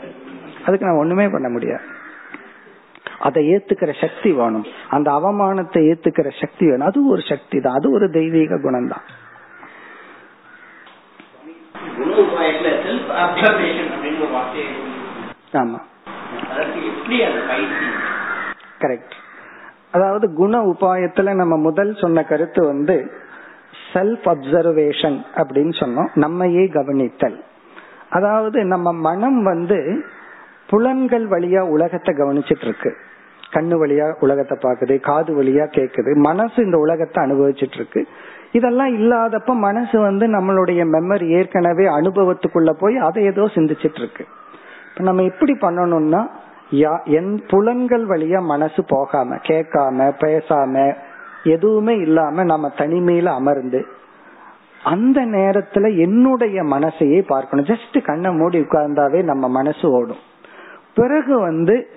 [0.65, 1.84] அதுக்கு நம்ம ஒண்ணுமே பண்ண முடியாது.
[3.19, 4.65] அதை ஏத்துக்கிற சக்தி வேணும்.
[4.89, 6.88] அந்த அவமானத்தை ஏத்துக்கிற சக்தி வேணும்.
[6.88, 7.73] அது ஒரு சக்தி தான்.
[7.73, 9.05] அது ஒரு தெய்வீக குணம் தான்
[15.53, 15.80] ஆமா.
[18.80, 19.15] கரெக்ட்
[19.91, 22.97] அதாவது குண உபாயத்துல நம்ம முதல் சொன்ன கருத்து வந்து
[23.94, 26.10] செல்ஃப் அப்சர்வேஷன் அப்படின்னு சொன்னோம்.
[26.14, 27.38] நம்மையே கவனித்தல்.
[28.10, 30.03] அதாவது நம்ம மனம் வந்து
[30.68, 32.91] புலன்கள் வழியா உலகத்தை கவனிச்சிட்டு இருக்கு
[33.53, 38.07] கண்ணு வழியா உலகத்தை பாக்குது காது வழியா கேக்குது மனசு இந்த உலகத்தை அனுபவிச்சிட்டு இருக்கு
[38.52, 44.26] இதெல்லாம் இல்லாதப்ப மனசு வந்து நம்மளுடைய மெமரி ஏற்கனவே அனுபவத்துக்குள்ள போய் அதை ஏதோ சிந்திச்சிட்டு இருக்கு
[44.90, 46.28] இப்ப நம்ம எப்படி பண்ணணும்னா
[46.72, 50.95] யா என் புலன்கள் வழியா மனசு போகாம கேட்காம பேசாம
[51.44, 53.86] எதுவுமே இல்லாம நம்ம தனிமையில அமர்ந்து
[54.84, 57.65] அந்த நேரத்துல என்னுடைய மனசையே பார்க்கணும்.
[57.65, 60.18] ஜஸ்ட் கண்ணை மூடி உட்கார்ந்தாவே நம்ம மனசு ஓடும்.
[60.95, 61.88] பிறகு வந்து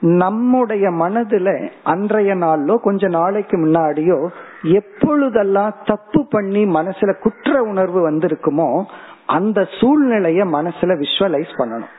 [0.00, 4.28] நம்முடைய மனதுல அன்றைய நாளோ கொஞ்ச நாளைக்கு முன்னாடியோ
[4.62, 8.84] எப்பொழுதெல்லாம் தப்பு பண்ணி மனசுல குற்ற உணர்வு வந்திருக்குமோ
[9.26, 11.92] அந்த சூழ்நிலைய மனசுல விஷுவலைஸ் பண்ணணும்.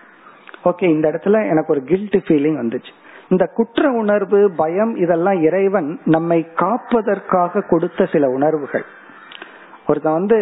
[0.63, 2.93] ஓகே இந்த இடத்துல எனக்கு ஒரு கில்ட் ஃபீலிங் வந்துச்சு.
[3.29, 8.85] இந்த குற்ற உணர்வு பயம் இதெல்லாம் இறைவன் நம்மை காப்பதற்காக கொடுத்த சில உணர்வுகள்.
[9.87, 10.37] ஒருத்தன் வந்து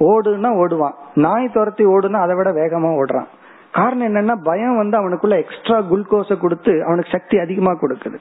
[0.00, 0.94] ஓடுனா ஓடுவான்.
[1.14, 3.28] நாய் துரத்தி ஓடுனா அதை விட வேகமா ஓடுறான்.
[3.70, 8.18] காரணம் என்னன்னா பயம் வந்து அவனுக்குள்ள எக்ஸ்ட்ரா குளுக்கோஸை கொடுத்து அவனுக்கு சக்தி அதிகமா கொடுக்குது.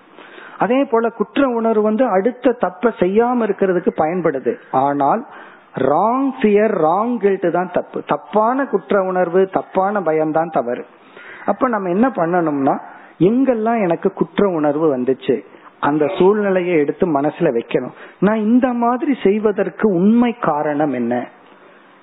[0.57, 4.55] அதே போல குற்ற உணர்வு வந்து அடுத்த தப்ப செய்யாம இருக்கிறதுக்கு பயன்படுது.
[4.71, 5.25] ஆனால்
[5.75, 8.03] ராங் ஃபியர் ராங் கில்ட் தான் தப்பு.
[8.07, 10.85] தப்பான குற்ற உணர்வு தப்பான பயம் தான் தவறு.
[11.45, 12.75] அப்ப நம்ம என்ன பண்ணணும்னா
[13.21, 15.41] எங்கெல்லாம் எனக்கு குற்ற உணர்வு வந்துச்சு.
[15.79, 17.91] அந்த சூழ்நிலையை எடுத்து மனசுல வைக்கணும்.
[18.19, 21.27] நான் இந்த மாதிரி செய்வதற்கு உண்மை காரணம் என்ன?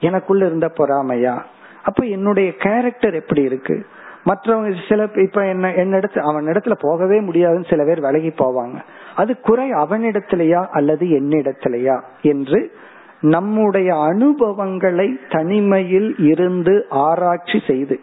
[0.00, 1.42] எனக்குள்ள இருந்த பொறாமையா?
[1.82, 3.86] அப்ப என்னுடைய கேரக்டர் எப்படி இருக்கு?
[4.26, 8.74] மற்றவங்க சில இப்ப என்ன என்னிடத்து அவன் இடத்துல போகவே முடியாதுன்னு சில பேர் விலகி போவாங்க.
[9.16, 12.02] அது குறை அவனிடத்திலேயா அல்லது என்னிடத்திலேயா?
[12.22, 12.72] என்று
[13.20, 18.00] நம்முடைய அனுபவங்களை தனிமையில் இருந்து ஆராய்ச்சி செய்து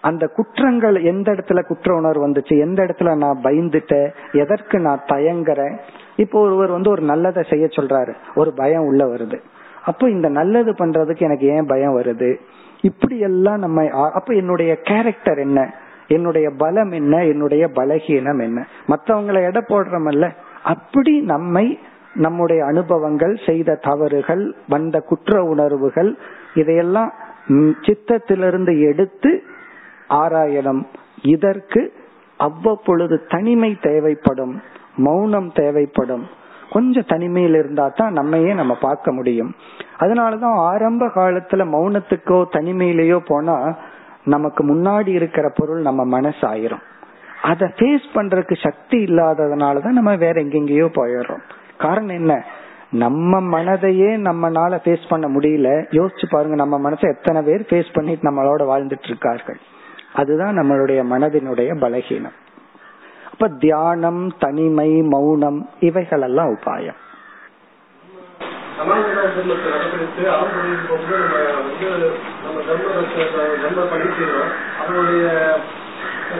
[0.00, 5.78] அந்த குற்றங்கள் எந்த இடத்துல குற்ற உணர்வு வந்துச்சு எந்த இடத்துல நான் பயந்துட்டேன் எதற்கு நான் தயங்குறேன்?
[6.16, 9.38] இப்போ ஒருவர் வந்து ஒரு நல்லதை செய்ய சொல்றாரு ஒரு பயம் உள்ள வருது.
[9.84, 12.34] அப்போ இந்த நல்லது பண்றதுக்கு எனக்கு ஏன் பயம் வருது?
[12.80, 15.74] இப்படி எல்லாம் நம்ம அப்ப என்னுடைய கேரக்டர் என்ன?
[16.08, 17.24] என்னுடைய பலம் என்ன?
[17.24, 18.66] என்னுடைய பலகீனம் என்ன?
[18.88, 20.30] மற்றவங்களை எடை போடுறமல்ல?
[20.62, 21.78] அப்படி நம்மை
[22.14, 26.16] நம்முடைய அனுபவங்கள் செய்த தவறுகள் வந்த குற்ற உணர்வுகள்
[26.54, 27.12] இதையெல்லாம்
[27.86, 29.42] சித்தத்திலிருந்து எடுத்து
[30.08, 30.86] ஆராயணம்.
[31.22, 31.92] இதற்கு
[32.36, 34.62] அவ்வப்பொழுது தனிமை தேவைப்படும்
[34.96, 36.26] மௌனம் தேவைப்படும்.
[36.70, 39.54] கொஞ்சம் தனிமையில் இருந்தா தான் நம்மையே நம்ம பார்க்க முடியும்.
[39.98, 43.76] அதனாலதான் ஆரம்ப காலத்துல மௌனத்துக்கோ தனிமையிலேயோ போனா
[44.24, 46.84] நமக்கு முன்னாடி இருக்கிற பொருள் நம்ம மனசு ஆயிரும்
[47.42, 51.42] அதை ஃபேஸ் பண்றதுக்கு சக்தி இல்லாததுனாலதான் நம்ம வேற எங்கெங்கேயோ போயிடுறோம்.
[51.78, 52.44] காரணம் என்ன?
[52.90, 55.84] நம்ம மனதையே நம்மனால ஃபேஸ் பண்ண முடியல.
[55.90, 59.58] யோசிச்சு பாருங்க நம்ம மனசை எத்தனை பேர் ஃபேஸ் பண்ணிட்டு நம்மளோட வாழ்ந்துட்டு இருக்கார்கள்.
[60.12, 62.36] அதுதான் நம்மளுடைய மனதினுடைய பலகீனம்.
[63.32, 66.98] அப்ப தியானம் தனிமை மௌனம் இவைகள் எல்லாம் உபாயம்
[74.80, 75.56] அதனுடைய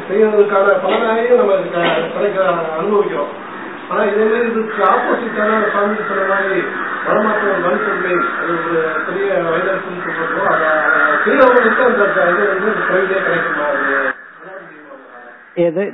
[0.09, 0.66] செய்யறதுக்கான
[1.36, 1.53] நம்ம
[2.15, 2.45] கிடைக்க
[2.78, 3.47] அனுபவிக்கிறோம்.
[3.90, 6.61] ஆனா இதே மாதிரி இதுக்கு ஆப்போசிட்டான சாமி சொன்ன மாதிரி
[7.07, 7.55] வரமாற்றம்
[8.39, 10.69] அது ஒரு பெரிய வைரஸ்ன்னு சொல்றோம் அதை
[11.28, 13.66] செய்யறவங்களுக்கு அந்த இது வந்து பிரவிதே கிடைக்குமா
[15.60, 15.84] எது?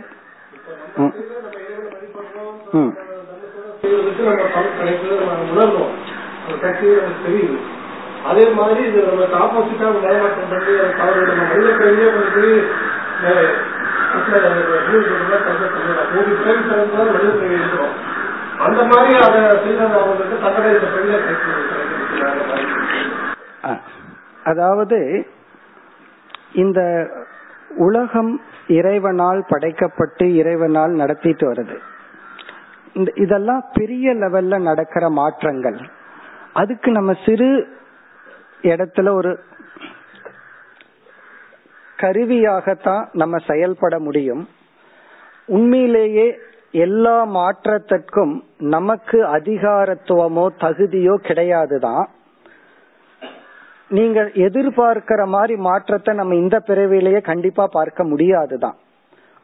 [8.25, 12.45] அதே மாதிரி இது நமக்கு ஆப்போசிட்டா நிலைமாற்றம் பண்ணி தவறு நம்ம மனித பிறவியே வந்து
[17.11, 17.95] மனித பிறவி இருக்கிறோம்
[18.61, 20.37] அந்த மாதிரி அதை செய்தது அவங்களுக்கு
[20.87, 21.63] பிறவியை கிடைக்கும்
[23.65, 23.71] ஆ.
[24.45, 25.27] அதாவது
[26.55, 26.81] இந்த
[27.77, 31.77] உலகம் இறைவனால் படைக்கப்பட்டு இறைவனால் நடத்திட்டு வருது.
[32.95, 35.79] இந்த இதெல்லாம் பெரிய லெவல்ல நடக்கிற மாற்றங்கள்.
[36.53, 37.69] அதுக்கு நம்ம சிறு
[38.63, 39.33] இடத்துல ஒரு
[41.97, 44.49] கருவியாகத்தான் நம்ம செயல்பட முடியும்.
[45.47, 46.39] உண்மையிலேயே
[46.71, 52.05] எல்லா மாற்றத்திற்கும் நமக்கு அதிகாரத்துவமோ தகுதியோ கிடையாதுதான்.
[53.97, 58.77] நீங்க எதிர்பார்க்கிற மாதிரி மாற்றத்தை நம்ம இந்த பிறவிலேயே கண்டிப்பா பார்க்க முடியாதுதான்.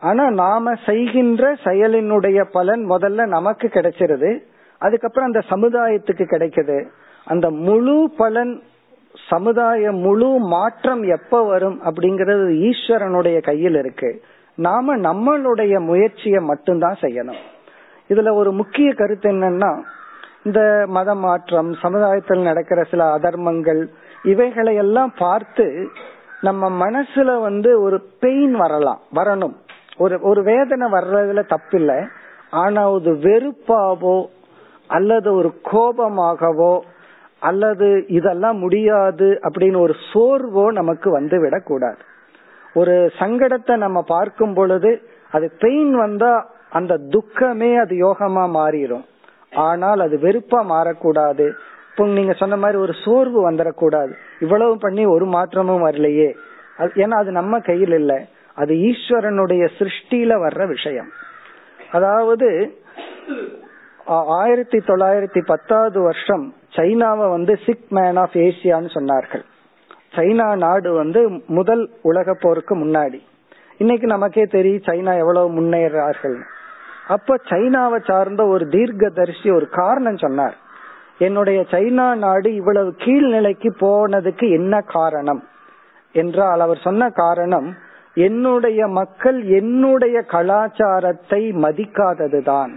[0.00, 4.30] ஆனா நாம செய்கின்ற செயலினுடைய பலன் முதல்ல நமக்கு கிடைச்சிருது.
[4.78, 6.78] அதுக்கப்புறம் அந்த சமுதாயத்துக்கு கிடைக்குது.
[7.24, 8.62] அந்த முழு பலன்
[9.28, 14.10] சமுதாய முழு மாற்றம் எப்ப வரும் அப்படிங்கறது ஈஸ்வரனுடைய கையில் இருக்கு.
[14.54, 17.40] நாம நம்மளுடைய முயற்சியை மட்டும்தான் செய்யணும்.
[18.08, 19.72] இதுல ஒரு முக்கிய கருத்து என்னன்னா
[20.42, 23.82] இந்த மத மாற்றம் சமுதாயத்தில் நடக்கிற சில அதர்மங்கள்
[24.24, 25.88] இவைகளை எல்லாம் பார்த்து
[26.40, 29.56] நம்ம மனசுல வந்து ஒரு பெயின் வரலாம் வரணும்.
[29.98, 32.08] ஒரு ஒரு வேதனை வர்றதுல தப்பில்லை.
[32.50, 34.26] ஆனா ஒரு வெறுப்பாவோ
[34.86, 36.80] அல்லது ஒரு கோபமாகவோ
[37.38, 42.00] அல்லது இதெல்லாம் முடியாது அப்படின்னு ஒரு சோர்வோ நமக்கு வந்து விடக்கூடாது
[42.74, 46.32] ஒரு சங்கடத்தை நம்ம பார்க்கும் பொழுது அது பெயின் வந்தா
[46.70, 49.04] அந்த துக்கமே அது யோகமா மாறிடும்
[49.52, 51.50] ஆனால் அது வெறுப்பா மாறக்கூடாது.
[52.00, 56.34] இப்போ நீங்க சொன்ன மாதிரி ஒரு சோர்வு வந்துடக்கூடாது இவ்வளவு பண்ணி ஒரு மாற்றமும் வரலையே.
[56.78, 58.26] அது- ஏன்னா அது நம்ம கையில் இல்லை.
[58.54, 61.08] அது ஈஸ்வரனுடைய சிருஷ்டியில வர்ற விஷயம்.
[61.92, 62.76] அதாவது
[64.08, 69.42] ஆ- ஆயிரத்தி தொள்ளாயிரத்தி பத்தாவது வருஷம் சைனாவை வந்து சிக் மேன் ஆஃப் ஏசியான்னு சொன்னார்கள்.
[70.14, 73.20] சைனா நாடு வந்து முதல் உலக போருக்கு முன்னாடி.
[73.78, 76.40] இன்னைக்கு நமக்கே தெரியும் சைனா எவ்வளவு முன்னேறார்கள்.
[77.08, 80.68] அப்ப சைனாவை சார்ந்த ஒரு தீர்க்க தரிசி ஒரு காரணம் சொன்னார்.
[81.20, 85.42] என்னுடைய சைனா நாடு இவ்வளவு கீழ்நிலைக்கு போனதுக்கு என்ன காரணம்?
[86.14, 87.68] என்றால் அவர் சொன்ன காரணம்
[88.18, 92.72] என்னுடைய மக்கள் என்னுடைய கலாச்சாரத்தை மதிக்காததுதான்.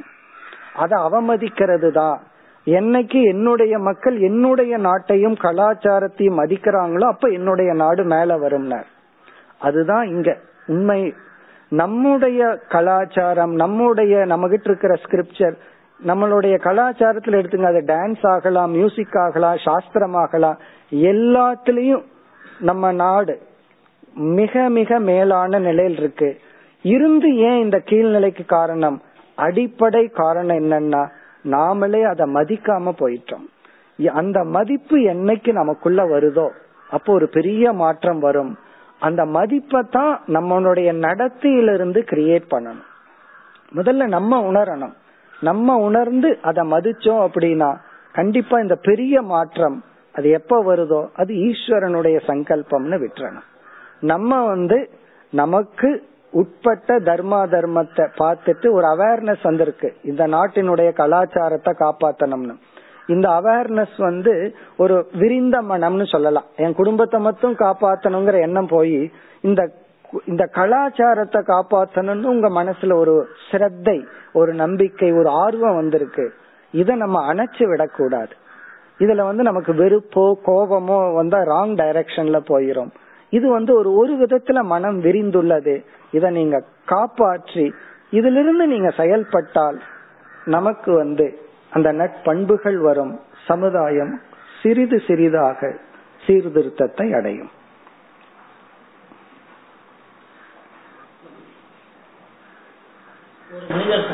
[0.75, 2.19] அதை அவமதிக்கிறது தான்
[2.67, 8.89] என்னைக்கு என்னுடைய மக்கள் என்னுடைய நாட்டையும் கலாச்சாரத்தையும் மதிக்கிறாங்களோ அப்ப என்னுடைய நாடு மேல வரும்னார்
[9.59, 10.29] அதுதான் இங்க
[10.67, 11.01] உண்மை.
[11.71, 15.55] நம்முடைய கலாச்சாரம் நம்முடைய நம்மகிட்ட இருக்கிற ஸ்கிரிப்சர்
[16.07, 17.69] நம்மளுடைய கலாச்சாரத்துல எடுத்துங்க.
[17.71, 20.57] அது டான்ஸ் ஆகலாம் மியூசிக் ஆகலாம் சாஸ்திரம் ஆகலாம்
[20.91, 22.03] எல்லாத்துலயும்
[22.59, 23.35] நம்ம நாடு
[24.39, 26.29] மிக மிக மேலான நிலையில் இருக்கு.
[26.85, 28.97] இருந்து ஏன் இந்த கீழ்நிலைக்கு காரணம்?
[29.37, 31.03] அடிப்படை காரணம் என்னன்னா
[31.45, 33.45] நாமளே அதை மதிக்காம போயிட்டோம்.
[34.21, 36.47] அந்த மதிப்பு என்னைக்கு நமக்குள்ள வருதோ
[36.89, 38.51] அப்போ ஒரு பெரிய மாற்றம் வரும்.
[38.99, 42.83] அந்த மதிப்பை தான் நம்மளுடைய நடத்தையிலிருந்து கிரியேட் பண்ணணும்.
[43.75, 44.93] முதல்ல நம்ம உணரணும்.
[45.47, 47.69] நம்ம உணர்ந்து அதை மதிச்சோம் அப்படின்னா
[48.11, 49.77] கண்டிப்பா இந்த பெரிய மாற்றம்
[50.15, 53.47] அது எப்ப வருதோ அது ஈஸ்வரனுடைய சங்கல்பம்னு விட்டுறணும்.
[54.11, 54.77] நம்ம வந்து
[55.33, 55.89] நமக்கு
[56.33, 59.89] உட்பட்ட தர்மா தர்மத்தை பார்த்துட்டு ஒரு அவேர்னஸ் வந்திருக்கு.
[60.03, 62.55] இந்த நாட்டினுடைய கலாச்சாரத்தை காப்பாத்தணும்னு.
[63.07, 64.33] இந்த அவேர்னஸ் வந்து
[64.77, 66.47] ஒரு விரிந்த மனம்னு சொல்லலாம்.
[66.55, 68.99] என் குடும்பத்தை மட்டும் காப்பாத்தணுங்கிற எண்ணம் போய்
[69.41, 69.61] இந்த
[70.25, 76.33] இந்த கலாச்சாரத்தை காப்பாற்றணும்னு உங்க மனசுல ஒரு சிரத்தை ஒரு நம்பிக்கை ஒரு ஆர்வம் வந்திருக்கு.
[76.71, 78.33] இதை நம்ம அணைச்சு விடக்கூடாது.
[78.99, 82.91] இதுல வந்து நமக்கு வெறுப்போ கோபமோ வந்தா ராங் டைரக்ஷன்ல போயிரும்.
[83.29, 85.85] இது வந்து ஒரு ஒரு விதத்துல மனம் விரிந்துள்ளது.
[86.11, 87.73] இத நீங்க காப்பாற்றி
[88.09, 89.81] இதிலிருந்து நீங்க செயல்பட்டால்
[90.45, 93.19] நமக்கு வந்து அந்த நட்பண்புகள் வரும்.
[93.45, 94.21] சமுதாயம்
[94.61, 95.73] சிறிது சிறிதாக
[96.25, 97.49] சீர்திருத்தத்தை அடையும்.
[103.55, 104.05] ஒரு மனிதர்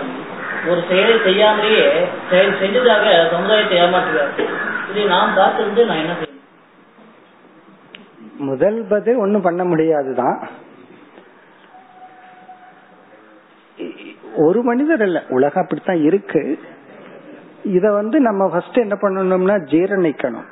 [0.70, 1.84] ஒரு செயலை செய்யாமலேயே
[2.30, 4.34] செயல் செஞ்சதாக சமுதாயத்தை ஏமாற்றுகிறார்.
[4.90, 6.42] இதை நாம் பார்த்திருந்து நான் என்ன செய்யணும்?
[8.50, 10.38] முதல் பதில் ஒண்ணும் பண்ண முடியாதுதான்.
[14.48, 16.44] ஒரு மனிதர் இல்ல உலகம் அப்படித்தான் இருக்கு.
[17.78, 20.48] இத வந்து நம்ம ஃபர்ஸ்ட் என்ன பண்ணணும்னா ஜீரணிக்கணும்.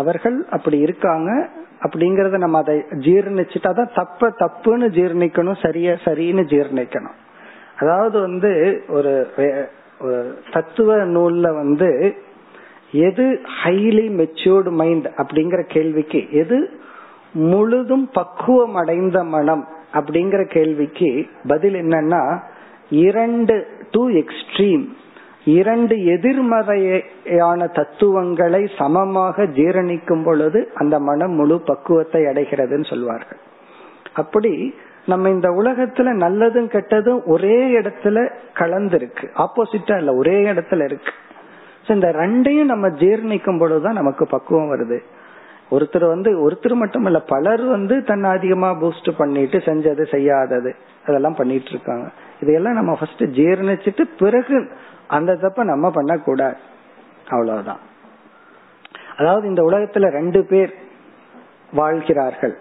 [0.00, 1.30] அவர்கள் அப்படி இருக்காங்க
[1.84, 2.76] அப்படிங்கறத நம்ம அதை
[3.06, 7.16] ஜீரணிச்சுட்டா தான் தப்ப தப்புன்னு ஜீரணிக்கணும் சரியா சரின்னு ஜீரணிக்கணும்.
[7.82, 8.50] அதாவது வந்து
[8.96, 9.12] ஒரு
[10.52, 11.90] தத்துவ நூல்ல வந்து
[13.08, 13.26] எது
[13.60, 16.58] ஹைலி மெச்சூர்டு மைண்ட் அப்படிங்கிற கேள்விக்கு எது
[17.52, 21.10] முழுதும் பக்குவம் அடைந்த மனம் அப்படிங்கிற கேள்விக்கு
[21.46, 22.22] பதில் என்னன்னா
[23.04, 23.54] இரண்டு
[23.90, 24.84] டூ எக்ஸ்ட்ரீம்
[25.54, 33.40] இரண்டு எதிர்மறையான தத்துவங்களை சமமாக ஜீரணிக்கும் பொழுது அந்த மனம் முழு பக்குவத்தை அடைகிறதுன்னு சொல்வார்கள்.
[34.12, 34.52] அப்படி
[35.06, 39.26] நம்ம இந்த உலகத்துல நல்லதும் கெட்டதும் ஒரே இடத்துல கலந்துருக்கு.
[39.36, 41.12] ஆப்போசிட்டா இல்ல ஒரே இடத்துல இருக்கு.
[41.88, 44.98] இந்த ரெண்டையும் நம்ம ஜீர்ணிக்கும் பொழுதுதான் நமக்கு பக்குவம் வருது.
[45.70, 50.74] ஒருத்தர் வந்து ஒருத்தர் மட்டும் இல்ல பலர் வந்து தன்னை அதிகமா பூஸ்ட் பண்ணிட்டு செஞ்சது செய்யாதது
[51.06, 52.10] அதெல்லாம் பண்ணிட்டு இருக்காங்க
[52.40, 54.68] இதையெல்லாம் நம்ம ஃபர்ஸ்ட் ஜீர்ணிச்சிட்டு பிறகு
[55.08, 56.56] அந்த தப்ப நம்ம பண்ணக்கூடாது.
[57.28, 57.80] அவ்வளவுதான்.
[59.18, 60.74] அதாவது இந்த உலகத்துல ரெண்டு பேர்
[61.72, 62.58] வாழ்கிறார்கள்.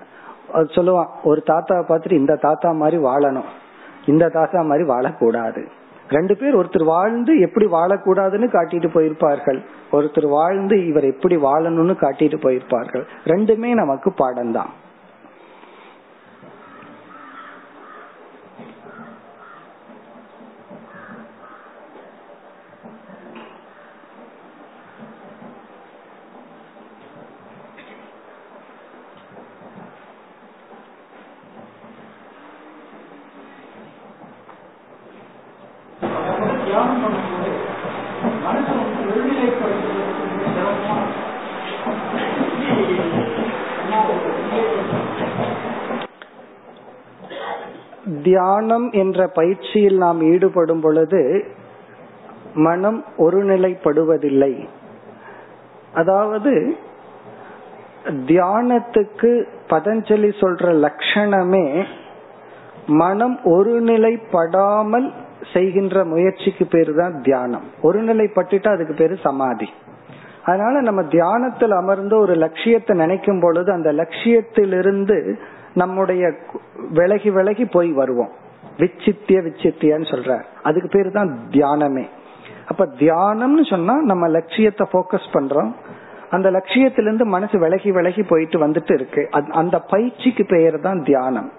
[0.54, 3.50] சொல்லுவான் ஒரு தாத்தாவை பார்த்துட்டு இந்த தாத்தா மாதிரி வாழணும்.
[4.06, 5.62] இந்த தாத்தா மாதிரி வாழக்கூடாது.
[6.08, 9.60] ரெண்டு பேர் ஒருத்தர் வாழ்ந்து எப்படி வாழக்கூடாதுன்னு காட்டிட்டு போயிருப்பார்கள்.
[9.92, 13.04] ஒருத்தர் வாழ்ந்து இவர் எப்படி வாழணும்னு காட்டிட்டு போயிருப்பார்கள்.
[13.26, 14.72] ரெண்டுமே நமக்கு பாடம் தான்
[48.22, 51.46] தியானம் என்ற பயிற்சியில் நாம் ஈடுபடும் பொழுது
[52.56, 54.54] மனம் ஒருநிலைப்படுவதில்லை.
[55.94, 56.78] அதாவது
[58.26, 59.32] தியானத்துக்கு
[59.70, 61.86] பதஞ்சலி சொல்ற லட்சணமே
[62.88, 65.14] மனம் ஒருநிலைப்படாமல்
[65.54, 67.66] செய்கின்ற முயற்சிக்கு பேரு தான் தியானம்.
[67.84, 69.70] ஒருநிலைப்பட்டுட்டா அதுக்கு பேரு சமாதி.
[70.44, 75.18] அதனால நம்ம தியானத்தில் அமர்ந்து ஒரு லட்சியத்தை நினைக்கும் பொழுது அந்த லட்சியத்திலிருந்து
[75.74, 76.34] நம்முடைய
[76.90, 78.30] விலகி விலகி போய் வருவோம்.
[78.78, 80.44] விச்சித்திய விச்சித்தியன்னு சொல்ற.
[80.64, 82.08] அதுக்கு பேரு தான் தியானமே.
[82.68, 85.74] அப்ப தியானம்னு சொன்னா நம்ம லட்சியத்தை போக்கஸ் பண்றோம்.
[86.30, 89.28] அந்த லட்சியத்திலிருந்து மனசு விலகி விலகி போயிட்டு வந்துட்டு இருக்கு.
[89.32, 91.52] அந்த பயிற்சிக்கு பெயர் தான் தியானம்.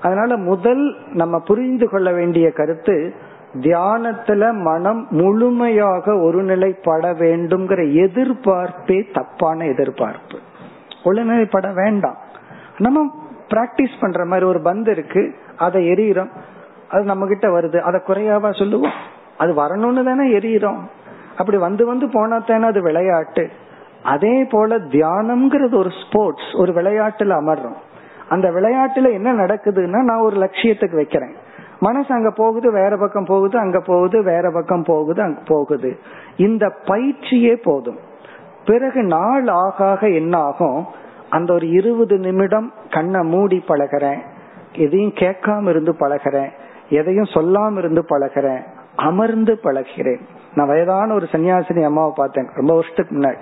[0.00, 3.14] அதனால முதல் நம்ம புரிந்து கொள்ள வேண்டிய கருத்து
[3.60, 10.38] தியானத்துல மனம் முழுமையாக ஒருநிலைப்பட வேண்டும்ங்கிற எதிர்பார்ப்பே தப்பான எதிர்பார்ப்பு.
[11.04, 12.16] ஒருநிலைப்பட வேண்டாம்.
[12.78, 15.34] நம்ம பிராக்டிஸ் பண்ற மாதிரி ஒரு பந்து இருக்கு.
[15.56, 16.30] அதை எரியிறோம்
[16.90, 17.78] அது நம்ம கிட்ட வருது.
[17.78, 18.92] அதை குறையாவா சொல்லுவோம்?
[19.38, 20.78] அது வரணும்னு தானே எரியிறோம்
[21.36, 23.50] அப்படி வந்து வந்து போனா தானே அது விளையாட்டு.
[24.02, 27.76] அதே போல தியானம்ங்கிறது ஒரு ஸ்போர்ட்ஸ் ஒரு விளையாட்டுல அமர்றோம்.
[28.28, 31.34] அந்த விளையாட்டுல என்ன நடக்குதுன்னா நான் ஒரு லட்சியத்துக்கு வைக்கிறேன்.
[31.80, 35.98] மனசு அங்க போகுது வேற பக்கம் போகுது அங்க போகுது வேற பக்கம் போகுது அங்க போகுது.
[36.36, 37.98] இந்த பயிற்சியே போதும்.
[38.64, 40.86] பிறகு நாள் ஆக ஆக என்ன ஆகும்?
[41.34, 44.18] அந்த ஒரு இருபது நிமிடம் கண்ணை மூடி பழகிறேன்.
[44.72, 46.50] எதையும் கேட்காம இருந்து பழகிறேன்.
[46.88, 48.62] எதையும் சொல்லாம இருந்து பழகிறேன்.
[48.96, 50.20] அமர்ந்து பழகிறேன்.
[50.54, 52.48] நான் வயதான ஒரு சன்னியாசினி அம்மாவை பார்த்தேன்.
[52.54, 53.40] ரொம்ப வருஷத்துக்கு முன்னாடி.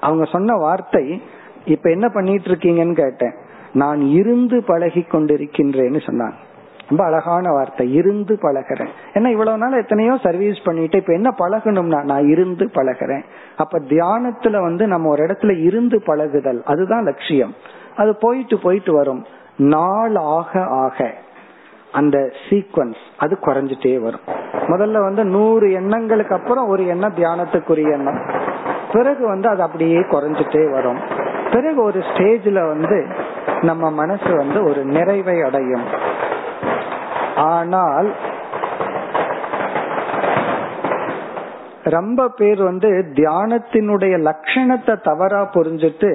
[0.00, 1.22] அவங்க சொன்ன வார்த்தை
[1.64, 3.34] இப்ப என்ன பண்ணிட்டு இருக்கீங்கன்னு கேட்டேன்.
[3.72, 6.49] நான் இருந்து பழகி கொண்டிருக்கின்றேன்னு சொன்னாங்க.
[6.90, 8.88] ரொம்ப அழகான வார்த்தை இருந்து பழகிறேன்.
[9.14, 13.24] ஏன்னா இவ்வளவு நாள் எத்தனையோ சர்வீஸ் பண்ணிட்டு இப்ப என்ன பழகணும்னா நான் இருந்து பழகிறேன்.
[13.56, 17.54] அப்ப தியானத்துல வந்து நம்ம ஒரு இடத்துல இருந்து பழகுதல் அதுதான் லட்சியம்.
[17.96, 19.24] அது போயிட்டு போயிட்டு வரும்.
[19.56, 21.14] நாள் ஆக ஆக
[21.92, 24.26] அந்த சீக்வன்ஸ் அது குறைஞ்சிட்டே வரும்.
[24.66, 28.20] முதல்ல வந்து நூறு எண்ணங்களுக்கு அப்புறம் ஒரு எண்ணம் தியானத்துக்குரிய எண்ணம்.
[28.92, 30.98] பிறகு வந்து அது அப்படியே குறைஞ்சிட்டே வரும்.
[31.52, 33.06] பிறகு ஒரு ஸ்டேஜ்ல வந்து
[33.62, 35.86] நம்ம மனசு வந்து ஒரு நிறைவை அடையும்.
[37.42, 38.08] ஆனால்
[41.84, 46.10] ரொம்ப பேர் வந்து தியானத்தினுடைய லட்சணத்தை தவறா புரிஞ்சுட்டு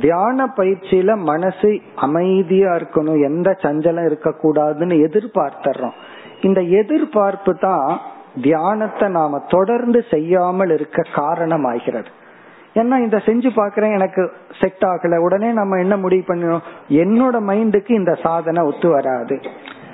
[0.00, 5.96] தியான பயிற்சியில மனசு அமைதியா இருக்கணும் எந்த சஞ்சலம் இருக்கக்கூடாதுன்னு எதிர்பார்த்துறோம்
[6.40, 8.00] இந்த எதிர்பார்ப்பு தான்
[8.40, 12.10] தியானத்தை நாம தொடர்ந்து செய்யாமல் இருக்க காரணம் ஆகிறது
[12.74, 14.22] ஏன்னா இந்த செஞ்சு பாக்குறேன் எனக்கு
[14.60, 15.16] செட் ஆகல.
[15.16, 19.36] உடனே நம்ம என்ன முடிவு பண்ணணும் என்னோட மைண்டுக்கு இந்த சாதனை ஒத்து வராது.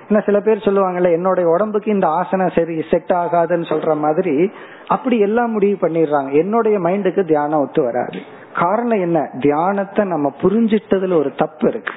[0.08, 4.50] என்ன சில பேர் சொல்லுவாங்கல்ல என்னோட உடம்புக்கு இந்த ஆசனம் சரி செட் ஆகாதுன்னு சொல்ற மாதிரி
[4.86, 6.32] அப்படி எல்லாம் முடிவு பண்ணிடுறாங்க.
[6.32, 8.18] என்னுடைய மைண்டுக்கு தியானம் ஒத்து வராது.
[8.54, 9.30] காரணம் என்ன?
[9.40, 11.92] தியானத்தை நம்ம புரிஞ்சிட்டதுல ஒரு தப்பு இருக்கு.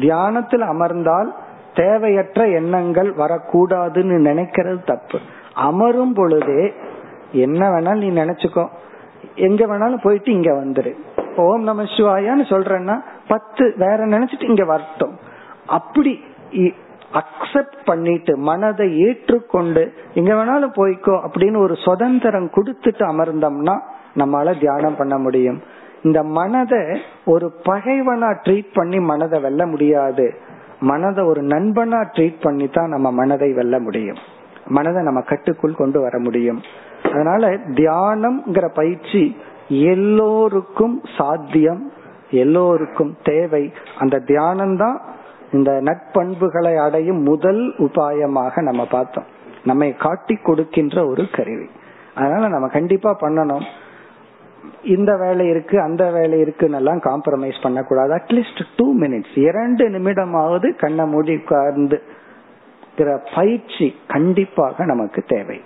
[0.00, 1.34] தியானத்தில் அமர்ந்தால்
[1.74, 5.18] தேவையற்ற எண்ணங்கள் வரக்கூடாதுன்னு நினைக்கிறது தப்பு.
[5.54, 6.74] அமரும் பொழுதே
[7.32, 8.68] என்ன வேணாலும் நீ நினைச்சுக்கோ.
[9.34, 10.94] எங்க வேணாலும் போயிட்டு இங்க வந்துரு.
[11.36, 15.18] ஓம் நம சிவாயான்னு சொல்றேன்னா பத்து வேற நினைச்சிட்டு இங்க வரட்டும்.
[15.66, 16.24] அப்படி
[17.20, 19.82] அக்செப்ட் பண்ணிட்டு மனதை ஏற்றுக்கொண்டு
[20.14, 23.76] எங்க வேணாலும் போய்க்கோ அப்படின்னு ஒரு சுதந்திரம் கொடுத்துட்டு அமர்ந்தோம்னா
[24.20, 25.58] நம்மளால தியானம் பண்ண முடியும்.
[26.02, 26.82] இந்த மனதை
[27.24, 30.26] ஒரு பகைவனா ட்ரீட் பண்ணி மனதை வெல்ல முடியாது.
[30.80, 34.18] மனதை ஒரு நண்பனா ட்ரீட் பண்ணி தான் நம்ம மனதை வெல்ல முடியும்.
[34.68, 36.60] மனதை நம்ம கட்டுக்குள் கொண்டு வர முடியும்.
[37.12, 39.22] அதனால தியானம்ங்கிற பயிற்சி
[39.68, 41.82] எல்லோருக்கும் சாத்தியம்
[42.30, 43.64] எல்லோருக்கும் தேவை.
[43.98, 44.96] அந்த தியானம் தான்
[45.52, 49.24] இந்த நட்பண்புகளை அடையும் முதல் உபாயமாக நம்ம பார்த்தோம்.
[49.64, 51.66] நம்மை காட்டி கொடுக்கின்ற ஒரு கருவி.
[52.14, 53.64] அதனால நம்ம கண்டிப்பா பண்ணணும்.
[54.84, 58.14] இந்த வேலை இருக்கு அந்த வேலை இருக்குன்னு எல்லாம் காம்ப்ரமைஸ் பண்ணக்கூடாது.
[58.14, 62.02] அட்லீஸ்ட் டூ மினிட்ஸ் இரண்டு நிமிடமாவது கண்ணை மூடி உட்கார்ந்து
[63.34, 65.60] பயிற்சி கண்டிப்பாக நமக்கு தேவை.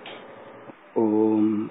[0.94, 1.70] ஓம்